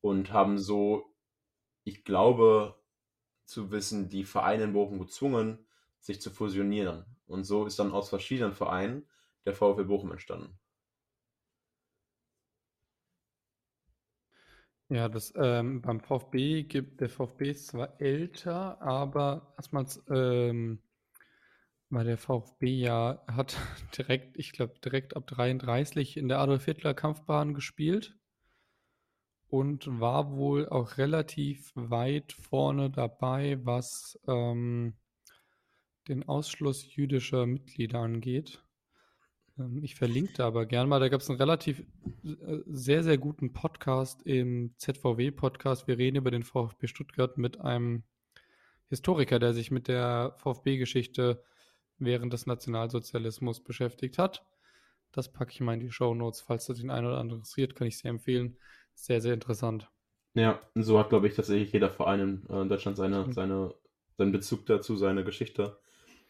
Und 0.00 0.32
haben 0.32 0.58
so, 0.58 1.14
ich 1.84 2.04
glaube, 2.04 2.74
zu 3.44 3.70
wissen, 3.70 4.08
die 4.08 4.24
Vereine 4.24 4.64
in 4.64 4.72
Bochum 4.72 4.98
gezwungen, 4.98 5.64
sich 6.00 6.20
zu 6.20 6.30
fusionieren. 6.30 7.04
Und 7.26 7.44
so 7.44 7.64
ist 7.64 7.78
dann 7.78 7.92
aus 7.92 8.08
verschiedenen 8.08 8.54
Vereinen 8.54 9.08
der 9.44 9.54
VfL 9.54 9.84
Bochum 9.84 10.10
entstanden. 10.10 10.58
Ja, 14.88 15.08
das 15.08 15.32
ähm, 15.36 15.80
beim 15.80 16.00
VfB 16.00 16.64
gibt 16.64 17.00
der 17.00 17.08
VfB 17.08 17.50
ist 17.50 17.68
zwar 17.68 18.00
älter, 18.00 18.80
aber 18.82 19.54
erstmals 19.56 20.04
ähm, 20.10 20.80
weil 21.90 22.04
der 22.04 22.18
VfB 22.18 22.66
ja 22.66 23.22
hat 23.26 23.56
direkt, 23.96 24.36
ich 24.36 24.52
glaube, 24.52 24.74
direkt 24.84 25.16
ab 25.16 25.26
33 25.26 26.16
in 26.16 26.28
der 26.28 26.40
Adolf 26.40 26.64
Hitler 26.64 26.94
Kampfbahn 26.94 27.54
gespielt 27.54 28.16
und 29.48 30.00
war 30.00 30.32
wohl 30.32 30.68
auch 30.68 30.98
relativ 30.98 31.72
weit 31.74 32.32
vorne 32.32 32.90
dabei, 32.90 33.64
was 33.64 34.18
ähm, 34.26 34.94
den 36.08 36.28
Ausschluss 36.28 36.94
jüdischer 36.94 37.46
Mitglieder 37.46 38.00
angeht. 38.00 38.62
Ähm, 39.58 39.82
ich 39.82 39.94
verlinke 39.94 40.34
da 40.36 40.46
aber 40.46 40.66
gern 40.66 40.88
mal. 40.88 41.00
Da 41.00 41.08
gab 41.08 41.20
es 41.20 41.30
einen 41.30 41.38
relativ 41.38 41.80
äh, 42.24 42.58
sehr, 42.66 43.02
sehr 43.02 43.18
guten 43.18 43.52
Podcast 43.52 44.22
im 44.22 44.74
ZVW-Podcast. 44.78 45.86
Wir 45.86 45.98
reden 45.98 46.16
über 46.16 46.30
den 46.30 46.42
VfB 46.42 46.86
Stuttgart 46.86 47.38
mit 47.38 47.60
einem 47.60 48.02
Historiker, 48.88 49.38
der 49.38 49.52
sich 49.52 49.70
mit 49.70 49.88
der 49.88 50.34
VfB-Geschichte 50.36 51.42
während 51.98 52.32
des 52.32 52.46
Nationalsozialismus 52.46 53.60
beschäftigt 53.60 54.18
hat. 54.18 54.44
Das 55.12 55.32
packe 55.32 55.52
ich 55.52 55.60
mal 55.60 55.74
in 55.74 55.80
die 55.80 55.90
Show 55.90 56.14
Notes. 56.14 56.40
Falls 56.40 56.66
das 56.66 56.78
den 56.78 56.90
einen 56.90 57.06
oder 57.06 57.18
anderen 57.18 57.40
interessiert, 57.40 57.74
kann 57.74 57.86
ich 57.86 57.98
sehr 57.98 58.10
empfehlen. 58.10 58.58
Sehr, 58.94 59.20
sehr 59.20 59.34
interessant. 59.34 59.90
Ja, 60.34 60.60
so 60.74 60.98
hat, 60.98 61.08
glaube 61.08 61.26
ich, 61.28 61.34
tatsächlich 61.34 61.72
jeder 61.72 61.90
Verein 61.90 62.20
in 62.20 62.54
äh, 62.54 62.68
Deutschland 62.68 62.96
seine, 62.96 63.32
seine, 63.32 63.74
seinen 64.18 64.32
Bezug 64.32 64.66
dazu, 64.66 64.96
seine 64.96 65.24
Geschichte, 65.24 65.78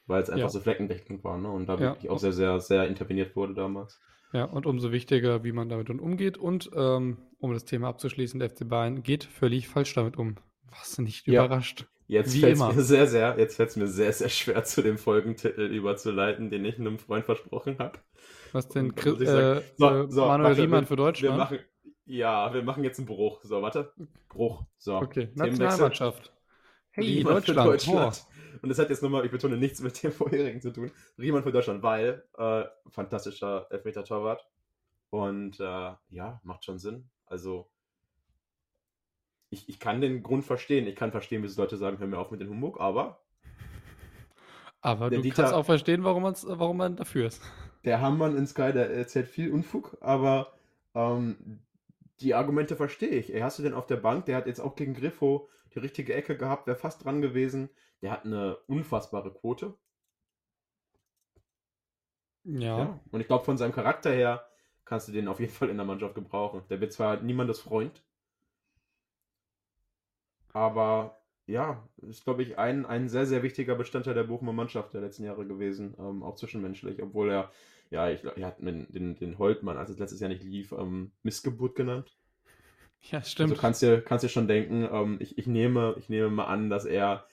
weil 0.06 0.22
es 0.22 0.30
einfach 0.30 0.42
ja. 0.42 0.48
so 0.48 0.60
fleckendeckend 0.60 1.24
war 1.24 1.38
ne? 1.38 1.50
und 1.50 1.66
da 1.66 1.78
wirklich 1.80 2.04
ja. 2.04 2.10
auch 2.10 2.18
sehr, 2.18 2.32
sehr, 2.32 2.60
sehr 2.60 2.86
interveniert 2.86 3.34
wurde 3.34 3.54
damals. 3.54 4.00
Ja, 4.32 4.44
und 4.44 4.66
umso 4.66 4.92
wichtiger, 4.92 5.44
wie 5.44 5.52
man 5.52 5.68
damit 5.68 5.88
umgeht. 5.90 6.38
Und 6.38 6.70
ähm, 6.76 7.18
um 7.38 7.52
das 7.52 7.64
Thema 7.64 7.88
abzuschließen, 7.88 8.38
der 8.38 8.50
FC 8.50 8.68
Bayern 8.68 9.02
geht 9.02 9.24
völlig 9.24 9.68
falsch 9.68 9.94
damit 9.94 10.16
um. 10.16 10.36
Was 10.70 10.98
nicht 10.98 11.26
ja. 11.26 11.44
überrascht. 11.44 11.86
Jetzt 12.08 12.36
fällt 12.36 12.56
es 12.56 12.60
mir 12.60 12.82
sehr, 12.82 13.06
sehr, 13.06 13.38
jetzt 13.38 13.56
fällt 13.56 13.70
es 13.70 13.76
mir 13.76 13.88
sehr, 13.88 14.12
sehr 14.12 14.28
schwer, 14.28 14.62
zu 14.64 14.82
dem 14.82 14.96
Folgentitel 14.96 15.62
überzuleiten, 15.62 16.50
den 16.50 16.64
ich 16.64 16.78
einem 16.78 16.98
Freund 16.98 17.24
versprochen 17.24 17.78
habe. 17.78 17.98
Was 18.52 18.68
denn 18.68 18.94
Chris, 18.94 19.20
äh, 19.20 19.62
so, 19.76 20.08
so, 20.08 20.26
Manuel 20.26 20.50
warte, 20.50 20.62
Riemann 20.62 20.86
für 20.86 20.96
Deutschland? 20.96 21.34
Wir 21.34 21.38
machen, 21.38 21.58
ja, 22.04 22.54
wir 22.54 22.62
machen 22.62 22.84
jetzt 22.84 22.98
einen 22.98 23.06
Bruch. 23.06 23.40
So, 23.42 23.60
warte. 23.60 23.92
Bruch. 24.28 24.62
So. 24.78 24.96
Okay, 24.96 25.30
Nationalmannschaft. 25.34 26.32
Hey, 26.92 27.04
Riemann 27.04 27.34
Deutschland. 27.34 27.60
Für 27.60 27.64
Deutschland. 27.64 28.26
Oh. 28.28 28.36
Und 28.62 28.68
das 28.68 28.78
hat 28.78 28.88
jetzt 28.88 29.02
nochmal, 29.02 29.24
ich 29.24 29.30
betone, 29.30 29.56
nichts 29.56 29.80
mit 29.80 30.02
dem 30.02 30.12
vorherigen 30.12 30.60
zu 30.60 30.72
tun. 30.72 30.92
Riemann 31.18 31.42
für 31.42 31.52
Deutschland, 31.52 31.82
weil 31.82 32.24
äh, 32.38 32.64
fantastischer 32.88 33.66
Elfmeter-Torwart. 33.70 34.46
Und 35.10 35.60
äh, 35.60 35.92
ja, 36.10 36.40
macht 36.44 36.64
schon 36.64 36.78
Sinn. 36.78 37.10
Also 37.26 37.68
ich, 39.50 39.68
ich 39.68 39.78
kann 39.78 40.00
den 40.00 40.22
Grund 40.22 40.44
verstehen. 40.44 40.86
Ich 40.86 40.96
kann 40.96 41.12
verstehen, 41.12 41.42
wie 41.42 41.60
Leute 41.60 41.76
sagen, 41.76 41.98
hör 41.98 42.06
mir 42.06 42.18
auf 42.18 42.30
mit 42.30 42.40
dem 42.40 42.50
Humbug, 42.50 42.80
aber. 42.80 43.20
Aber 44.80 45.10
du 45.10 45.20
Dieter, 45.20 45.42
kannst 45.42 45.54
auch 45.54 45.66
verstehen, 45.66 46.04
warum, 46.04 46.22
warum 46.24 46.76
man 46.76 46.96
dafür 46.96 47.26
ist. 47.26 47.42
Der 47.84 48.00
Hammann 48.00 48.36
in 48.36 48.46
Sky, 48.46 48.72
der 48.72 48.90
erzählt 48.90 49.28
viel 49.28 49.52
Unfug, 49.52 49.96
aber 50.00 50.52
ähm, 50.94 51.60
die 52.20 52.34
Argumente 52.34 52.76
verstehe 52.76 53.10
ich. 53.10 53.32
Ey, 53.34 53.40
hast 53.40 53.58
du 53.58 53.62
denn 53.62 53.74
auf 53.74 53.86
der 53.86 53.96
Bank, 53.96 54.26
der 54.26 54.36
hat 54.36 54.46
jetzt 54.46 54.60
auch 54.60 54.76
gegen 54.76 54.94
Griffo 54.94 55.48
die 55.74 55.80
richtige 55.80 56.14
Ecke 56.14 56.36
gehabt, 56.36 56.66
wäre 56.66 56.76
fast 56.76 57.04
dran 57.04 57.20
gewesen. 57.20 57.68
Der 58.02 58.10
hat 58.10 58.24
eine 58.24 58.56
unfassbare 58.66 59.32
Quote. 59.32 59.74
Ja. 62.44 62.78
ja. 62.78 63.00
Und 63.10 63.20
ich 63.20 63.26
glaube, 63.26 63.44
von 63.44 63.58
seinem 63.58 63.72
Charakter 63.72 64.10
her 64.10 64.46
kannst 64.84 65.08
du 65.08 65.12
den 65.12 65.28
auf 65.28 65.40
jeden 65.40 65.52
Fall 65.52 65.68
in 65.68 65.76
der 65.76 65.86
Mannschaft 65.86 66.14
gebrauchen. 66.14 66.62
Der 66.70 66.80
wird 66.80 66.92
zwar 66.92 67.20
niemandes 67.20 67.60
Freund, 67.60 68.04
aber 70.56 71.18
ja, 71.46 71.86
ist, 72.08 72.24
glaube 72.24 72.42
ich, 72.42 72.58
ein, 72.58 72.86
ein 72.86 73.10
sehr, 73.10 73.26
sehr 73.26 73.42
wichtiger 73.42 73.74
Bestandteil 73.74 74.14
der 74.14 74.24
Bochumer 74.24 74.54
Mannschaft 74.54 74.94
der 74.94 75.02
letzten 75.02 75.24
Jahre 75.24 75.46
gewesen, 75.46 75.94
ähm, 75.98 76.22
auch 76.22 76.34
zwischenmenschlich, 76.34 77.02
obwohl 77.02 77.30
er, 77.30 77.50
ja, 77.90 78.08
ich, 78.08 78.24
er 78.24 78.46
hat 78.46 78.58
den, 78.58 79.16
den 79.16 79.38
Holtmann, 79.38 79.76
als 79.76 79.90
es 79.90 79.98
letztes 79.98 80.18
Jahr 80.18 80.30
nicht 80.30 80.42
lief, 80.42 80.72
ähm, 80.72 81.12
Missgeburt 81.22 81.76
genannt. 81.76 82.16
Ja, 83.12 83.22
stimmt. 83.22 83.50
Also 83.50 83.60
kannst 83.60 83.82
dir, 83.82 84.00
kannst 84.00 84.24
dir 84.24 84.28
schon 84.30 84.48
denken, 84.48 84.88
ähm, 84.90 85.18
ich, 85.20 85.38
ich, 85.38 85.46
nehme, 85.46 85.94
ich 85.96 86.08
nehme 86.08 86.28
mal 86.28 86.46
an, 86.46 86.70
dass 86.70 86.86
er 86.86 87.26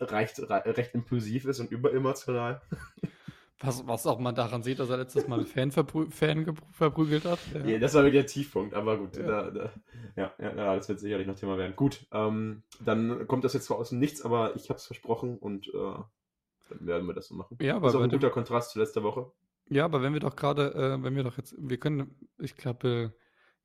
recht, 0.00 0.38
recht 0.50 0.94
impulsiv 0.94 1.46
ist 1.46 1.60
und 1.60 1.70
überemotional. 1.70 2.60
Was, 3.60 3.86
was 3.86 4.06
auch 4.06 4.18
man 4.18 4.34
daran 4.34 4.62
sieht, 4.62 4.78
dass 4.78 4.90
er 4.90 4.98
letztes 4.98 5.28
Mal 5.28 5.38
einen 5.38 5.46
Fan, 5.46 5.70
verprü 5.70 6.10
Fan 6.10 6.54
verprügelt 6.72 7.24
hat. 7.24 7.38
Ja. 7.54 7.64
ja. 7.64 7.78
das 7.78 7.94
war 7.94 8.02
wirklich 8.02 8.22
der 8.22 8.26
Tiefpunkt, 8.26 8.74
aber 8.74 8.98
gut. 8.98 9.16
Ja, 9.16 9.22
da, 9.22 9.50
da, 9.50 9.72
ja, 10.14 10.32
ja, 10.38 10.76
das 10.76 10.88
wird 10.90 11.00
sicherlich 11.00 11.26
noch 11.26 11.36
Thema 11.36 11.56
werden. 11.56 11.74
Gut, 11.74 12.06
ähm, 12.12 12.64
dann 12.84 13.26
kommt 13.26 13.44
das 13.44 13.54
jetzt 13.54 13.64
zwar 13.64 13.78
aus 13.78 13.88
dem 13.88 13.98
Nichts, 13.98 14.22
aber 14.22 14.54
ich 14.56 14.68
habe 14.68 14.76
es 14.76 14.84
versprochen 14.84 15.38
und 15.38 15.68
äh, 15.68 15.70
dann 15.72 16.86
werden 16.86 17.06
wir 17.06 17.14
das 17.14 17.28
so 17.28 17.34
machen. 17.34 17.56
Ja, 17.60 17.76
aber 17.76 17.86
das 17.86 17.94
ist 17.94 18.00
auch 18.00 18.04
ein 18.04 18.10
guter 18.10 18.30
Kontrast 18.30 18.72
zu 18.72 18.78
letzter 18.78 19.02
Woche. 19.02 19.32
Ja, 19.70 19.86
aber 19.86 20.02
wenn 20.02 20.12
wir 20.12 20.20
doch 20.20 20.36
gerade, 20.36 20.74
äh, 20.74 21.02
wenn 21.02 21.16
wir 21.16 21.24
doch 21.24 21.38
jetzt, 21.38 21.54
wir 21.58 21.78
können, 21.78 22.14
ich 22.38 22.56
glaube, 22.56 23.14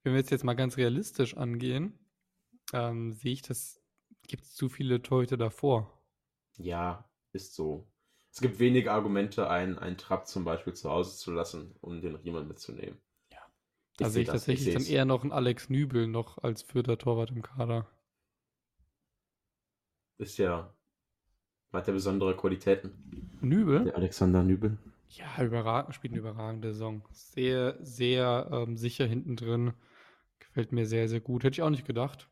wenn 0.03 0.13
wir 0.13 0.19
jetzt, 0.19 0.31
jetzt 0.31 0.45
mal 0.45 0.55
ganz 0.55 0.77
realistisch 0.77 1.35
angehen, 1.35 1.99
ähm, 2.73 3.11
sehe 3.11 3.33
ich, 3.33 3.41
das 3.41 3.81
gibt 4.27 4.43
es 4.43 4.55
zu 4.55 4.69
viele 4.69 5.01
Torhüter 5.01 5.35
davor. 5.35 6.01
Ja, 6.57 7.09
ist 7.33 7.55
so 7.55 7.90
es 8.31 8.39
gibt 8.39 8.59
wenige 8.59 8.91
Argumente, 8.91 9.49
einen, 9.49 9.77
einen 9.77 9.97
Trapp 9.97 10.27
zum 10.27 10.45
Beispiel 10.45 10.73
zu 10.73 10.89
Hause 10.89 11.17
zu 11.17 11.31
lassen, 11.31 11.75
um 11.81 12.01
den 12.01 12.15
Riemann 12.15 12.47
mitzunehmen. 12.47 12.97
Ja. 13.29 13.39
Da 13.97 14.09
sehe 14.09 14.23
ich 14.23 14.29
tatsächlich 14.29 14.69
ich 14.69 14.73
dann 14.73 14.85
eher 14.85 15.05
noch 15.05 15.23
einen 15.23 15.33
Alex 15.33 15.69
Nübel 15.69 16.07
noch 16.07 16.37
als 16.37 16.61
vierter 16.61 16.97
Torwart 16.97 17.31
im 17.31 17.41
Kader. 17.41 17.87
Ist 20.17 20.37
ja, 20.37 20.73
hat 21.73 21.87
er 21.87 21.93
besondere 21.93 22.37
Qualitäten. 22.37 23.37
Nübel? 23.41 23.85
Der 23.85 23.95
Alexander 23.95 24.43
Nübel. 24.43 24.77
Ja, 25.09 25.43
überragend, 25.43 25.93
spielt 25.93 26.13
eine 26.13 26.19
überragende 26.19 26.71
Saison. 26.71 27.05
Sehr, 27.11 27.77
sehr 27.81 28.47
ähm, 28.51 28.77
sicher 28.77 29.05
hinten 29.05 29.35
drin. 29.35 29.73
Gefällt 30.39 30.71
mir 30.71 30.85
sehr, 30.85 31.09
sehr 31.09 31.19
gut. 31.19 31.43
Hätte 31.43 31.55
ich 31.55 31.61
auch 31.63 31.69
nicht 31.69 31.85
gedacht. 31.85 32.29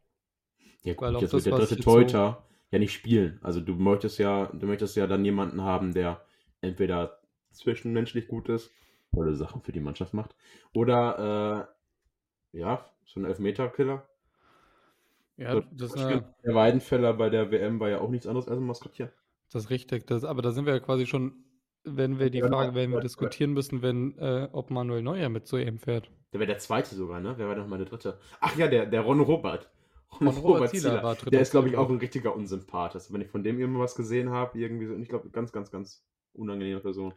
Ja, 0.83 0.93
gut, 0.93 1.19
jetzt 1.19 1.33
das, 1.33 1.43
wird 1.43 1.57
der 1.57 1.65
dritte 1.65 1.81
Teuter 1.81 2.48
ja 2.71 2.79
nicht 2.79 2.93
spielen. 2.93 3.39
Also 3.41 3.61
du 3.61 3.75
möchtest 3.75 4.19
ja, 4.19 4.47
du 4.47 4.67
möchtest 4.67 4.95
ja 4.95 5.07
dann 5.07 5.25
jemanden 5.25 5.61
haben, 5.61 5.93
der 5.93 6.21
entweder 6.61 7.19
zwischenmenschlich 7.51 8.27
gut 8.27 8.49
ist, 8.49 8.71
tolle 9.13 9.35
Sachen 9.35 9.61
für 9.61 9.71
die 9.71 9.79
Mannschaft 9.79 10.13
macht, 10.13 10.35
oder 10.73 11.67
äh, 12.53 12.59
ja, 12.59 12.85
so 13.05 13.19
ein 13.19 13.25
Elfmeter-Killer. 13.25 14.07
Ja, 15.37 15.61
das 15.71 15.93
ist 15.93 15.97
eine... 15.97 16.33
Der 16.43 16.53
Weidenfeller 16.53 17.13
bei 17.13 17.29
der 17.29 17.49
WM 17.49 17.79
war 17.79 17.89
ja 17.89 18.01
auch 18.01 18.09
nichts 18.09 18.27
anderes 18.27 18.47
als 18.47 18.59
ein 18.59 18.65
Maskottchen. 18.65 19.09
Das 19.51 19.63
ist 19.63 19.69
richtig. 19.69 20.05
Das, 20.05 20.23
aber 20.23 20.41
da 20.41 20.51
sind 20.51 20.65
wir 20.65 20.73
ja 20.73 20.79
quasi 20.79 21.05
schon, 21.05 21.43
wenn 21.83 22.19
wir 22.19 22.29
die 22.29 22.41
Frage, 22.41 22.75
werden 22.75 22.91
wir 22.91 22.99
diskutieren 22.99 23.53
müssen, 23.53 23.81
wenn, 23.81 24.17
äh, 24.17 24.49
ob 24.51 24.69
Manuel 24.69 25.01
Neuer 25.01 25.29
mit 25.29 25.47
zu 25.47 25.57
EM 25.57 25.79
fährt. 25.79 26.11
Der 26.33 26.39
wäre 26.39 26.47
der 26.47 26.59
zweite 26.59 26.93
sogar, 26.93 27.19
ne? 27.19 27.33
Wer 27.37 27.47
war 27.47 27.55
doch 27.55 27.65
mal 27.67 27.77
der 27.77 27.87
dritte? 27.87 28.19
Ach 28.39 28.55
ja, 28.57 28.67
der, 28.67 28.85
der 28.85 29.01
Ron 29.01 29.21
Robert. 29.21 29.71
Von 30.11 30.27
Robert, 30.27 30.43
Robert 30.43 30.69
Zieler, 30.71 31.03
war 31.03 31.15
Der 31.15 31.41
ist, 31.41 31.51
glaube 31.51 31.69
ich, 31.69 31.77
auch 31.77 31.89
ein 31.89 31.97
richtiger 31.97 32.35
Unsympath. 32.35 32.95
Also, 32.95 33.13
wenn 33.13 33.21
ich 33.21 33.29
von 33.29 33.43
dem 33.43 33.59
irgendwas 33.59 33.95
gesehen 33.95 34.31
habe, 34.31 34.57
irgendwie 34.59 34.87
so, 34.87 34.93
und 34.93 35.01
ich 35.01 35.09
glaube, 35.09 35.29
ganz, 35.29 35.51
ganz, 35.51 35.71
ganz 35.71 36.03
unangenehme 36.33 36.79
Person. 36.79 37.13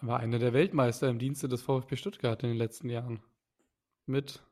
War 0.00 0.20
einer 0.20 0.38
der 0.38 0.52
Weltmeister 0.52 1.08
im 1.08 1.18
Dienste 1.18 1.48
des 1.48 1.62
VfB 1.62 1.96
Stuttgart 1.96 2.42
in 2.42 2.50
den 2.50 2.58
letzten 2.58 2.88
Jahren. 2.90 3.20
Mit 4.06 4.42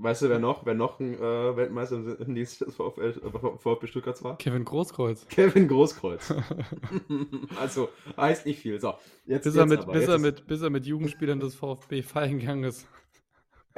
Weißt 0.00 0.22
du, 0.22 0.28
wer 0.28 0.38
noch, 0.38 0.64
wer 0.64 0.74
noch 0.74 1.00
ein 1.00 1.14
äh, 1.14 1.56
Weltmeister 1.56 2.20
im 2.20 2.34
Dienst 2.36 2.60
des 2.60 2.76
VfL, 2.76 3.20
äh, 3.20 3.58
VfB 3.58 3.88
Stuttgart 3.88 4.22
war? 4.22 4.38
Kevin 4.38 4.64
Großkreuz. 4.64 5.26
Kevin 5.28 5.66
Großkreuz. 5.66 6.32
also, 7.60 7.88
heißt 8.16 8.46
nicht 8.46 8.60
viel. 8.60 8.80
So, 8.80 8.94
jetzt, 9.26 9.42
Bis, 9.42 9.56
er 9.56 9.62
jetzt 9.62 9.70
mit, 9.70 9.80
aber, 9.80 9.92
bis, 9.92 10.02
jetzt 10.02 10.08
er 10.08 10.14
ist- 10.14 10.22
mit, 10.22 10.46
bis 10.46 10.62
er 10.62 10.70
mit 10.70 10.86
Jugendspielern 10.86 11.40
des 11.40 11.56
VfB 11.56 12.02
feiern 12.02 12.38
gegangen 12.38 12.62
ist. 12.62 12.86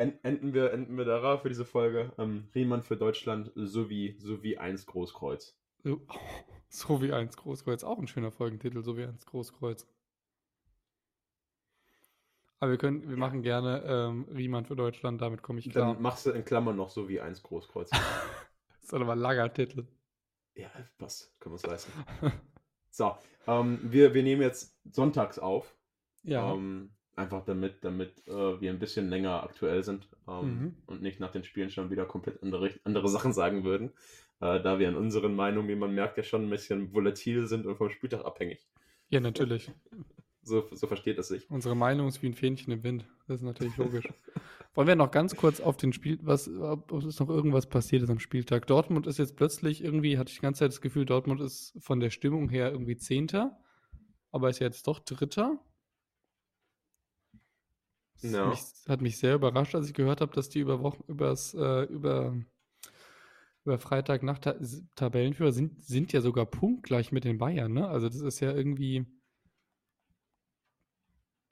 En- 0.00 0.18
enden 0.24 0.54
wir, 0.54 0.72
enden 0.72 0.96
wir 0.96 1.04
da 1.04 1.38
für 1.38 1.48
diese 1.48 1.64
Folge. 1.64 2.12
Ähm, 2.18 2.48
Riemann 2.54 2.82
für 2.82 2.96
Deutschland 2.96 3.52
sowie, 3.54 4.16
sowie 4.18 4.58
eins 4.58 4.86
Großkreuz. 4.86 5.56
So, 5.84 6.00
so 6.68 7.02
wie 7.02 7.12
eins 7.12 7.36
Großkreuz. 7.36 7.84
Auch 7.84 7.98
ein 7.98 8.08
schöner 8.08 8.32
Folgentitel, 8.32 8.82
so 8.82 8.96
wie 8.96 9.04
eins 9.04 9.26
Großkreuz. 9.26 9.86
Aber 12.58 12.72
wir 12.72 12.78
können, 12.78 13.08
wir 13.08 13.16
machen 13.16 13.42
gerne 13.42 13.82
ähm, 13.86 14.26
Riemann 14.34 14.66
für 14.66 14.76
Deutschland, 14.76 15.20
damit 15.22 15.42
komme 15.42 15.60
ich 15.60 15.70
klar. 15.70 15.94
Dann 15.94 16.02
machst 16.02 16.26
du 16.26 16.30
in 16.30 16.44
Klammern 16.44 16.76
noch 16.76 16.90
sowie 16.90 17.20
eins 17.20 17.42
Großkreuz. 17.42 17.90
Das 18.82 18.96
ist 18.98 19.02
aber 19.02 19.12
ein 19.12 19.18
langer 19.20 19.52
Titel. 19.52 19.86
ja, 20.56 20.68
passt. 20.98 21.32
Können 21.38 21.52
wir 21.52 21.54
uns 21.54 21.66
leisten. 21.66 21.92
So, 22.90 23.14
ähm, 23.46 23.78
wir, 23.84 24.14
wir 24.14 24.22
nehmen 24.24 24.42
jetzt 24.42 24.76
sonntags 24.92 25.38
auf. 25.38 25.76
Ja. 26.22 26.52
Ähm, 26.52 26.90
einfach 27.20 27.44
damit, 27.44 27.84
damit 27.84 28.10
äh, 28.26 28.60
wir 28.60 28.70
ein 28.70 28.78
bisschen 28.78 29.08
länger 29.10 29.42
aktuell 29.44 29.82
sind 29.84 30.08
ähm, 30.28 30.40
Mhm. 30.44 30.74
und 30.86 31.02
nicht 31.02 31.20
nach 31.20 31.30
den 31.30 31.44
Spielen 31.44 31.70
schon 31.70 31.90
wieder 31.90 32.04
komplett 32.06 32.42
andere, 32.42 32.70
andere 32.84 33.08
Sachen 33.08 33.32
sagen 33.32 33.64
würden. 33.64 33.90
Äh, 34.40 34.60
da 34.62 34.78
wir 34.78 34.88
in 34.88 34.96
unseren 34.96 35.34
Meinungen, 35.34 35.68
wie 35.68 35.74
man 35.76 35.94
merkt, 35.94 36.16
ja 36.16 36.22
schon 36.22 36.44
ein 36.44 36.50
bisschen 36.50 36.92
volatil 36.94 37.46
sind 37.46 37.66
und 37.66 37.76
vom 37.76 37.90
Spieltag 37.90 38.24
abhängig. 38.24 38.66
ja, 39.10 39.20
natürlich. 39.20 39.70
So, 40.42 40.66
so 40.72 40.86
versteht 40.86 41.18
es 41.18 41.28
sich. 41.28 41.48
Unsere 41.50 41.76
Meinung 41.76 42.08
ist 42.08 42.22
wie 42.22 42.26
ein 42.26 42.34
Fähnchen 42.34 42.72
im 42.72 42.82
Wind. 42.82 43.04
Das 43.28 43.36
ist 43.36 43.42
natürlich 43.42 43.76
logisch. 43.76 44.08
Wollen 44.74 44.88
wir 44.88 44.96
noch 44.96 45.10
ganz 45.10 45.36
kurz 45.36 45.60
auf 45.60 45.76
den 45.76 45.92
Spiel, 45.92 46.18
was, 46.22 46.48
ob 46.48 46.90
es 46.92 47.20
noch 47.20 47.28
irgendwas 47.28 47.66
passiert 47.66 48.02
ist 48.02 48.08
am 48.10 48.18
Spieltag? 48.20 48.66
Dortmund 48.66 49.06
ist 49.06 49.18
jetzt 49.18 49.36
plötzlich 49.36 49.84
irgendwie, 49.84 50.16
hatte 50.16 50.30
ich 50.30 50.36
die 50.36 50.42
ganze 50.42 50.60
Zeit 50.60 50.70
das 50.70 50.80
Gefühl, 50.80 51.04
Dortmund 51.04 51.40
ist 51.42 51.74
von 51.80 52.00
der 52.00 52.08
Stimmung 52.08 52.48
her 52.48 52.70
irgendwie 52.72 52.96
Zehnter, 52.96 53.58
aber 54.32 54.48
ist 54.48 54.60
jetzt 54.60 54.86
doch 54.86 55.00
Dritter. 55.00 55.58
Das 58.22 58.32
Ja. 58.32 58.46
mich, 58.48 58.60
hat 58.88 59.00
mich 59.00 59.18
sehr 59.18 59.34
überrascht, 59.34 59.74
als 59.74 59.86
ich 59.88 59.94
gehört 59.94 60.20
habe, 60.20 60.32
dass 60.34 60.48
die 60.48 60.60
über 60.60 60.82
Wochen, 60.82 61.02
übers, 61.08 61.54
äh, 61.54 61.84
über, 61.84 62.36
über 63.64 63.78
Freitag 63.78 64.22
nach 64.22 64.38
Ta 64.38 64.54
Tabellenführer 64.94 65.52
sind, 65.52 65.82
sind 65.82 66.12
ja 66.12 66.20
sogar 66.20 66.46
punktgleich 66.46 67.12
mit 67.12 67.24
den 67.24 67.38
Bayern, 67.38 67.72
ne? 67.72 67.88
Also 67.88 68.08
das 68.08 68.20
ist 68.20 68.40
ja 68.40 68.52
irgendwie 68.52 69.06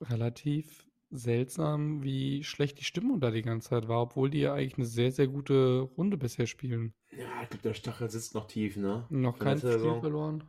relativ 0.00 0.86
seltsam, 1.10 2.02
wie 2.02 2.44
schlecht 2.44 2.78
die 2.78 2.84
Stimmung 2.84 3.20
da 3.20 3.30
die 3.30 3.42
ganze 3.42 3.70
Zeit 3.70 3.88
war, 3.88 4.02
obwohl 4.02 4.30
die 4.30 4.40
ja 4.40 4.54
eigentlich 4.54 4.76
eine 4.76 4.86
sehr, 4.86 5.10
sehr 5.10 5.26
gute 5.26 5.80
Runde 5.96 6.18
bisher 6.18 6.46
spielen. 6.46 6.94
Ja, 7.12 7.42
ich 7.42 7.48
glaube, 7.48 7.62
der 7.62 7.74
Stachel 7.74 8.10
sitzt 8.10 8.34
noch 8.34 8.46
tief, 8.46 8.76
ne? 8.76 9.06
Noch 9.10 9.38
kein 9.38 9.58
Spiel 9.58 10.00
verloren. 10.00 10.44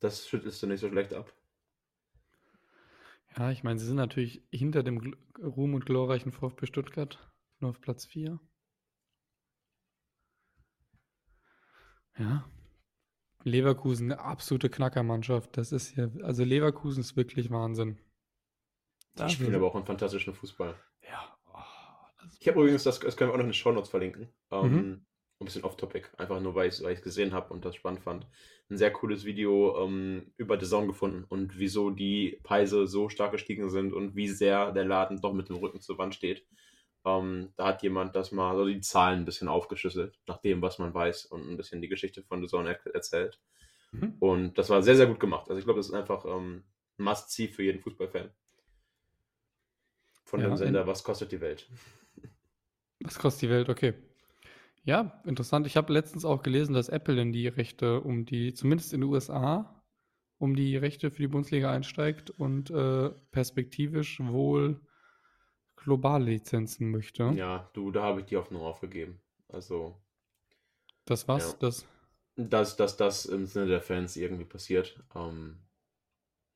Das 0.00 0.28
schüttelst 0.28 0.62
du 0.62 0.66
nicht 0.66 0.80
so 0.80 0.88
schlecht 0.88 1.14
ab. 1.14 1.32
Ja, 3.36 3.50
ich 3.50 3.62
meine, 3.64 3.78
sie 3.78 3.86
sind 3.86 3.96
natürlich 3.96 4.42
hinter 4.50 4.82
dem 4.82 5.00
Gl 5.00 5.16
Ruhm 5.42 5.74
und 5.74 5.84
glorreichen 5.84 6.30
VfB 6.32 6.66
Stuttgart, 6.66 7.18
nur 7.58 7.70
auf 7.70 7.80
Platz 7.80 8.06
4. 8.06 8.38
Ja. 12.18 12.44
Leverkusen, 13.42 14.10
eine 14.12 14.20
absolute 14.20 14.70
Knackermannschaft. 14.70 15.56
Das 15.56 15.72
ist 15.72 15.96
ja, 15.96 16.08
also 16.22 16.44
Leverkusen 16.44 17.00
ist 17.00 17.16
wirklich 17.16 17.50
Wahnsinn. 17.50 17.98
Die 19.14 19.18
Da 19.18 19.28
spielen 19.28 19.54
aber 19.54 19.66
auch 19.66 19.74
einen 19.74 19.84
fantastischen 19.84 20.34
Fußball. 20.34 20.74
Ja. 21.02 21.36
Oh, 21.52 21.58
Ich 22.40 22.48
habe 22.48 22.60
übrigens, 22.60 22.84
das, 22.84 23.00
das 23.00 23.16
können 23.16 23.30
wir 23.30 23.34
auch 23.34 23.38
noch 23.38 23.44
in 23.44 23.50
den 23.50 23.54
Shownotes 23.54 23.90
verlinken. 23.90 24.28
Ähm, 24.50 24.72
Mhm. 24.72 25.06
Ein 25.40 25.46
bisschen 25.46 25.64
off-topic, 25.64 26.08
einfach 26.16 26.40
nur, 26.40 26.54
weil 26.54 26.68
ich 26.68 26.80
es 26.80 27.02
gesehen 27.02 27.32
habe 27.32 27.52
und 27.52 27.64
das 27.64 27.74
spannend 27.74 28.00
fand. 28.00 28.26
Ein 28.70 28.78
sehr 28.78 28.92
cooles 28.92 29.24
Video 29.24 29.84
ähm, 29.84 30.32
über 30.36 30.58
The 30.58 30.66
Zone 30.66 30.86
gefunden 30.86 31.24
und 31.28 31.58
wieso 31.58 31.90
die 31.90 32.40
Preise 32.44 32.86
so 32.86 33.08
stark 33.08 33.32
gestiegen 33.32 33.68
sind 33.68 33.92
und 33.92 34.14
wie 34.16 34.28
sehr 34.28 34.72
der 34.72 34.84
Laden 34.84 35.20
doch 35.20 35.32
mit 35.32 35.48
dem 35.48 35.56
Rücken 35.56 35.80
zur 35.80 35.98
Wand 35.98 36.14
steht. 36.14 36.46
Ähm, 37.04 37.52
da 37.56 37.66
hat 37.66 37.82
jemand 37.82 38.16
das 38.16 38.32
mal, 38.32 38.50
also 38.52 38.64
die 38.64 38.80
Zahlen 38.80 39.20
ein 39.20 39.24
bisschen 39.24 39.48
aufgeschlüsselt, 39.48 40.18
nach 40.26 40.38
dem, 40.38 40.62
was 40.62 40.78
man 40.78 40.94
weiß 40.94 41.26
und 41.26 41.50
ein 41.50 41.56
bisschen 41.56 41.82
die 41.82 41.88
Geschichte 41.88 42.22
von 42.22 42.40
The 42.40 42.48
Zone 42.48 42.70
er 42.70 42.94
erzählt. 42.94 43.40
Mhm. 43.92 44.14
Und 44.20 44.56
das 44.56 44.70
war 44.70 44.82
sehr, 44.82 44.96
sehr 44.96 45.06
gut 45.06 45.20
gemacht. 45.20 45.48
Also 45.50 45.58
ich 45.58 45.64
glaube, 45.64 45.80
das 45.80 45.88
ist 45.88 45.94
einfach 45.94 46.24
ähm, 46.24 46.64
ein 46.98 47.04
Must-See 47.04 47.48
für 47.48 47.62
jeden 47.62 47.80
Fußballfan. 47.80 48.30
Von 50.24 50.40
Ja, 50.40 50.46
dem 50.48 50.56
Sender, 50.56 50.86
was 50.86 51.04
kostet 51.04 51.32
die 51.32 51.40
Welt? 51.40 51.68
Was 53.00 53.18
kostet 53.18 53.42
die 53.42 53.50
Welt? 53.50 53.68
Okay. 53.68 53.94
Ja, 54.84 55.20
interessant. 55.24 55.66
Ich 55.66 55.76
habe 55.76 55.92
letztens 55.92 56.26
auch 56.26 56.42
gelesen, 56.42 56.74
dass 56.74 56.90
Apple 56.90 57.20
in 57.20 57.32
die 57.32 57.48
Rechte 57.48 58.00
um 58.02 58.26
die, 58.26 58.52
zumindest 58.52 58.92
in 58.92 59.00
den 59.00 59.10
USA, 59.10 59.82
um 60.38 60.54
die 60.54 60.76
Rechte 60.76 61.10
für 61.10 61.22
die 61.22 61.28
Bundesliga 61.28 61.72
einsteigt 61.72 62.28
und 62.30 62.70
äh, 62.70 63.10
perspektivisch 63.30 64.20
wohl 64.20 64.80
globale 65.76 66.26
Lizenzen 66.26 66.90
möchte. 66.90 67.24
Ja, 67.34 67.70
du, 67.72 67.90
da 67.90 68.02
habe 68.02 68.20
ich 68.20 68.26
die 68.26 68.36
Hoffnung 68.36 68.62
aufgegeben. 68.62 69.20
Also, 69.48 69.96
Das 71.06 71.28
was? 71.28 71.52
Ja. 71.52 71.58
Das. 71.60 71.86
dass, 72.36 72.76
dass 72.76 72.96
das 72.98 73.24
im 73.24 73.46
Sinne 73.46 73.66
der 73.66 73.80
Fans 73.80 74.16
irgendwie 74.16 74.44
passiert. 74.44 75.02
Ähm, 75.14 75.60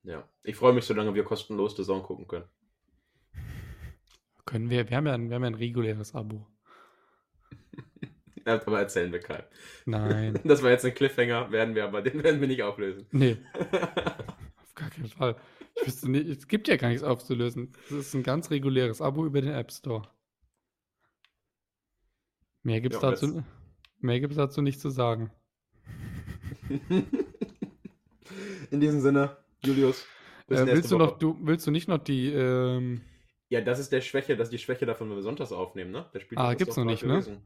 ja, 0.03 0.27
ich 0.43 0.55
freue 0.55 0.73
mich, 0.73 0.85
solange 0.85 1.15
wir 1.15 1.23
kostenlos 1.23 1.75
The 1.75 1.83
Zone 1.83 2.03
gucken 2.03 2.27
können. 2.27 2.45
Können 4.45 4.69
wir, 4.69 4.87
wir 4.89 4.97
haben 4.97 5.07
ja 5.07 5.13
ein, 5.13 5.29
wir 5.29 5.35
haben 5.35 5.43
ja 5.43 5.49
ein 5.49 5.55
reguläres 5.55 6.13
Abo. 6.13 6.45
Aber 8.49 8.79
erzählen 8.79 9.11
wir 9.11 9.19
keinen. 9.19 9.43
Nein. 9.85 10.39
Das 10.43 10.61
war 10.63 10.71
jetzt 10.71 10.85
ein 10.85 10.93
Cliffhanger, 10.93 11.51
werden 11.51 11.75
wir 11.75 11.83
aber, 11.85 12.01
den 12.01 12.23
werden 12.23 12.41
wir 12.41 12.47
nicht 12.47 12.63
auflösen. 12.63 13.05
nee, 13.11 13.37
auf 13.53 14.73
gar 14.75 14.89
keinen 14.89 15.07
Fall. 15.09 15.35
Ich 15.75 15.87
wüsste 15.87 16.09
nicht, 16.09 16.27
es 16.27 16.47
gibt 16.47 16.67
ja 16.67 16.75
gar 16.77 16.89
nichts 16.89 17.03
aufzulösen. 17.03 17.71
Es 17.85 17.91
ist 17.91 18.13
ein 18.13 18.23
ganz 18.23 18.49
reguläres 18.51 19.01
Abo 19.01 19.25
über 19.25 19.41
den 19.41 19.53
App 19.53 19.71
Store. 19.71 20.03
Mehr 22.63 22.81
gibt 22.81 22.95
es 22.95 23.01
Ja, 23.01 23.11
dazu, 23.11 23.25
jetzt- 23.27 23.43
mehr 23.99 24.19
gibt's 24.19 24.35
dazu 24.35 24.61
nicht 24.61 24.79
zu 24.81 24.89
sagen. 24.89 25.31
In 28.71 28.79
diesem 28.79 28.99
Sinne, 29.01 29.37
Julius. 29.63 30.05
Äh, 30.49 30.65
willst, 30.65 30.91
du 30.91 30.95
Woche. 30.95 31.03
noch, 31.05 31.17
du, 31.19 31.37
willst 31.41 31.65
du 31.67 31.71
nicht 31.71 31.87
noch 31.87 31.99
die, 31.99 32.27
ähm, 32.31 33.01
Ja, 33.49 33.61
das 33.61 33.79
ist 33.79 33.91
der 33.91 34.01
Schwäche, 34.01 34.35
das 34.35 34.47
ist 34.47 34.53
die 34.53 34.57
Schwäche 34.59 34.85
davon, 34.85 35.09
wenn 35.09 35.15
wir 35.17 35.21
sonntags 35.23 35.51
aufnehmen, 35.51 35.91
ne? 35.91 36.05
Der 36.13 36.19
Spieltag 36.19 36.45
Ah, 36.45 36.53
gibt's 36.55 36.75
noch 36.77 36.85
nicht, 36.85 37.03
ne? 37.03 37.41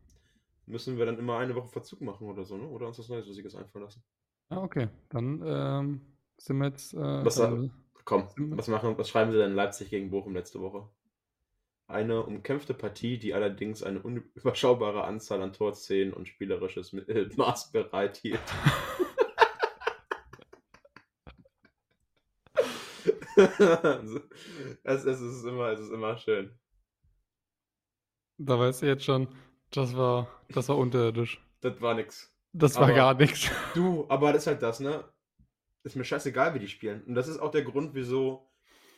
Müssen 0.65 0.97
wir 0.97 1.05
dann 1.05 1.19
immer 1.19 1.37
eine 1.37 1.55
Woche 1.55 1.67
Verzug 1.67 2.01
machen 2.01 2.27
oder 2.27 2.45
so, 2.45 2.57
ne? 2.57 2.67
Oder 2.67 2.87
uns 2.87 2.99
was 2.99 3.09
Neues, 3.09 3.27
Lustiges 3.27 3.55
einfallen 3.55 3.85
lassen. 3.85 4.03
ah, 4.49 4.61
okay, 4.61 4.89
dann 5.09 5.41
ähm, 5.45 6.01
sind 6.37 6.57
wir 6.57 6.67
jetzt, 6.67 6.93
äh, 6.93 7.25
Was 7.25 7.35
dann, 7.35 7.71
Komm, 8.05 8.27
was 8.35 8.67
machen, 8.67 8.97
was 8.97 9.09
schreiben 9.09 9.31
sie 9.31 9.37
denn 9.37 9.55
Leipzig 9.55 9.89
gegen 9.89 10.11
Bochum 10.11 10.33
letzte 10.33 10.59
Woche? 10.59 10.89
Eine 11.87 12.23
umkämpfte 12.23 12.73
Partie, 12.73 13.17
die 13.17 13.33
allerdings 13.33 13.83
eine 13.83 14.01
unüberschaubare 14.01 15.03
Anzahl 15.05 15.41
an 15.41 15.53
Torszenen 15.53 16.13
und 16.13 16.27
spielerisches 16.27 16.93
äh, 16.93 17.29
Maß 17.37 17.71
bereithielt. 17.71 18.41
es, 24.83 25.05
es, 25.05 25.21
ist 25.21 25.45
immer, 25.45 25.69
es 25.69 25.79
ist 25.79 25.91
immer 25.91 26.17
schön. 26.17 26.57
da 28.37 28.59
weißt 28.59 28.81
du 28.81 28.87
jetzt 28.87 29.05
schon, 29.05 29.27
das 29.75 29.95
war, 29.95 30.27
das 30.49 30.69
war 30.69 30.77
unterirdisch. 30.77 31.41
Das 31.61 31.79
war 31.81 31.93
nix. 31.93 32.33
Das 32.53 32.75
war 32.75 32.83
Aber- 32.83 32.93
gar 32.93 33.13
nichts. 33.15 33.49
Du, 33.73 34.05
aber 34.09 34.33
das 34.33 34.43
ist 34.43 34.47
halt 34.47 34.61
das, 34.61 34.79
ne? 34.79 35.03
Ist 35.83 35.95
mir 35.95 36.05
scheißegal, 36.05 36.53
wie 36.53 36.59
die 36.59 36.67
spielen. 36.67 37.03
Und 37.03 37.15
das 37.15 37.27
ist 37.27 37.39
auch 37.39 37.51
der 37.51 37.63
Grund, 37.63 37.93
wieso 37.93 38.49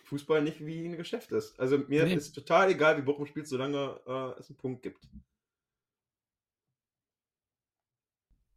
Fußball 0.06 0.42
nicht 0.44 0.64
wie 0.66 0.86
ein 0.86 0.98
Geschäft 0.98 1.32
ist. 1.32 1.60
Also 1.60 1.78
mir 1.80 2.04
Nee. 2.06 2.14
ist 2.14 2.34
total 2.34 2.70
egal, 2.70 2.98
wie 2.98 3.02
Bochum 3.02 3.26
spielt, 3.26 3.48
solange 3.48 4.00
äh, 4.06 4.40
es 4.40 4.50
einen 4.50 4.58
Punkt 4.58 4.84
gibt. 4.84 5.08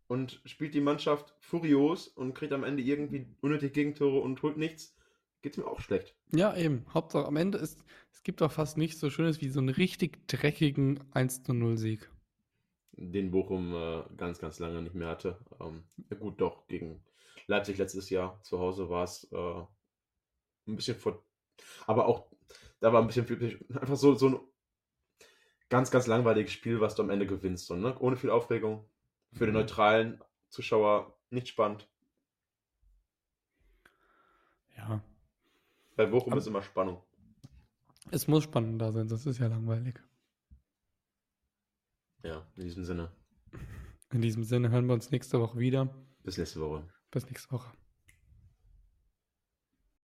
Und 0.09 0.41
spielt 0.47 0.75
die 0.75 0.81
Mannschaft 0.81 1.35
furios 1.41 2.09
und 2.09 2.35
kriegt 2.35 2.53
am 2.53 2.65
Ende 2.65 2.83
irgendwie 2.83 3.27
unnötig 3.41 3.73
Gegentore 3.75 4.21
und 4.21 4.43
holt 4.43 4.57
nichts, 4.57 4.97
geht's 5.43 5.57
mir 5.57 5.67
auch 5.67 5.81
schlecht. 5.81 6.15
Ja, 6.33 6.57
eben. 6.57 6.85
Hauptsache, 6.93 7.27
am 7.27 7.37
Ende 7.37 7.59
ist, 7.59 7.85
es 8.13 8.23
gibt 8.23 8.41
doch 8.41 8.53
fast 8.53 8.77
nichts 8.77 9.01
so 9.01 9.11
Schönes 9.11 9.41
wie 9.41 9.49
so 9.49 9.61
einen 9.61 9.69
richtig 9.71 10.27
dreckigen 10.27 11.01
1-0-Sieg. 11.13 12.11
Den 12.93 13.31
Bochum 13.31 13.75
äh, 13.75 14.03
ganz, 14.17 14.39
ganz 14.41 14.59
lange 14.59 14.83
nicht 14.83 14.95
mehr 14.95 15.09
hatte. 15.09 15.39
Ähm, 15.61 15.85
ja 16.11 16.17
gut, 16.17 16.41
doch, 16.41 16.67
gegen 16.67 17.03
Leipzig 17.47 17.79
letztes 17.79 18.11
Jahr 18.11 18.43
zu 18.43 18.59
Hause 18.59 18.89
war 18.91 19.05
es 19.05 19.29
äh, 19.33 19.37
ein 20.67 20.77
bisschen 20.77 20.97
vor. 20.97 21.23
Aber 21.87 22.07
auch, 22.07 22.27
da 22.81 22.93
war 22.93 23.01
ein 23.01 23.07
bisschen 23.07 23.27
viel, 23.27 23.65
einfach 23.81 23.97
so, 23.97 24.15
so 24.15 24.29
ein 24.29 24.41
ganz, 25.69 25.91
ganz 25.91 26.07
langweiliges 26.07 26.53
Spiel, 26.53 26.81
was 26.81 26.95
du 26.95 27.03
am 27.03 27.11
Ende 27.11 27.27
gewinnst. 27.27 27.67
So, 27.67 27.77
ne? 27.77 27.97
Ohne 28.01 28.17
viel 28.17 28.31
Aufregung. 28.31 28.89
Für 29.33 29.47
den 29.47 29.55
Mhm. 29.55 29.61
neutralen 29.61 30.25
Zuschauer 30.49 31.15
nicht 31.31 31.49
spannend. 31.49 31.89
Ja. 34.77 35.01
Bei 35.99 36.07
Bochum 36.07 36.33
Aber 36.33 36.41
ist 36.41 36.47
immer 36.47 36.63
Spannung. 36.63 37.03
Es 38.13 38.29
muss 38.29 38.45
spannend 38.45 38.81
da 38.81 38.93
sein, 38.93 39.09
sonst 39.09 39.27
ist 39.27 39.39
ja 39.39 39.49
langweilig. 39.49 40.01
Ja, 42.23 42.47
in 42.55 42.63
diesem 42.63 42.85
Sinne. 42.85 43.11
In 44.13 44.23
diesem 44.23 44.45
Sinne 44.45 44.71
hören 44.71 44.87
wir 44.87 44.95
uns 44.95 45.11
nächste 45.11 45.41
Woche 45.41 45.59
wieder. 45.59 45.93
Bis 46.23 46.39
nächste 46.39 46.61
Woche. 46.61 46.89
Bis 47.11 47.27
nächste 47.27 47.51
Woche. 47.51 47.73